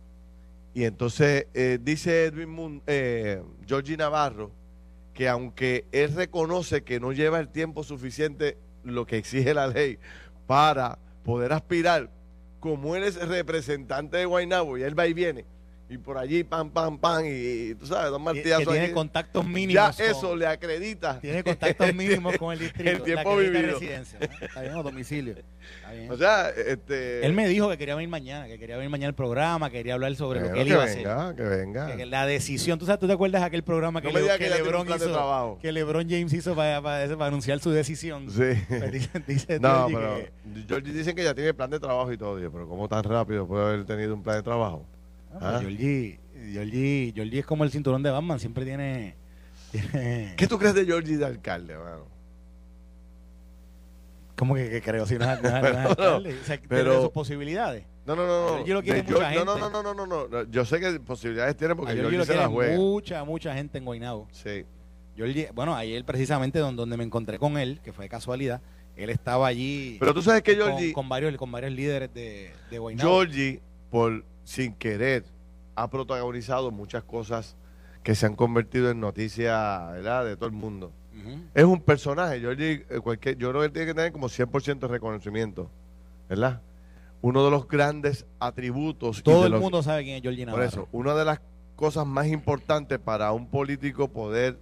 Y 0.74 0.86
entonces 0.86 1.48
eh, 1.54 1.80
dice 1.82 2.26
Edwin 2.26 2.50
Mundo, 2.50 2.84
eh, 2.88 3.42
Georgie 3.68 3.98
Navarro 3.98 4.52
que 5.14 5.28
aunque 5.28 5.86
él 5.92 6.14
reconoce 6.16 6.84
que 6.84 7.00
no 7.00 7.12
lleva 7.12 7.40
el 7.40 7.50
tiempo 7.50 7.84
suficiente 7.84 8.58
lo 8.84 9.06
que 9.06 9.18
exige 9.18 9.54
la 9.54 9.68
ley 9.68 10.00
para 10.48 10.98
poder 11.24 11.54
aspirar, 11.54 12.10
como 12.60 12.96
él 12.96 13.04
es 13.04 13.16
representante 13.28 14.18
de 14.18 14.26
Guaynabo 14.26 14.78
y 14.78 14.84
él 14.84 14.98
va 14.98 15.08
y 15.08 15.14
viene, 15.14 15.46
y 15.94 15.98
por 15.98 16.18
allí 16.18 16.44
pam, 16.46 16.70
pam, 16.70 16.98
pam, 16.98 17.24
y, 17.26 17.76
tú 17.76 17.86
sabes, 17.86 18.12
dos 18.12 18.22
martillazos 18.22 18.60
que 18.66 18.72
tiene 18.72 18.86
allí, 18.86 18.94
contactos 18.94 19.46
mínimos. 19.46 19.98
ya 19.98 20.06
con- 20.06 20.16
eso 20.16 20.36
le 20.38 20.48
acredita. 20.48 21.20
Tiene 21.20 21.44
contactos 21.44 21.94
mínimos 21.94 22.38
con 22.38 22.54
el 22.54 22.60
distrito. 22.60 22.90
El 22.92 23.02
tiempo 23.04 23.36
la 23.36 23.42
vivido. 23.50 23.74
residencia. 23.74 24.20
¿no? 24.20 24.46
Está 24.46 24.62
bien, 24.62 24.76
o 24.76 24.84
domicilio. 24.84 25.36
Está 25.76 25.92
bien. 25.92 26.10
O 26.10 26.16
sea, 26.16 26.50
este... 26.50 27.26
él 27.26 27.34
me 27.34 27.48
dijo 27.50 27.70
que 27.70 27.78
quería 27.78 27.96
venir 27.96 28.08
mañana, 28.10 28.48
que 28.48 28.58
quería 28.58 28.78
venir 28.78 28.90
mañana 28.90 29.10
al 29.10 29.16
programa, 29.16 29.70
quería 29.70 29.96
hablar 29.96 30.16
sobre 30.16 30.40
lo 30.40 30.54
que 30.54 30.62
él 30.62 30.68
que 30.68 30.74
iba 30.74 30.82
a 30.82 30.86
hacer. 30.86 30.98
venga, 31.00 31.36
que 31.36 31.44
venga. 31.44 31.96
Que- 31.98 32.06
la 32.06 32.26
decisión, 32.26 32.80
¿tú, 32.80 32.86
sabes, 32.86 33.00
¿tú 33.00 33.08
te 33.08 33.14
acuerdas 33.14 33.42
de 33.42 33.48
aquel 33.48 33.64
programa 33.64 34.02
que, 34.02 34.12
No 34.14 34.18
Le- 34.20 34.28
que 34.28 34.38
que 34.46 34.50
LeBron 34.50 34.88
hizo, 34.88 35.12
trabajo. 35.12 35.60
que 35.62 35.72
LeBron 35.74 36.10
James 36.10 36.32
hizo 36.32 36.56
para, 36.56 36.82
para, 36.82 37.08
para 37.18 37.26
anunciar 37.28 37.60
su 37.60 37.70
decisión? 37.72 38.30
Sí. 38.32 38.54
Pues 38.70 38.92
dice, 38.94 39.10
dice 39.28 39.60
No, 39.60 39.88
pero 39.92 40.20
Georgie 40.70 40.94
dicen 40.94 41.16
que 41.18 41.24
ya 41.26 41.34
tiene 41.36 41.54
plan 41.54 41.70
de 41.70 41.80
trabajo 41.82 42.12
y 42.14 42.18
todo, 42.18 42.36
pero 42.50 42.68
¿cómo 42.68 42.88
tan 42.88 43.04
rápido 43.04 43.46
puede 43.46 43.66
haber 43.66 43.86
tenido 43.86 44.14
un 44.14 44.24
plan 44.24 44.38
de 44.38 44.44
trabajo? 44.44 44.86
Ah, 45.34 45.38
Ah. 45.42 45.52
pues 45.62 45.62
Georgie, 45.78 46.20
Georgie, 46.52 47.12
Georgie 47.16 47.40
es 47.40 47.46
como 47.46 47.64
el 47.64 47.72
cinturón 47.72 48.04
de 48.04 48.10
Batman, 48.12 48.40
siempre 48.40 48.66
tiene... 48.66 49.16
tiene 49.72 50.34
¿Qué 50.38 50.48
tú 50.48 50.58
crees 50.58 50.74
de 50.76 50.86
Georgie 50.86 51.18
de 51.18 51.26
alcalde, 51.26 51.78
mano? 51.78 52.06
¿Cómo 54.38 54.56
que, 54.56 54.70
que 54.70 54.82
creo? 54.82 55.06
Si 55.06 55.18
no 55.18 55.32
es, 55.32 55.42
no 55.44 55.50
no 55.52 55.62
Pero 55.62 55.74
no, 55.82 55.90
alcalde. 55.90 56.40
O 56.40 56.44
sea, 56.44 56.60
pero- 56.68 57.02
sus 57.02 57.12
posibilidades. 57.12 57.86
No, 58.06 58.16
no, 58.16 58.26
no, 58.26 58.42
no. 58.46 58.56
Georgie 58.66 58.74
lo 58.74 58.82
quiere 58.82 59.04
mucha 59.04 59.14
Georgie- 59.16 59.46
no, 59.46 59.54
gente. 59.54 59.62
no, 59.62 59.70
no, 59.70 59.84
no, 59.84 59.94
no, 59.94 60.06
no, 60.08 60.28
no. 60.28 60.44
Yo 60.50 60.66
sé 60.66 60.80
que 60.80 61.00
posibilidades 61.00 61.56
tiene 61.56 61.76
porque 61.76 61.94
Georgie, 61.94 62.18
Georgie 62.18 62.36
lo 62.36 62.52
quiere 62.52 62.78
mucha, 62.78 63.24
mucha 63.24 63.54
gente 63.54 63.78
en 63.78 63.86
Guaynabo. 63.86 64.28
Sí. 64.32 64.66
Georgie, 65.16 65.50
bueno, 65.54 65.76
ayer 65.76 66.04
precisamente 66.04 66.58
donde, 66.58 66.80
donde 66.82 66.98
me 66.98 67.04
encontré 67.04 67.38
con 67.38 67.58
él, 67.60 67.80
que 67.84 67.94
fue 67.94 68.06
de 68.06 68.10
casualidad, 68.10 68.60
él 68.96 69.10
estaba 69.12 69.46
allí 69.46 69.98
Pero 70.00 70.14
tú 70.16 70.22
sabes 70.24 70.42
que 70.42 70.58
con, 70.58 70.70
Georgie, 70.70 70.94
con 70.94 71.08
varios, 71.10 71.36
con 71.38 71.52
varios 71.52 71.72
líderes 71.74 72.12
de, 72.12 72.52
de 72.72 72.80
Guaynabo. 72.80 73.08
Georgie, 73.10 73.62
por 73.92 74.24
sin 74.44 74.74
querer, 74.74 75.24
ha 75.76 75.90
protagonizado 75.90 76.72
muchas 76.72 77.04
cosas 77.04 77.56
que 78.04 78.16
se 78.16 78.26
han 78.26 78.36
convertido 78.36 78.90
en 78.90 79.00
noticia, 79.00 79.88
¿verdad? 79.92 80.26
De 80.26 80.36
todo 80.36 80.48
el 80.48 80.52
mundo. 80.56 80.92
Es 81.54 81.64
un 81.66 81.80
personaje, 81.82 82.40
Georgie, 82.40 82.86
eh, 82.90 83.00
cualquier, 83.00 83.38
yo 83.38 83.50
creo 83.50 83.62
que 83.62 83.66
él 83.68 83.72
tiene 83.72 83.88
que 83.88 83.94
tener 83.94 84.12
como 84.12 84.28
100% 84.28 84.80
de 84.88 84.88
reconocimiento, 84.88 85.70
¿verdad? 86.28 86.62
Uno 87.22 87.46
de 87.46 87.52
los 87.52 87.68
grandes 87.68 88.26
atributos. 88.40 89.22
Todo 89.22 89.46
el 89.46 89.52
los- 89.52 89.62
mundo 89.62 89.84
sabe 89.84 90.04
quién 90.04 90.16
es 90.16 90.22
Georgie 90.24 90.46
Por 90.46 90.54
Navarro. 90.56 90.68
eso, 90.68 90.88
una 90.92 91.14
de 91.14 91.26
las 91.26 91.40
cosas 91.76 92.08
más 92.08 92.26
importantes 92.28 92.98
para 92.98 93.32
un 93.34 93.48
político 93.48 94.08
poder 94.08 94.58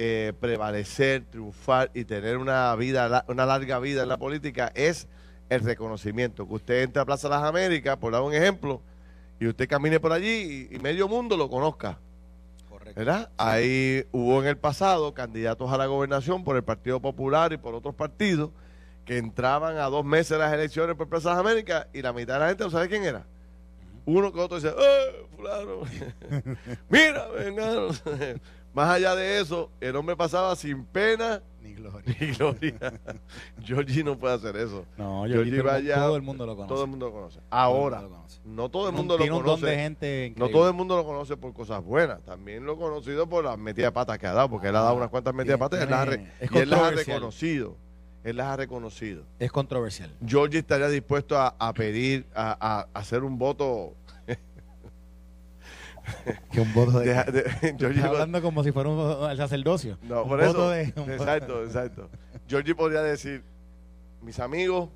eh, 0.00 0.32
prevalecer, 0.40 1.24
triunfar 1.24 1.90
y 1.94 2.04
tener 2.04 2.36
una 2.38 2.74
vida, 2.76 3.24
una 3.28 3.46
larga 3.46 3.78
vida 3.80 4.02
en 4.04 4.08
la 4.08 4.16
política 4.16 4.70
es 4.76 5.08
el 5.48 5.60
reconocimiento. 5.60 6.46
Que 6.46 6.54
usted 6.54 6.82
entre 6.82 7.02
a 7.02 7.04
Plaza 7.04 7.28
de 7.28 7.34
las 7.34 7.44
Américas, 7.44 7.96
por 7.96 8.12
dar 8.12 8.22
un 8.22 8.34
ejemplo, 8.34 8.80
y 9.40 9.46
usted 9.46 9.68
camine 9.68 10.00
por 10.00 10.12
allí 10.12 10.68
y, 10.70 10.76
y 10.76 10.78
medio 10.78 11.08
mundo 11.08 11.36
lo 11.36 11.48
conozca. 11.48 11.98
Correcto. 12.68 12.98
¿verdad? 12.98 13.30
Ahí 13.36 14.06
hubo 14.12 14.40
en 14.42 14.48
el 14.48 14.56
pasado 14.56 15.14
candidatos 15.14 15.70
a 15.70 15.78
la 15.78 15.86
gobernación 15.86 16.44
por 16.44 16.56
el 16.56 16.64
Partido 16.64 17.00
Popular 17.00 17.52
y 17.52 17.56
por 17.56 17.74
otros 17.74 17.94
partidos 17.94 18.50
que 19.08 19.16
entraban 19.16 19.78
a 19.78 19.84
dos 19.84 20.04
meses 20.04 20.28
de 20.28 20.38
las 20.38 20.52
elecciones 20.52 20.94
por 20.94 21.08
Plaza 21.08 21.30
de 21.30 21.34
las 21.36 21.40
Américas 21.40 21.86
y 21.94 22.02
la 22.02 22.12
mitad 22.12 22.34
de 22.34 22.40
la 22.40 22.48
gente 22.48 22.64
no 22.64 22.70
sabe 22.70 22.88
quién 22.88 23.04
era. 23.04 23.24
Uno 24.04 24.32
que 24.32 24.40
otro 24.40 24.58
dice, 24.58 24.68
¡eh, 24.68 25.26
fulano! 25.34 25.80
¡Mira, 26.90 27.26
vengano! 27.28 27.88
Más 28.74 28.90
allá 28.90 29.14
de 29.14 29.40
eso, 29.40 29.70
el 29.80 29.96
hombre 29.96 30.14
pasaba 30.14 30.54
sin 30.56 30.84
pena 30.84 31.42
Ni 31.68 31.74
gloria. 31.74 32.16
ni 32.20 32.26
gloria. 32.32 33.00
Georgie 33.64 34.02
no 34.04 34.18
puede 34.18 34.34
hacer 34.34 34.56
eso. 34.56 34.84
No, 34.96 35.24
Georgie 35.26 35.60
va 35.62 35.74
allá, 35.74 35.96
todo 35.96 36.16
el 36.16 36.22
mundo 36.22 36.46
lo 36.46 36.56
conoce. 36.56 36.74
Todo 36.74 36.84
el 36.84 36.90
mundo 36.90 37.06
lo 37.06 37.12
conoce. 37.12 37.40
Ahora, 37.50 38.02
lo 38.02 38.08
conoce. 38.10 38.40
no 38.44 38.68
todo 38.70 38.88
el 38.88 38.94
mundo 38.94 39.14
un- 39.14 39.18
lo 39.20 39.24
tiene 39.24 39.36
un 39.38 39.44
don 39.44 39.56
conoce. 39.56 39.66
de 39.72 39.76
gente 39.82 40.34
No 40.36 40.48
todo 40.48 40.68
el 40.68 40.74
mundo 40.74 40.96
lo 40.96 41.04
conoce 41.04 41.36
por 41.36 41.52
cosas 41.52 41.82
buenas, 41.84 42.22
también 42.22 42.64
lo 42.64 42.72
ha 42.72 42.76
conocido 42.78 43.28
por 43.28 43.44
las 43.44 43.58
metidas 43.58 43.88
de 43.88 43.92
patas 43.92 44.18
que 44.18 44.26
ha 44.26 44.32
dado, 44.32 44.48
porque 44.50 44.68
él 44.68 44.76
ha 44.76 44.80
dado 44.80 44.90
Ah, 44.94 44.98
unas 44.98 45.10
cuantas 45.10 45.34
metidas 45.34 45.58
de 45.58 45.58
patas 45.58 45.82
él 45.82 45.90
las 45.90 45.98
ha 46.00 46.04
re- 46.06 46.26
es 46.40 46.50
y 46.52 46.58
él 46.58 46.70
las 46.70 46.78
ha 46.78 46.82
controversial. 46.82 47.16
reconocido. 47.16 47.76
Él 48.24 48.36
las 48.36 48.46
ha 48.48 48.56
reconocido. 48.56 49.22
Es 49.38 49.50
controversial. 49.52 50.10
Georgie 50.26 50.58
estaría 50.58 50.88
dispuesto 50.88 51.38
a, 51.38 51.54
a 51.58 51.72
pedir, 51.72 52.26
a, 52.34 52.86
a 52.92 52.98
hacer 52.98 53.22
un 53.22 53.38
voto. 53.38 53.94
Que 56.52 56.60
un 56.60 56.72
voto 56.74 56.98
de... 57.00 57.06
de- 57.06 57.22
de- 57.32 57.76
Georgie 57.78 57.96
Estás 58.00 58.04
hablando 58.12 58.42
como 58.42 58.62
si 58.64 58.72
fuera 58.72 58.88
un, 58.88 59.30
el 59.30 59.36
sacerdocio. 59.36 59.98
no, 60.02 60.22
Un 60.22 60.28
por 60.28 60.44
voto 60.44 60.72
eso. 60.72 60.92
de- 60.94 61.00
un 61.00 61.06
voto- 61.06 61.12
exacto, 61.12 61.64
exacto. 61.64 62.08
Georgie 62.48 62.74
podría 62.74 63.02
decir: 63.02 63.42
Mis 64.22 64.38
amigos, 64.40 64.88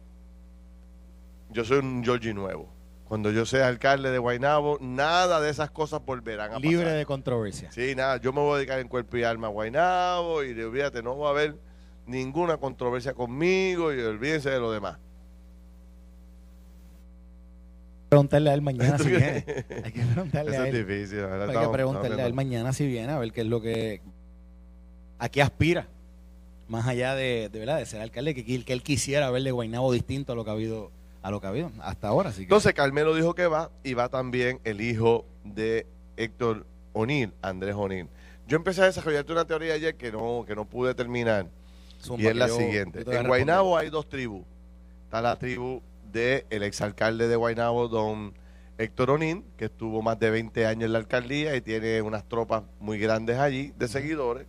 yo 1.51 1.64
soy 1.64 1.79
un 1.79 2.03
Georgie 2.05 2.35
nuevo. 2.35 2.68
Cuando 3.05 3.31
yo 3.31 3.44
sea 3.44 3.68
alcalde 3.68 4.11
de 4.11 4.16
Guaynabo, 4.18 4.79
nada 4.81 5.38
de 5.42 5.51
esas 5.51 5.70
cosas 5.70 6.03
volverán 6.05 6.52
a 6.54 6.58
Libre 6.58 6.85
pasar. 6.85 6.96
de 6.98 7.04
controversia. 7.06 7.71
Sí, 7.71 7.94
nada, 7.94 8.17
yo 8.17 8.33
me 8.33 8.40
voy 8.40 8.54
a 8.54 8.56
dedicar 8.56 8.79
en 8.79 8.88
cuerpo 8.88 9.19
y 9.19 9.23
alma 9.25 9.48
a 9.48 9.50
Guaynabo 9.50 10.42
y 10.44 10.58
olvídate, 10.63 11.02
no 11.02 11.19
va 11.19 11.29
a 11.29 11.31
haber 11.33 11.56
ninguna 12.06 12.56
controversia 12.56 13.13
conmigo 13.13 13.92
y 13.92 14.00
olvídense 14.00 14.48
de 14.48 14.58
lo 14.60 14.73
demás. 14.73 14.98
Preguntarle 18.13 18.50
a 18.50 18.54
él 18.54 18.63
mañana 18.63 18.98
si 18.98 19.08
viene. 19.08 19.44
Hay 19.85 19.92
que 19.92 20.02
preguntarle 20.13 20.50
Eso 20.52 20.63
a 20.63 20.69
es 20.69 20.75
él. 20.75 20.87
difícil. 20.87 21.21
la 21.23 21.27
verdad, 21.29 21.48
Hay 21.56 21.67
que 21.67 21.73
preguntarle 21.73 22.08
estamos 22.08 22.25
a 22.25 22.27
él 22.27 22.35
mañana 22.35 22.73
si 22.73 22.87
viene 22.87 23.10
a 23.13 23.19
ver 23.19 23.33
qué 23.33 23.40
es 23.40 23.46
lo 23.46 23.60
que 23.60 24.00
a 25.19 25.29
qué 25.29 25.40
aspira 25.42 25.87
más 26.69 26.87
allá 26.87 27.15
de, 27.15 27.48
de 27.52 27.58
verdad 27.58 27.79
de 27.79 27.87
ser 27.87 28.00
alcalde 28.00 28.35
que, 28.35 28.44
que 28.65 28.73
él 28.73 28.83
quisiera 28.83 29.31
ver 29.31 29.42
de 29.42 29.50
Guaynabo 29.50 29.92
distinto 29.92 30.33
a 30.33 30.37
lo 30.37 30.44
que 30.44 30.50
ha 30.50 30.54
habido 30.54 30.90
a 31.23 31.31
lo 31.31 31.40
que 31.40 31.46
ha 31.46 31.50
habido 31.50 31.71
hasta 31.81 32.08
ahora 32.08 32.31
así 32.31 32.38
que 32.38 32.42
Entonces 32.44 32.73
Carmelo 32.75 33.15
dijo 33.15 33.35
que 33.35 33.46
va 33.46 33.71
y 33.85 33.94
va 33.94 34.08
también 34.08 34.58
el 34.65 34.81
hijo 34.81 35.25
de 35.44 35.87
Héctor 36.17 36.67
O'Neill, 36.92 37.33
Andrés 37.40 37.75
O'Neill. 37.77 38.08
Yo 38.48 38.56
empecé 38.56 38.83
a 38.83 38.87
desarrollarte 38.87 39.33
una 39.33 39.46
teoría 39.46 39.75
ayer 39.75 39.94
que 39.94 40.13
no, 40.13 40.44
que 40.46 40.54
no 40.54 40.65
pude 40.67 40.94
terminar 40.94 41.46
zumba, 42.02 42.23
y 42.23 42.27
es 42.27 42.33
que 42.33 42.38
la 42.38 42.48
yo- 42.48 42.56
siguiente. 42.58 42.98
yo 42.98 43.04
te 43.04 43.10
voy 43.10 43.15
a 43.17 43.21
En 43.21 43.25
responder. 43.25 43.29
Guaynabo 43.29 43.79
hay 43.79 43.88
dos 43.88 44.08
tribus. 44.08 44.42
Está 45.04 45.23
la 45.23 45.37
tribu 45.38 45.81
del 46.13 46.63
exalcalde 46.63 47.27
de 47.27 47.37
Guaynabo, 47.37 47.88
don 47.88 48.35
Héctor 48.79 49.10
Onín, 49.10 49.44
que 49.56 49.67
estuvo 49.67 50.02
más 50.02 50.19
de 50.19 50.31
20 50.31 50.67
años 50.67 50.85
en 50.85 50.92
la 50.92 50.98
alcaldía 50.98 51.56
y 51.56 51.60
tiene 51.60 52.02
unas 52.02 52.29
tropas 52.29 52.65
muy 52.81 52.98
grandes 52.98 53.38
allí 53.38 53.73
de 53.77 53.88
seguidores, 53.88 54.46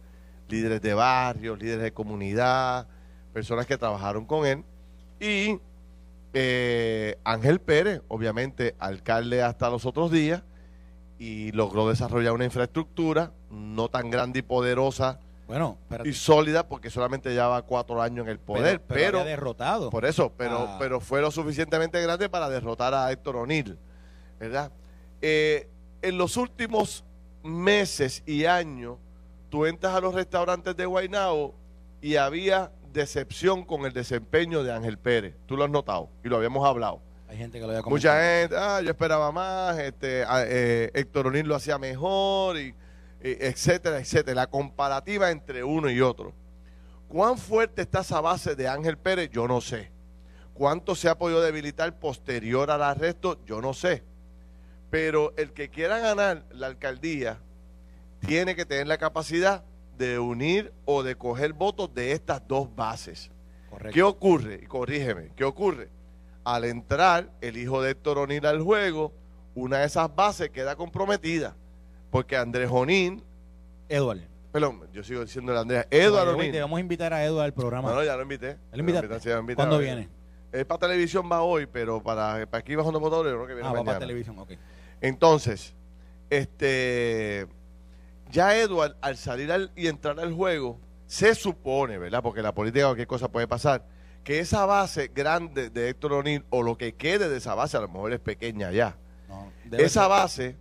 líderes 0.49 0.81
de 0.81 0.93
barrios, 0.93 1.59
líderes 1.59 1.83
de 1.83 1.93
comunidad, 1.93 2.87
personas 3.31 3.65
que 3.65 3.77
trabajaron 3.77 4.25
con 4.25 4.45
él. 4.45 4.63
Y 5.19 5.59
eh, 6.33 7.17
Ángel 7.23 7.59
Pérez, 7.59 8.01
obviamente 8.07 8.75
alcalde 8.79 9.41
hasta 9.41 9.69
los 9.69 9.85
otros 9.85 10.11
días, 10.11 10.43
y 11.19 11.51
logró 11.51 11.87
desarrollar 11.87 12.33
una 12.33 12.45
infraestructura 12.45 13.31
no 13.49 13.87
tan 13.87 14.09
grande 14.09 14.39
y 14.39 14.41
poderosa 14.41 15.19
Bueno, 15.47 15.77
y 16.05 16.13
sólida 16.13 16.67
porque 16.67 16.89
solamente 16.89 17.29
llevaba 17.31 17.61
cuatro 17.63 18.01
años 18.01 18.25
en 18.25 18.31
el 18.31 18.39
poder, 18.39 18.81
pero, 18.81 18.99
pero, 18.99 19.19
había 19.19 19.31
derrotado. 19.31 19.89
por 19.89 20.05
eso, 20.05 20.31
pero, 20.37 20.57
Ah. 20.59 20.77
pero 20.79 20.99
fue 20.99 21.21
lo 21.21 21.31
suficientemente 21.31 22.01
grande 22.01 22.29
para 22.29 22.47
derrotar 22.49 22.93
a 22.93 23.11
Héctor 23.11 23.35
O'Neill, 23.35 23.77
¿verdad? 24.39 24.71
Eh, 25.21 25.69
en 26.01 26.17
los 26.17 26.37
últimos 26.37 27.03
meses 27.43 28.23
y 28.25 28.45
años, 28.45 28.97
tú 29.49 29.65
entras 29.65 29.93
a 29.93 29.99
los 30.01 30.13
restaurantes 30.13 30.75
de 30.77 30.85
Guaynabo 30.85 31.53
y 32.01 32.15
había 32.15 32.71
decepción 32.93 33.63
con 33.65 33.85
el 33.85 33.93
desempeño 33.93 34.63
de 34.63 34.71
Ángel 34.71 34.97
Pérez. 34.97 35.35
Tú 35.45 35.57
lo 35.57 35.63
has 35.65 35.69
notado 35.69 36.09
y 36.23 36.29
lo 36.29 36.37
habíamos 36.37 36.65
hablado. 36.67 37.01
Hay 37.27 37.37
gente 37.37 37.57
que 37.59 37.65
lo 37.65 37.71
había 37.71 37.81
Mucha 37.81 38.09
comentado. 38.09 38.41
gente, 38.41 38.55
ah, 38.57 38.81
yo 38.81 38.89
esperaba 38.91 39.31
más, 39.31 39.77
este, 39.79 40.23
ah, 40.27 40.43
eh, 40.45 40.91
Héctor 40.93 41.27
O'Neill 41.27 41.47
lo 41.47 41.55
hacía 41.55 41.77
mejor, 41.79 42.57
y 42.59 42.75
etcétera, 43.23 43.99
etcétera. 43.99 44.35
La 44.35 44.47
comparativa 44.47 45.31
entre 45.31 45.63
uno 45.63 45.89
y 45.89 46.01
otro. 46.01 46.33
¿Cuán 47.07 47.37
fuerte 47.37 47.83
está 47.83 48.01
esa 48.01 48.21
base 48.21 48.55
de 48.55 48.67
Ángel 48.67 48.97
Pérez? 48.97 49.29
Yo 49.31 49.47
no 49.47 49.61
sé. 49.61 49.91
¿Cuánto 50.53 50.93
se 50.95 51.09
ha 51.09 51.17
podido 51.17 51.41
debilitar 51.41 51.97
posterior 51.99 52.69
al 52.69 52.83
arresto? 52.83 53.43
Yo 53.45 53.61
no 53.61 53.73
sé. 53.73 54.03
Pero 54.89 55.33
el 55.37 55.53
que 55.53 55.69
quiera 55.69 55.99
ganar 55.99 56.45
la 56.51 56.67
alcaldía 56.67 57.39
tiene 58.19 58.55
que 58.55 58.65
tener 58.65 58.87
la 58.87 58.97
capacidad 58.97 59.63
de 59.97 60.19
unir 60.19 60.73
o 60.85 61.03
de 61.03 61.15
coger 61.15 61.53
votos 61.53 61.93
de 61.93 62.11
estas 62.11 62.47
dos 62.47 62.73
bases. 62.75 63.31
Correcto. 63.69 63.93
¿Qué 63.93 64.03
ocurre? 64.03 64.59
Y 64.63 64.65
corrígeme, 64.65 65.31
¿qué 65.35 65.43
ocurre? 65.43 65.89
Al 66.43 66.65
entrar 66.65 67.31
el 67.41 67.57
hijo 67.57 67.81
de 67.81 67.91
Héctor 67.91 68.19
O'Neill 68.19 68.45
al 68.45 68.61
juego, 68.61 69.13
una 69.55 69.79
de 69.79 69.85
esas 69.85 70.13
bases 70.13 70.49
queda 70.49 70.75
comprometida. 70.75 71.55
Porque 72.13 72.37
Andrés 72.37 72.69
O'Neill, 72.71 73.23
Edward. 73.89 74.21
perdón, 74.51 74.87
yo 74.93 75.03
sigo 75.03 75.21
diciendo 75.21 75.51
el 75.51 75.57
Andrés, 75.57 75.85
Oye, 75.91 76.07
O'Neill. 76.07 76.51
Debemos 76.51 76.79
invitar 76.79 77.11
a 77.11 77.25
Edward 77.25 77.45
al 77.45 77.53
programa. 77.53 77.89
No, 77.89 77.95
no, 77.95 78.03
ya 78.03 78.15
lo 78.15 78.21
invité. 78.21 78.51
¿Él 78.51 78.57
Ya 78.71 78.77
lo 78.77 78.79
invitaste? 78.81 79.05
invité, 79.07 79.19
sí, 79.23 79.29
ya 79.29 79.35
lo 79.35 79.41
invité. 79.41 79.55
¿Cuándo 79.57 79.79
viene? 79.79 80.09
eh, 80.53 80.63
para 80.63 80.79
televisión 80.81 81.27
va 81.29 81.41
hoy, 81.41 81.65
pero 81.65 82.01
para, 82.03 82.45
para 82.45 82.59
aquí 82.59 82.75
bajando 82.75 82.99
motores, 82.99 83.31
yo 83.31 83.37
creo 83.37 83.47
que 83.47 83.53
viene 83.55 83.67
Ah, 83.67 83.71
va 83.71 83.79
mañana. 83.79 83.85
para 83.93 83.99
televisión, 83.99 84.37
ok. 84.37 84.51
Entonces, 85.01 85.73
este, 86.29 87.47
ya 88.31 88.55
Edward, 88.57 88.95
al 89.01 89.17
salir 89.17 89.51
al- 89.51 89.71
y 89.75 89.87
entrar 89.87 90.19
al 90.19 90.31
juego, 90.33 90.79
se 91.07 91.33
supone, 91.35 91.97
¿verdad? 91.97 92.21
Porque 92.21 92.41
la 92.43 92.53
política 92.53 92.85
cualquier 92.85 93.07
cosa 93.07 93.29
puede 93.31 93.47
pasar, 93.47 93.85
que 94.23 94.39
esa 94.39 94.65
base 94.67 95.11
grande 95.13 95.69
de 95.71 95.89
Héctor 95.89 96.13
O'Neill, 96.13 96.45
o 96.51 96.61
lo 96.61 96.77
que 96.77 96.93
quede 96.93 97.29
de 97.29 97.37
esa 97.37 97.55
base, 97.55 97.75
a 97.77 97.81
lo 97.81 97.87
mejor 97.87 98.13
es 98.13 98.19
pequeña 98.19 98.71
ya, 98.71 98.95
No, 99.27 99.51
esa 99.71 100.01
ser. 100.01 100.09
base 100.09 100.55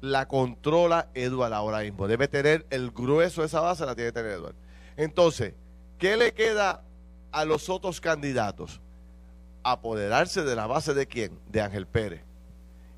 la 0.00 0.28
controla 0.28 1.08
Edward 1.14 1.52
ahora 1.52 1.80
mismo. 1.80 2.06
Debe 2.08 2.28
tener 2.28 2.66
el 2.70 2.90
grueso 2.90 3.40
de 3.40 3.46
esa 3.48 3.60
base, 3.60 3.86
la 3.86 3.94
tiene 3.94 4.10
que 4.10 4.20
tener 4.20 4.32
Edward. 4.32 4.54
Entonces, 4.96 5.54
¿qué 5.98 6.16
le 6.16 6.32
queda 6.32 6.84
a 7.32 7.44
los 7.44 7.68
otros 7.68 8.00
candidatos? 8.00 8.80
Apoderarse 9.62 10.42
de 10.44 10.54
la 10.54 10.66
base 10.66 10.94
de 10.94 11.06
quién? 11.06 11.38
De 11.48 11.60
Ángel 11.60 11.86
Pérez. 11.86 12.22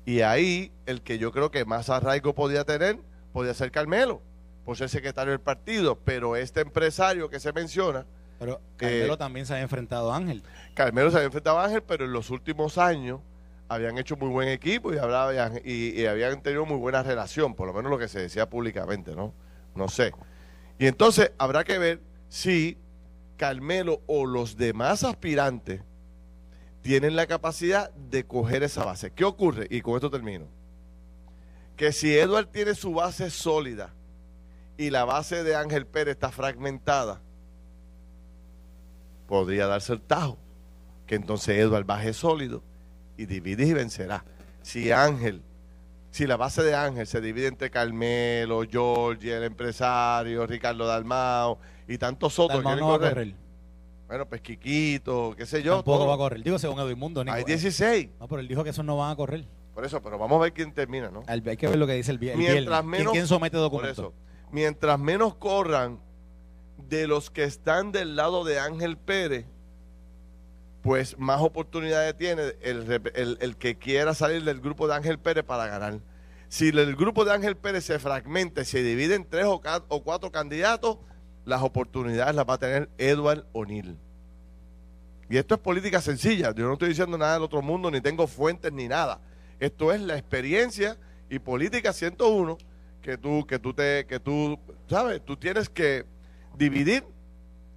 Y 0.05 0.21
ahí, 0.21 0.71
el 0.85 1.01
que 1.01 1.17
yo 1.17 1.31
creo 1.31 1.51
que 1.51 1.65
más 1.65 1.89
arraigo 1.89 2.33
podía 2.33 2.63
tener, 2.63 2.99
podía 3.33 3.53
ser 3.53 3.71
Carmelo, 3.71 4.21
por 4.65 4.77
ser 4.77 4.89
secretario 4.89 5.31
del 5.31 5.41
partido. 5.41 5.97
Pero 5.97 6.35
este 6.35 6.61
empresario 6.61 7.29
que 7.29 7.39
se 7.39 7.53
menciona, 7.53 8.05
Pero 8.39 8.61
Carmelo 8.77 9.15
Eh, 9.15 9.17
también 9.17 9.45
se 9.45 9.53
ha 9.55 9.61
enfrentado 9.61 10.11
a 10.11 10.15
Ángel. 10.15 10.43
Carmelo 10.73 11.11
se 11.11 11.17
había 11.17 11.25
enfrentado 11.25 11.59
a 11.59 11.65
Ángel, 11.65 11.83
pero 11.83 12.05
en 12.05 12.13
los 12.13 12.29
últimos 12.29 12.77
años 12.77 13.19
habían 13.69 13.97
hecho 13.99 14.17
muy 14.17 14.29
buen 14.29 14.49
equipo 14.49 14.91
y, 14.91 14.97
y 14.97 16.05
habían 16.07 16.41
tenido 16.41 16.65
muy 16.65 16.77
buena 16.77 17.03
relación, 17.03 17.53
por 17.53 17.67
lo 17.67 17.73
menos 17.73 17.91
lo 17.91 17.99
que 17.99 18.07
se 18.07 18.19
decía 18.19 18.49
públicamente, 18.49 19.15
¿no? 19.15 19.33
No 19.75 19.87
sé. 19.87 20.11
Y 20.79 20.87
entonces 20.87 21.31
habrá 21.37 21.63
que 21.63 21.77
ver 21.77 22.01
si 22.27 22.77
Carmelo 23.37 24.01
o 24.07 24.25
los 24.25 24.57
demás 24.57 25.03
aspirantes 25.03 25.81
tienen 26.81 27.15
la 27.15 27.27
capacidad 27.27 27.91
de 27.93 28.25
coger 28.25 28.63
esa 28.63 28.83
base. 28.83 29.11
¿Qué 29.11 29.23
ocurre? 29.23 29.67
Y 29.69 29.81
con 29.81 29.95
esto 29.95 30.09
termino. 30.09 30.47
Que 31.75 31.91
si 31.91 32.17
Edward 32.17 32.47
tiene 32.47 32.73
su 32.73 32.93
base 32.93 33.29
sólida 33.29 33.93
y 34.77 34.89
la 34.89 35.05
base 35.05 35.43
de 35.43 35.55
Ángel 35.55 35.85
Pérez 35.85 36.13
está 36.13 36.31
fragmentada, 36.31 37.21
podría 39.27 39.67
darse 39.67 39.93
el 39.93 40.01
tajo. 40.01 40.39
Que 41.05 41.15
entonces 41.15 41.57
Edward 41.57 41.85
baje 41.85 42.13
sólido 42.13 42.63
y 43.21 43.25
divide 43.25 43.65
y 43.65 43.73
vencerá. 43.73 44.23
Si 44.61 44.91
Ángel, 44.91 45.41
si 46.11 46.25
la 46.25 46.37
base 46.37 46.63
de 46.63 46.75
Ángel 46.75 47.05
se 47.07 47.21
divide 47.21 47.47
entre 47.47 47.69
Carmelo, 47.69 48.61
Georgie, 48.69 49.35
el 49.37 49.43
empresario, 49.43 50.45
Ricardo 50.47 50.85
Dalmao 50.85 51.59
y 51.87 51.97
tantos 51.97 52.37
otros 52.39 52.63
que 52.63 52.75
no 52.75 52.87
va 52.89 52.95
a 52.95 52.99
correr. 53.09 53.33
Bueno, 54.07 54.25
pues 54.27 54.41
Quiquito, 54.41 55.35
qué 55.37 55.45
sé 55.45 55.61
yo. 55.61 55.75
Tampoco 55.77 55.99
todo. 55.99 56.07
va 56.07 56.15
a 56.15 56.17
correr. 56.17 56.41
Digo, 56.43 56.57
según 56.57 56.79
Edmundo. 56.79 57.23
Hay 57.27 57.43
16. 57.43 58.09
No, 58.19 58.27
pero 58.27 58.41
él 58.41 58.47
dijo 58.47 58.63
que 58.63 58.71
esos 58.71 58.83
no 58.83 58.97
van 58.97 59.11
a 59.11 59.15
correr. 59.15 59.45
Por 59.75 59.85
eso, 59.85 60.01
pero 60.01 60.17
vamos 60.17 60.37
a 60.39 60.41
ver 60.43 60.53
quién 60.53 60.73
termina, 60.73 61.09
¿no? 61.11 61.23
Hay 61.27 61.41
que 61.41 61.67
ver 61.67 61.77
lo 61.77 61.85
que 61.87 61.93
dice 61.93 62.11
el, 62.11 62.23
el 62.23 62.37
Mientras 62.37 62.47
viernes. 62.65 62.69
¿Quién, 62.79 62.89
menos- 62.89 63.13
quién 63.13 63.27
somete 63.27 63.57
Por 63.57 63.61
documentos? 63.61 63.97
eso, 63.99 64.13
mientras 64.51 64.97
menos 64.99 65.35
corran 65.35 65.99
de 66.89 67.05
los 67.07 67.29
que 67.29 67.43
están 67.43 67.91
del 67.91 68.15
lado 68.15 68.43
de 68.43 68.59
Ángel 68.59 68.97
Pérez, 68.97 69.45
pues 70.89 71.19
más 71.19 71.39
oportunidades 71.39 72.17
tiene 72.17 72.41
el, 72.63 72.99
el- 73.13 73.37
el 73.41 73.57
que 73.57 73.77
quiera 73.77 74.15
salir 74.15 74.43
del 74.43 74.59
grupo 74.59 74.87
de 74.87 74.95
Ángel 74.95 75.19
Pérez 75.19 75.43
para 75.43 75.67
ganar. 75.67 75.99
Si 76.47 76.69
el 76.69 76.95
grupo 76.95 77.25
de 77.25 77.31
Ángel 77.31 77.55
Pérez 77.55 77.83
se 77.85 77.99
fragmenta 77.99 78.61
y 78.61 78.65
se 78.65 78.81
divide 78.81 79.13
en 79.13 79.23
tres 79.23 79.45
o 79.45 79.61
cuatro 80.03 80.31
candidatos, 80.31 80.97
las 81.45 81.61
oportunidades 81.61 82.33
las 82.33 82.43
va 82.43 82.55
a 82.55 82.57
tener 82.57 82.89
Edward 82.97 83.45
O'Neill. 83.53 83.99
Y 85.29 85.37
esto 85.37 85.53
es 85.53 85.61
política 85.61 86.01
sencilla. 86.01 86.55
Yo 86.55 86.65
no 86.65 86.73
estoy 86.73 86.89
diciendo 86.89 87.19
nada 87.19 87.33
del 87.35 87.43
otro 87.43 87.61
mundo, 87.61 87.91
ni 87.91 88.01
tengo 88.01 88.25
fuentes 88.25 88.73
ni 88.73 88.87
nada. 88.87 89.21
Esto 89.59 89.93
es 89.93 90.01
la 90.01 90.17
experiencia 90.17 90.97
y 91.29 91.37
política 91.37 91.93
101 91.93 92.57
que 93.03 93.15
tú, 93.15 93.45
que 93.45 93.59
tú 93.59 93.75
te, 93.75 94.07
que 94.07 94.19
tú, 94.19 94.57
sabes, 94.89 95.23
tú 95.23 95.37
tienes 95.37 95.69
que 95.69 96.07
dividir 96.57 97.03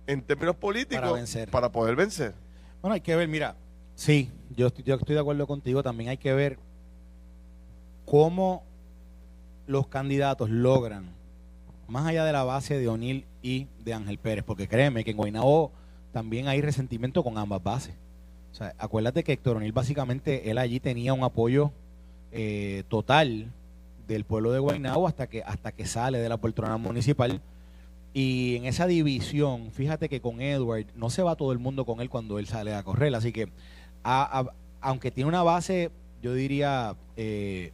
en 0.07 0.23
términos 0.23 0.57
políticos 0.57 1.03
Para 1.03 1.13
vencer. 1.13 1.51
para 1.51 1.71
poder 1.71 1.95
vencer. 1.95 2.33
Bueno, 2.83 2.95
hay 2.95 3.01
que 3.01 3.15
ver, 3.15 3.29
mira, 3.29 3.55
sí, 3.95 4.29
yo 4.57 4.67
estoy, 4.67 4.83
yo 4.83 4.97
estoy 4.97 5.15
de 5.15 5.21
acuerdo 5.21 5.47
contigo, 5.47 5.85
también 5.85 6.11
hay 6.11 6.17
que 6.17 6.33
ver 6.33 6.59
cómo 8.05 8.65
los 9.69 9.87
candidatos 9.87 10.51
logran, 10.51 11.15
más 11.87 12.09
allá 12.09 12.25
de 12.25 12.33
la 12.33 12.43
base 12.43 12.77
de 12.77 12.89
O'Neill 12.89 13.25
y 13.41 13.69
de 13.85 13.95
Ángel 13.95 14.19
Pérez, 14.19 14.45
porque 14.45 14.67
créeme 14.67 15.05
que 15.05 15.13
en 15.13 15.17
Guaynabo 15.17 15.71
también 16.11 16.49
hay 16.49 16.61
resentimiento 16.61 17.23
con 17.23 17.39
ambas 17.39 17.63
bases. 17.63 17.95
O 18.51 18.55
sea, 18.57 18.75
acuérdate 18.79 19.23
que 19.23 19.33
Héctor 19.33 19.59
O'Neill 19.59 19.73
básicamente, 19.73 20.51
él 20.51 20.59
allí 20.59 20.81
tenía 20.81 21.15
un 21.15 21.23
apoyo 21.23 21.71
eh, 22.33 22.83
total 22.89 23.53
del 24.09 24.25
pueblo 24.25 24.51
de 24.51 24.59
Guaynabo 24.59 25.07
hasta 25.07 25.29
que, 25.29 25.45
hasta 25.45 25.71
que 25.71 25.87
sale 25.87 26.19
de 26.19 26.29
la 26.29 26.37
poltrona 26.37 26.77
municipal. 26.79 27.41
Y 28.15 28.57
en 28.57 28.67
esa 28.67 28.87
división, 28.87 29.71
fíjate 29.73 30.09
que 30.09 30.21
con 30.21 30.41
Edward 30.43 30.87
no 30.95 31.09
se 31.11 31.23
va 31.23 31.35
todo 31.37 31.53
el 31.53 31.59
mundo 31.59 31.85
con 31.87 32.01
él 32.01 32.11
cuando 32.11 32.39
él 32.39 32.47
sale 32.47 32.75
a 32.75 32.83
correr. 32.83 33.15
Así 33.15 33.33
que, 33.33 33.49
a- 34.05 34.41
a- 34.41 34.53
aunque 34.81 35.11
tiene 35.11 35.29
una 35.29 35.43
base, 35.43 35.91
yo 36.23 36.35
diría, 36.35 36.95
eh, 37.17 37.73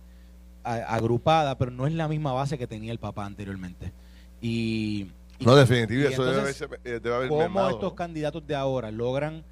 a- 0.62 0.94
agrupada, 0.94 1.58
pero 1.58 1.70
no 1.72 1.86
es 1.86 1.92
la 1.94 2.06
misma 2.08 2.32
base 2.32 2.56
que 2.56 2.66
tenía 2.68 2.92
el 2.92 2.98
papá 2.98 3.26
anteriormente. 3.26 3.92
Y, 4.40 5.08
y 5.40 5.44
No, 5.44 5.56
definitivo, 5.56 6.02
y 6.02 6.12
eso 6.12 6.24
debe, 6.24 6.42
haberse- 6.42 6.68
eh, 6.84 7.00
debe 7.02 7.14
haber 7.16 7.28
cómo 7.28 7.40
mermado, 7.40 7.70
estos 7.70 7.94
candidatos 7.94 8.46
de 8.46 8.54
ahora 8.54 8.90
logran 8.92 9.42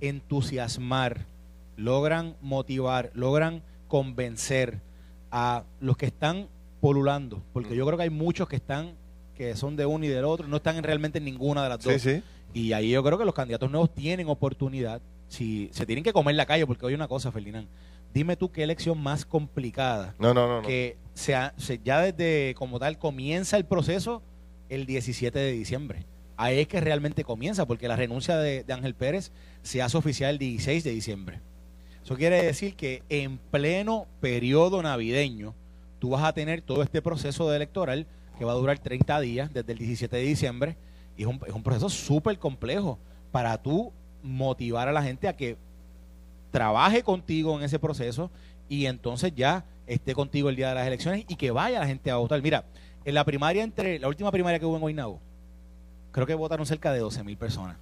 entusiasmar, 0.00 1.24
logran 1.76 2.34
motivar, 2.42 3.10
logran 3.14 3.62
convencer 3.88 4.80
a 5.30 5.64
los 5.80 5.96
que 5.96 6.06
están 6.06 6.48
polulando, 6.80 7.42
porque 7.52 7.70
Mm. 7.74 7.76
yo 7.76 7.86
creo 7.86 7.96
que 7.96 8.02
hay 8.04 8.10
muchos 8.10 8.48
que 8.48 8.56
están 8.56 8.92
que 9.50 9.56
son 9.56 9.76
de 9.76 9.86
uno 9.86 10.04
y 10.04 10.08
del 10.08 10.24
otro, 10.24 10.46
no 10.46 10.56
están 10.58 10.76
en 10.76 10.84
realmente 10.84 11.18
en 11.18 11.24
ninguna 11.24 11.62
de 11.62 11.68
las 11.68 11.82
dos. 11.82 12.00
sí. 12.00 12.22
Y 12.54 12.72
ahí 12.74 12.90
yo 12.90 13.02
creo 13.02 13.16
que 13.18 13.24
los 13.24 13.34
candidatos 13.34 13.70
nuevos 13.70 13.94
tienen 13.94 14.28
oportunidad, 14.28 15.00
si 15.28 15.70
se 15.72 15.86
tienen 15.86 16.04
que 16.04 16.12
comer 16.12 16.34
la 16.34 16.44
calle, 16.44 16.66
porque 16.66 16.86
hay 16.86 16.92
una 16.94 17.08
cosa, 17.08 17.32
Ferdinand, 17.32 17.66
dime 18.12 18.36
tú 18.36 18.52
qué 18.52 18.62
elección 18.62 19.02
más 19.02 19.24
complicada 19.24 20.14
No, 20.18 20.34
no, 20.34 20.46
no. 20.46 20.60
no. 20.60 20.68
que 20.68 20.98
sea, 21.14 21.54
se- 21.56 21.80
ya 21.82 22.00
desde 22.02 22.54
como 22.54 22.78
tal 22.78 22.98
comienza 22.98 23.56
el 23.56 23.64
proceso 23.64 24.22
el 24.68 24.84
17 24.84 25.38
de 25.38 25.52
diciembre. 25.52 26.04
Ahí 26.36 26.58
es 26.60 26.68
que 26.68 26.80
realmente 26.80 27.24
comienza, 27.24 27.66
porque 27.66 27.88
la 27.88 27.96
renuncia 27.96 28.36
de, 28.36 28.64
de 28.64 28.72
Ángel 28.74 28.94
Pérez 28.94 29.32
se 29.62 29.80
hace 29.80 29.96
oficial 29.96 30.30
el 30.32 30.38
16 30.38 30.84
de 30.84 30.90
diciembre. 30.90 31.40
Eso 32.04 32.16
quiere 32.16 32.42
decir 32.42 32.74
que 32.74 33.02
en 33.08 33.38
pleno 33.38 34.06
periodo 34.20 34.82
navideño, 34.82 35.54
tú 35.98 36.10
vas 36.10 36.24
a 36.24 36.32
tener 36.34 36.60
todo 36.62 36.82
este 36.82 37.00
proceso 37.00 37.48
de 37.48 37.56
electoral 37.56 38.06
que 38.38 38.44
va 38.44 38.52
a 38.52 38.56
durar 38.56 38.78
30 38.78 39.20
días 39.20 39.52
desde 39.52 39.72
el 39.72 39.78
17 39.78 40.16
de 40.16 40.22
diciembre 40.22 40.76
y 41.16 41.22
es 41.22 41.28
un, 41.28 41.40
es 41.46 41.52
un 41.52 41.62
proceso 41.62 41.88
súper 41.88 42.38
complejo 42.38 42.98
para 43.30 43.60
tú 43.60 43.92
motivar 44.22 44.88
a 44.88 44.92
la 44.92 45.02
gente 45.02 45.28
a 45.28 45.36
que 45.36 45.56
trabaje 46.50 47.02
contigo 47.02 47.56
en 47.56 47.64
ese 47.64 47.78
proceso 47.78 48.30
y 48.68 48.86
entonces 48.86 49.34
ya 49.34 49.64
esté 49.86 50.14
contigo 50.14 50.48
el 50.48 50.56
día 50.56 50.68
de 50.68 50.74
las 50.76 50.86
elecciones 50.86 51.24
y 51.28 51.36
que 51.36 51.50
vaya 51.50 51.80
la 51.80 51.86
gente 51.86 52.10
a 52.10 52.16
votar. 52.16 52.40
Mira, 52.42 52.64
en 53.04 53.14
la 53.14 53.24
primaria 53.24 53.62
entre 53.62 53.98
la 53.98 54.08
última 54.08 54.30
primaria 54.30 54.58
que 54.58 54.66
hubo 54.66 54.76
en 54.76 54.80
Guaynabo, 54.80 55.20
creo 56.12 56.26
que 56.26 56.34
votaron 56.34 56.66
cerca 56.66 56.92
de 56.92 57.00
12 57.00 57.24
mil 57.24 57.36
personas. 57.36 57.76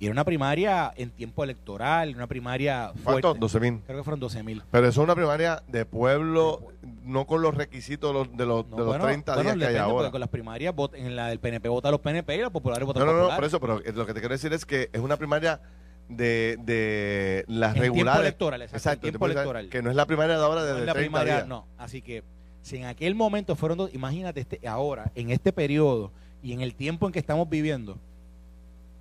Y 0.00 0.06
era 0.06 0.12
una 0.12 0.24
primaria 0.24 0.92
en 0.96 1.10
tiempo 1.10 1.44
electoral, 1.44 2.14
una 2.16 2.26
primaria 2.26 2.90
fuerte. 3.04 3.20
¿Cuánto? 3.22 3.34
12 3.34 3.60
mil. 3.60 3.80
Creo 3.86 3.98
que 3.98 4.02
fueron 4.04 4.18
12 4.18 4.42
mil. 4.42 4.62
Pero 4.70 4.88
eso 4.88 5.02
es 5.02 5.04
una 5.04 5.14
primaria 5.14 5.62
de 5.68 5.84
pueblo, 5.84 6.72
no 7.04 7.26
con 7.26 7.42
los 7.42 7.54
requisitos 7.54 8.10
de 8.10 8.14
los, 8.18 8.36
de 8.36 8.46
los, 8.46 8.64
No, 8.68 8.76
de 8.76 8.78
los 8.78 8.86
bueno, 8.88 9.04
30 9.04 9.34
bueno, 9.34 9.54
días 9.54 9.58
que 9.70 9.74
hay 9.74 9.80
ahora. 9.80 10.10
Con 10.10 10.20
las 10.20 10.30
primarias, 10.30 10.74
en 10.94 11.14
la 11.16 11.28
del 11.28 11.38
PNP 11.38 11.68
votan 11.68 11.92
los 11.92 12.00
PNP 12.00 12.34
y 12.34 12.40
los 12.40 12.50
populares 12.50 12.86
votan 12.86 13.00
No, 13.04 13.06
no, 13.06 13.12
los 13.12 13.20
no, 13.20 13.28
populares. 13.28 13.50
por 13.60 13.70
eso, 13.76 13.82
pero 13.84 13.94
lo 13.94 14.06
que 14.06 14.14
te 14.14 14.20
quiero 14.20 14.34
decir 14.34 14.52
es 14.54 14.64
que 14.64 14.88
es 14.90 15.00
una 15.00 15.18
primaria 15.18 15.60
de, 16.08 16.56
de 16.64 17.44
las 17.46 17.76
En 17.76 17.82
tiempo 17.82 17.94
regulares. 17.96 18.20
electoral, 18.22 18.62
exacto, 18.62 19.06
en 19.06 19.12
tiempo 19.12 19.26
tiempo 19.26 19.26
electoral. 19.26 19.68
Que 19.68 19.82
no 19.82 19.90
es 19.90 19.96
la 19.96 20.06
primaria 20.06 20.38
de 20.38 20.42
ahora 20.44 20.62
No 20.62 20.66
desde 20.66 20.80
en 20.80 20.86
la 20.86 20.92
30 20.94 21.08
primaria, 21.08 21.34
días. 21.36 21.46
no. 21.46 21.66
Así 21.76 22.00
que 22.00 22.24
si 22.62 22.78
en 22.78 22.86
aquel 22.86 23.14
momento 23.14 23.54
fueron 23.54 23.76
dos, 23.76 23.92
imagínate 23.94 24.40
este, 24.40 24.66
ahora, 24.66 25.12
en 25.14 25.30
este 25.30 25.52
periodo 25.52 26.10
y 26.42 26.54
en 26.54 26.62
el 26.62 26.74
tiempo 26.74 27.06
en 27.06 27.12
que 27.12 27.18
estamos 27.18 27.48
viviendo, 27.50 27.98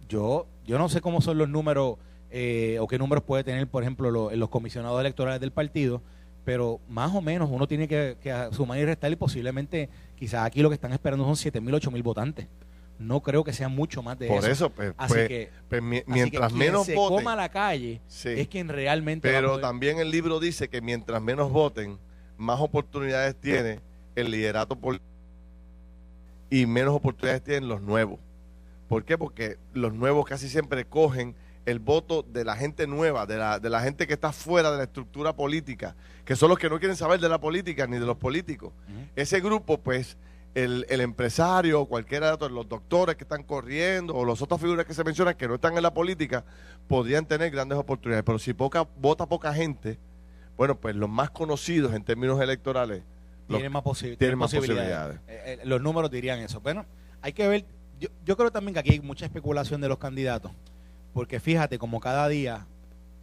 yo, 0.10 0.47
yo 0.66 0.78
no 0.78 0.89
sé 0.89 0.99
cómo 1.01 1.22
son 1.22 1.38
los 1.38 1.47
números 1.47 1.97
eh, 2.32 2.78
o 2.80 2.88
qué 2.88 2.97
números 2.99 3.24
puede 3.24 3.43
tener, 3.43 3.68
por 3.68 3.84
ejemplo, 3.84 4.12
lo- 4.12 4.32
los 4.36 4.49
comisionados 4.49 4.99
electorales 4.99 5.39
del 5.39 5.51
partido, 5.51 6.01
pero 6.45 6.80
más 6.89 7.14
o 7.16 7.22
menos 7.22 7.49
uno 7.51 7.68
tiene 7.68 7.88
que, 7.88 8.18
que 8.22 8.49
sumar 8.51 8.78
y 8.80 8.86
restar 8.86 9.12
y 9.12 9.16
posiblemente 9.16 9.89
quizás 10.16 10.45
aquí 10.45 10.62
lo 10.62 10.70
que 10.70 10.76
están 10.76 10.91
esperando 10.93 11.24
son 11.26 11.36
7 11.36 11.62
mil, 11.62 11.74
8 11.76 11.91
mil 11.91 12.03
votantes. 12.03 12.47
No 12.97 13.22
creo 13.22 13.43
que 13.45 13.53
sea 13.53 13.70
mucho 13.70 14.03
más 14.03 14.20
de 14.20 14.28
Por 14.28 14.39
eso. 14.39 14.47
eso, 14.51 14.70
pues, 14.72 14.93
Así 14.97 15.14
pues, 15.14 15.28
que, 15.30 15.49
pues, 15.70 15.82
así 15.82 15.89
que 16.01 16.03
mientras 16.07 16.47
quien 16.51 16.60
menos 16.60 16.86
se 16.86 16.95
voten. 16.95 17.18
coma 17.20 17.36
la 17.36 17.47
calle 17.49 18.01
Sí. 18.07 18.30
es 18.30 18.47
quien 18.49 18.68
realmente 18.68 19.30
Pero 19.32 19.49
poder- 19.51 19.62
también 19.62 19.99
el 19.99 20.12
libro 20.12 20.39
dice 20.39 20.68
que 20.68 20.82
mientras 20.82 21.22
menos 21.22 21.49
voten, 21.51 21.97
más 22.38 22.60
oportunidades 22.60 23.36
tiene 23.39 23.80
el 24.16 24.32
liderato 24.32 24.76
político 24.76 25.05
y 26.49 26.66
menos 26.66 26.93
oportunidades 26.95 27.43
tienen 27.43 27.70
los 27.70 27.82
nuevos. 27.82 28.20
¿Por 28.90 29.06
qué? 29.06 29.18
Porque 29.18 29.58
los 29.74 29.94
nuevos 29.94 30.26
casi 30.26 30.50
siempre 30.50 30.84
cogen 30.84 31.36
el 31.66 31.80
voto 31.80 32.24
de 32.24 32.44
la 32.44 32.56
gente 32.56 32.88
nueva, 32.88 33.26
de 33.28 33.38
la, 33.38 33.60
de 33.60 33.70
la 33.70 33.82
gente 33.82 34.08
que 34.08 34.14
está 34.14 34.32
fuera 34.34 34.72
de 34.72 34.78
la 34.78 34.84
estructura 34.84 35.34
política, 35.34 35.96
que 36.26 36.36
son 36.36 36.50
los 36.50 36.58
que 36.58 36.68
no 36.70 36.80
quieren 36.80 36.98
saber 36.98 37.20
de 37.20 37.30
la 37.30 37.40
política 37.40 37.86
ni 37.86 38.00
de 38.00 38.06
los 38.06 38.18
políticos. 38.18 38.74
Ese 39.16 39.40
grupo, 39.40 39.78
pues, 39.78 40.18
el, 40.56 40.88
el 40.90 41.02
empresario, 41.02 41.86
cualquiera 41.86 42.36
de 42.36 42.50
los 42.50 42.68
doctores 42.68 43.16
que 43.16 43.24
están 43.24 43.44
corriendo 43.44 44.16
o 44.16 44.26
las 44.26 44.42
otras 44.42 44.60
figuras 44.60 44.86
que 44.86 44.96
se 44.96 45.04
mencionan 45.04 45.36
que 45.36 45.48
no 45.48 45.56
están 45.56 45.78
en 45.78 45.84
la 45.84 45.94
política, 45.94 46.44
podrían 46.88 47.26
tener 47.28 47.52
grandes 47.52 47.78
oportunidades. 47.78 48.24
Pero 48.26 48.40
si 48.40 48.54
poca, 48.54 48.88
vota 48.98 49.28
poca 49.28 49.54
gente, 49.54 50.00
bueno, 50.58 50.74
pues 50.80 50.96
los 50.96 51.10
más 51.10 51.30
conocidos 51.30 51.94
en 51.94 52.04
términos 52.04 52.42
electorales, 52.42 53.04
tienen 53.48 53.72
más, 53.72 53.84
posi- 53.84 54.00
tienen 54.02 54.18
tienen 54.18 54.38
más 54.40 54.52
posibilidades. 54.54 55.20
Eh, 55.28 55.60
eh, 55.62 55.66
los 55.66 55.82
números 55.82 56.10
dirían 56.10 56.40
eso. 56.40 56.60
Bueno, 56.62 56.86
hay 57.22 57.34
que 57.34 57.48
ver. 57.48 57.66
Yo, 58.00 58.10
yo 58.26 58.38
creo 58.38 58.52
también 58.52 58.74
que 58.74 58.80
aquí 58.80 58.91
hay 58.91 59.00
mucha 59.00 59.26
especulación 59.26 59.82
de 59.82 59.89
los 59.89 59.97
candidatos. 59.97 60.52
Porque 61.14 61.39
fíjate, 61.39 61.78
como 61.80 62.00
cada 62.00 62.28
día 62.28 62.66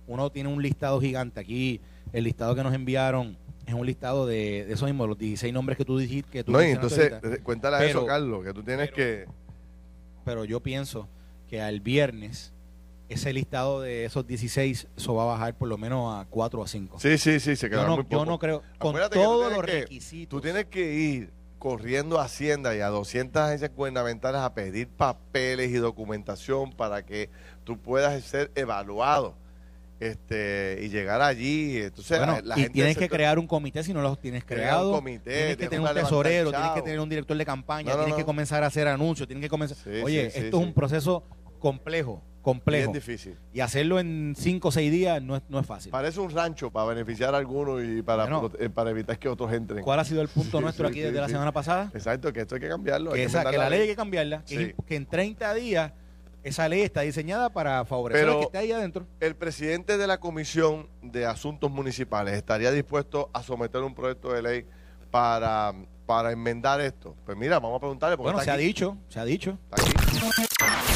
uno 0.07 0.31
tiene 0.31 0.49
un 0.49 0.63
listado 0.63 1.01
gigante. 1.01 1.41
Aquí 1.41 1.81
el 2.13 2.25
listado 2.25 2.55
que 2.55 2.63
nos 2.63 2.75
enviaron 2.75 3.37
es 3.67 3.75
un 3.75 3.85
listado 3.87 4.27
de, 4.27 4.65
de 4.67 4.73
esos 4.75 4.87
mismos, 4.89 5.09
los 5.09 5.19
16 5.19 5.53
nombres 5.53 5.77
que 5.79 5.85
tú 5.85 5.99
dijiste. 5.99 6.31
Que 6.31 6.45
tú 6.45 6.53
no, 6.53 6.63
y 6.63 6.67
entonces, 6.67 7.13
ahorita. 7.13 7.35
eh, 7.35 7.39
cuéntale 7.43 7.79
Pero- 7.79 7.99
eso, 8.01 8.07
Carlos, 8.07 8.45
que 8.45 8.53
tú 8.53 8.63
tienes 8.63 8.91
que... 8.93 9.27
Pero 10.25 10.45
yo 10.45 10.61
pienso 10.61 11.09
que 11.49 11.61
al 11.61 11.81
viernes 11.81 12.53
ese 13.09 13.33
listado 13.33 13.81
de 13.81 14.05
esos 14.05 14.27
16 14.27 14.89
eso 14.97 15.15
va 15.15 15.23
a 15.23 15.27
bajar 15.27 15.57
por 15.57 15.69
lo 15.69 15.79
menos 15.79 16.13
a 16.15 16.27
4 16.29 16.61
o 16.61 16.65
a 16.65 16.67
5. 16.69 16.99
Sí, 16.99 17.17
sí, 17.19 17.39
sí, 17.39 17.55
se 17.55 17.67
yo, 17.67 17.71
quedará 17.71 17.89
no, 17.89 17.97
muy 17.97 18.05
yo 18.05 18.09
poco. 18.19 18.25
no 18.27 18.39
creo, 18.39 18.63
con 18.79 18.91
Acuérdate 18.91 19.15
todos 19.17 19.53
los 19.53 19.65
que- 19.65 19.81
requisitos. 19.83 20.29
Tú 20.29 20.41
tienes 20.41 20.65
que 20.67 20.93
ir 20.95 21.31
corriendo 21.59 22.21
a 22.21 22.25
Hacienda 22.25 22.75
y 22.77 22.81
a 22.81 22.89
200 22.89 23.41
agencias 23.43 23.71
gubernamentales 23.75 24.41
a 24.41 24.53
pedir 24.55 24.89
papeles 24.89 25.71
y 25.71 25.75
documentación 25.75 26.73
para 26.73 27.05
que 27.05 27.31
tú 27.65 27.79
puedas 27.79 28.23
ser 28.25 28.51
evaluado 28.55 29.35
este 29.99 30.79
y 30.83 30.89
llegar 30.91 31.23
allí. 31.23 31.79
Entonces, 31.79 32.19
Bueno, 32.19 32.39
la 32.45 32.55
y 32.59 32.63
gente 32.63 32.75
tienes 32.75 32.99
que 32.99 33.09
crear 33.09 33.39
un 33.39 33.47
comité 33.47 33.83
si 33.83 33.95
no 33.95 34.03
los 34.03 34.21
tienes 34.21 34.45
Crear 34.45 34.61
un 34.61 34.67
creado. 34.69 34.93
comité, 34.93 35.31
tienes 35.31 35.57
que 35.57 35.69
tener 35.69 35.89
un 35.89 35.95
tesorero, 35.95 36.51
tienes 36.51 36.71
que 36.73 36.83
tener 36.83 37.01
un 37.01 37.09
director 37.09 37.37
de 37.37 37.45
campaña, 37.47 37.91
No, 37.93 37.97
no, 37.97 38.03
tienes 38.05 38.13
no. 38.13 38.17
que 38.19 38.25
comenzar 38.27 38.63
a 38.63 38.67
hacer 38.67 38.87
anuncios, 38.89 39.27
tienes 39.27 39.43
que 39.43 39.49
comenzar. 39.49 39.77
Sí, 39.79 40.03
Oye, 40.05 40.31
sí, 40.31 40.39
esto 40.41 40.59
sí. 40.59 40.63
es 40.63 40.69
un 40.69 40.75
proceso 40.75 41.25
complejo, 41.59 42.23
complejo. 42.47 42.93
bien 42.93 42.93
difícil. 42.93 43.37
Y 43.53 43.59
hacerlo 43.61 43.99
en 43.99 44.35
5 44.37 44.69
o 44.69 44.71
6 44.71 44.93
días 44.93 45.21
no 45.21 45.35
es, 45.37 45.43
no 45.49 45.59
es 45.59 45.67
fácil. 45.67 45.91
Parece 45.91 46.21
un 46.21 46.31
rancho 46.31 46.71
para 46.71 46.87
beneficiar 46.87 47.35
a 47.35 47.39
algunos 47.39 47.83
y 47.83 48.03
para, 48.03 48.23
Bueno. 48.27 48.53
eh, 48.61 48.71
para 48.71 48.91
evitar 48.91 49.19
que 49.19 49.29
otros 49.29 49.53
entren. 49.53 49.83
¿Cuál 49.83 49.99
ha 49.99 50.05
sido 50.05 50.23
el 50.23 50.29
punto 50.29 50.59
Sí, 50.59 50.63
nuestro 50.63 50.87
sí, 50.87 50.93
aquí 50.93 51.01
sí, 51.01 51.07
desde 51.07 51.21
la 51.21 51.29
semana 51.29 51.53
pasada? 51.53 51.91
Exacto, 51.93 52.33
que 52.33 52.41
esto 52.43 52.55
hay 52.55 52.61
que 52.61 52.69
cambiarlo. 52.69 53.11
Que, 53.11 53.17
que 53.19 53.25
esa, 53.25 53.39
enmendar 53.41 53.53
que 53.53 53.59
la 53.59 53.71
ley 53.71 53.81
hay 53.81 53.89
que 53.89 53.97
cambiarla, 53.97 54.45
que, 54.45 54.75
en 54.89 55.07
30 55.07 55.55
días 55.55 55.93
esa 56.45 56.69
ley 56.69 56.83
está 56.83 57.01
diseñada 57.01 57.51
para 57.51 57.85
favorecer 57.85 58.23
Pero- 58.25 58.33
al 58.35 58.39
que 58.39 58.45
esté 58.45 58.59
ahí 58.59 58.71
adentro. 58.71 59.05
El 59.19 59.35
presidente 59.35 59.99
de 59.99 60.07
la 60.07 60.19
Comisión 60.21 60.89
de 61.03 61.27
Asuntos 61.27 61.69
Municipales 61.73 62.35
estaría 62.35 62.71
dispuesto 62.71 63.29
a 63.35 63.43
someter 63.43 63.83
un 63.83 63.93
proyecto 63.97 64.33
de 64.33 64.43
ley 64.43 64.67
para, 65.11 65.75
para 66.07 66.31
enmendar 66.31 66.81
esto. 66.81 67.17
Pues 67.25 67.37
mira, 67.37 67.59
vamos 67.59 67.79
a 67.79 67.81
preguntarle. 67.81 68.17
Porque 68.17 68.27
Bueno, 68.27 68.39
se 68.39 68.45
está 68.45 68.55
ha 68.55 68.57
dicho, 68.57 68.97
se 69.09 69.19
ha 69.19 69.25
dicho. 69.25 69.59
está 69.73 69.83
aquí. 69.83 70.96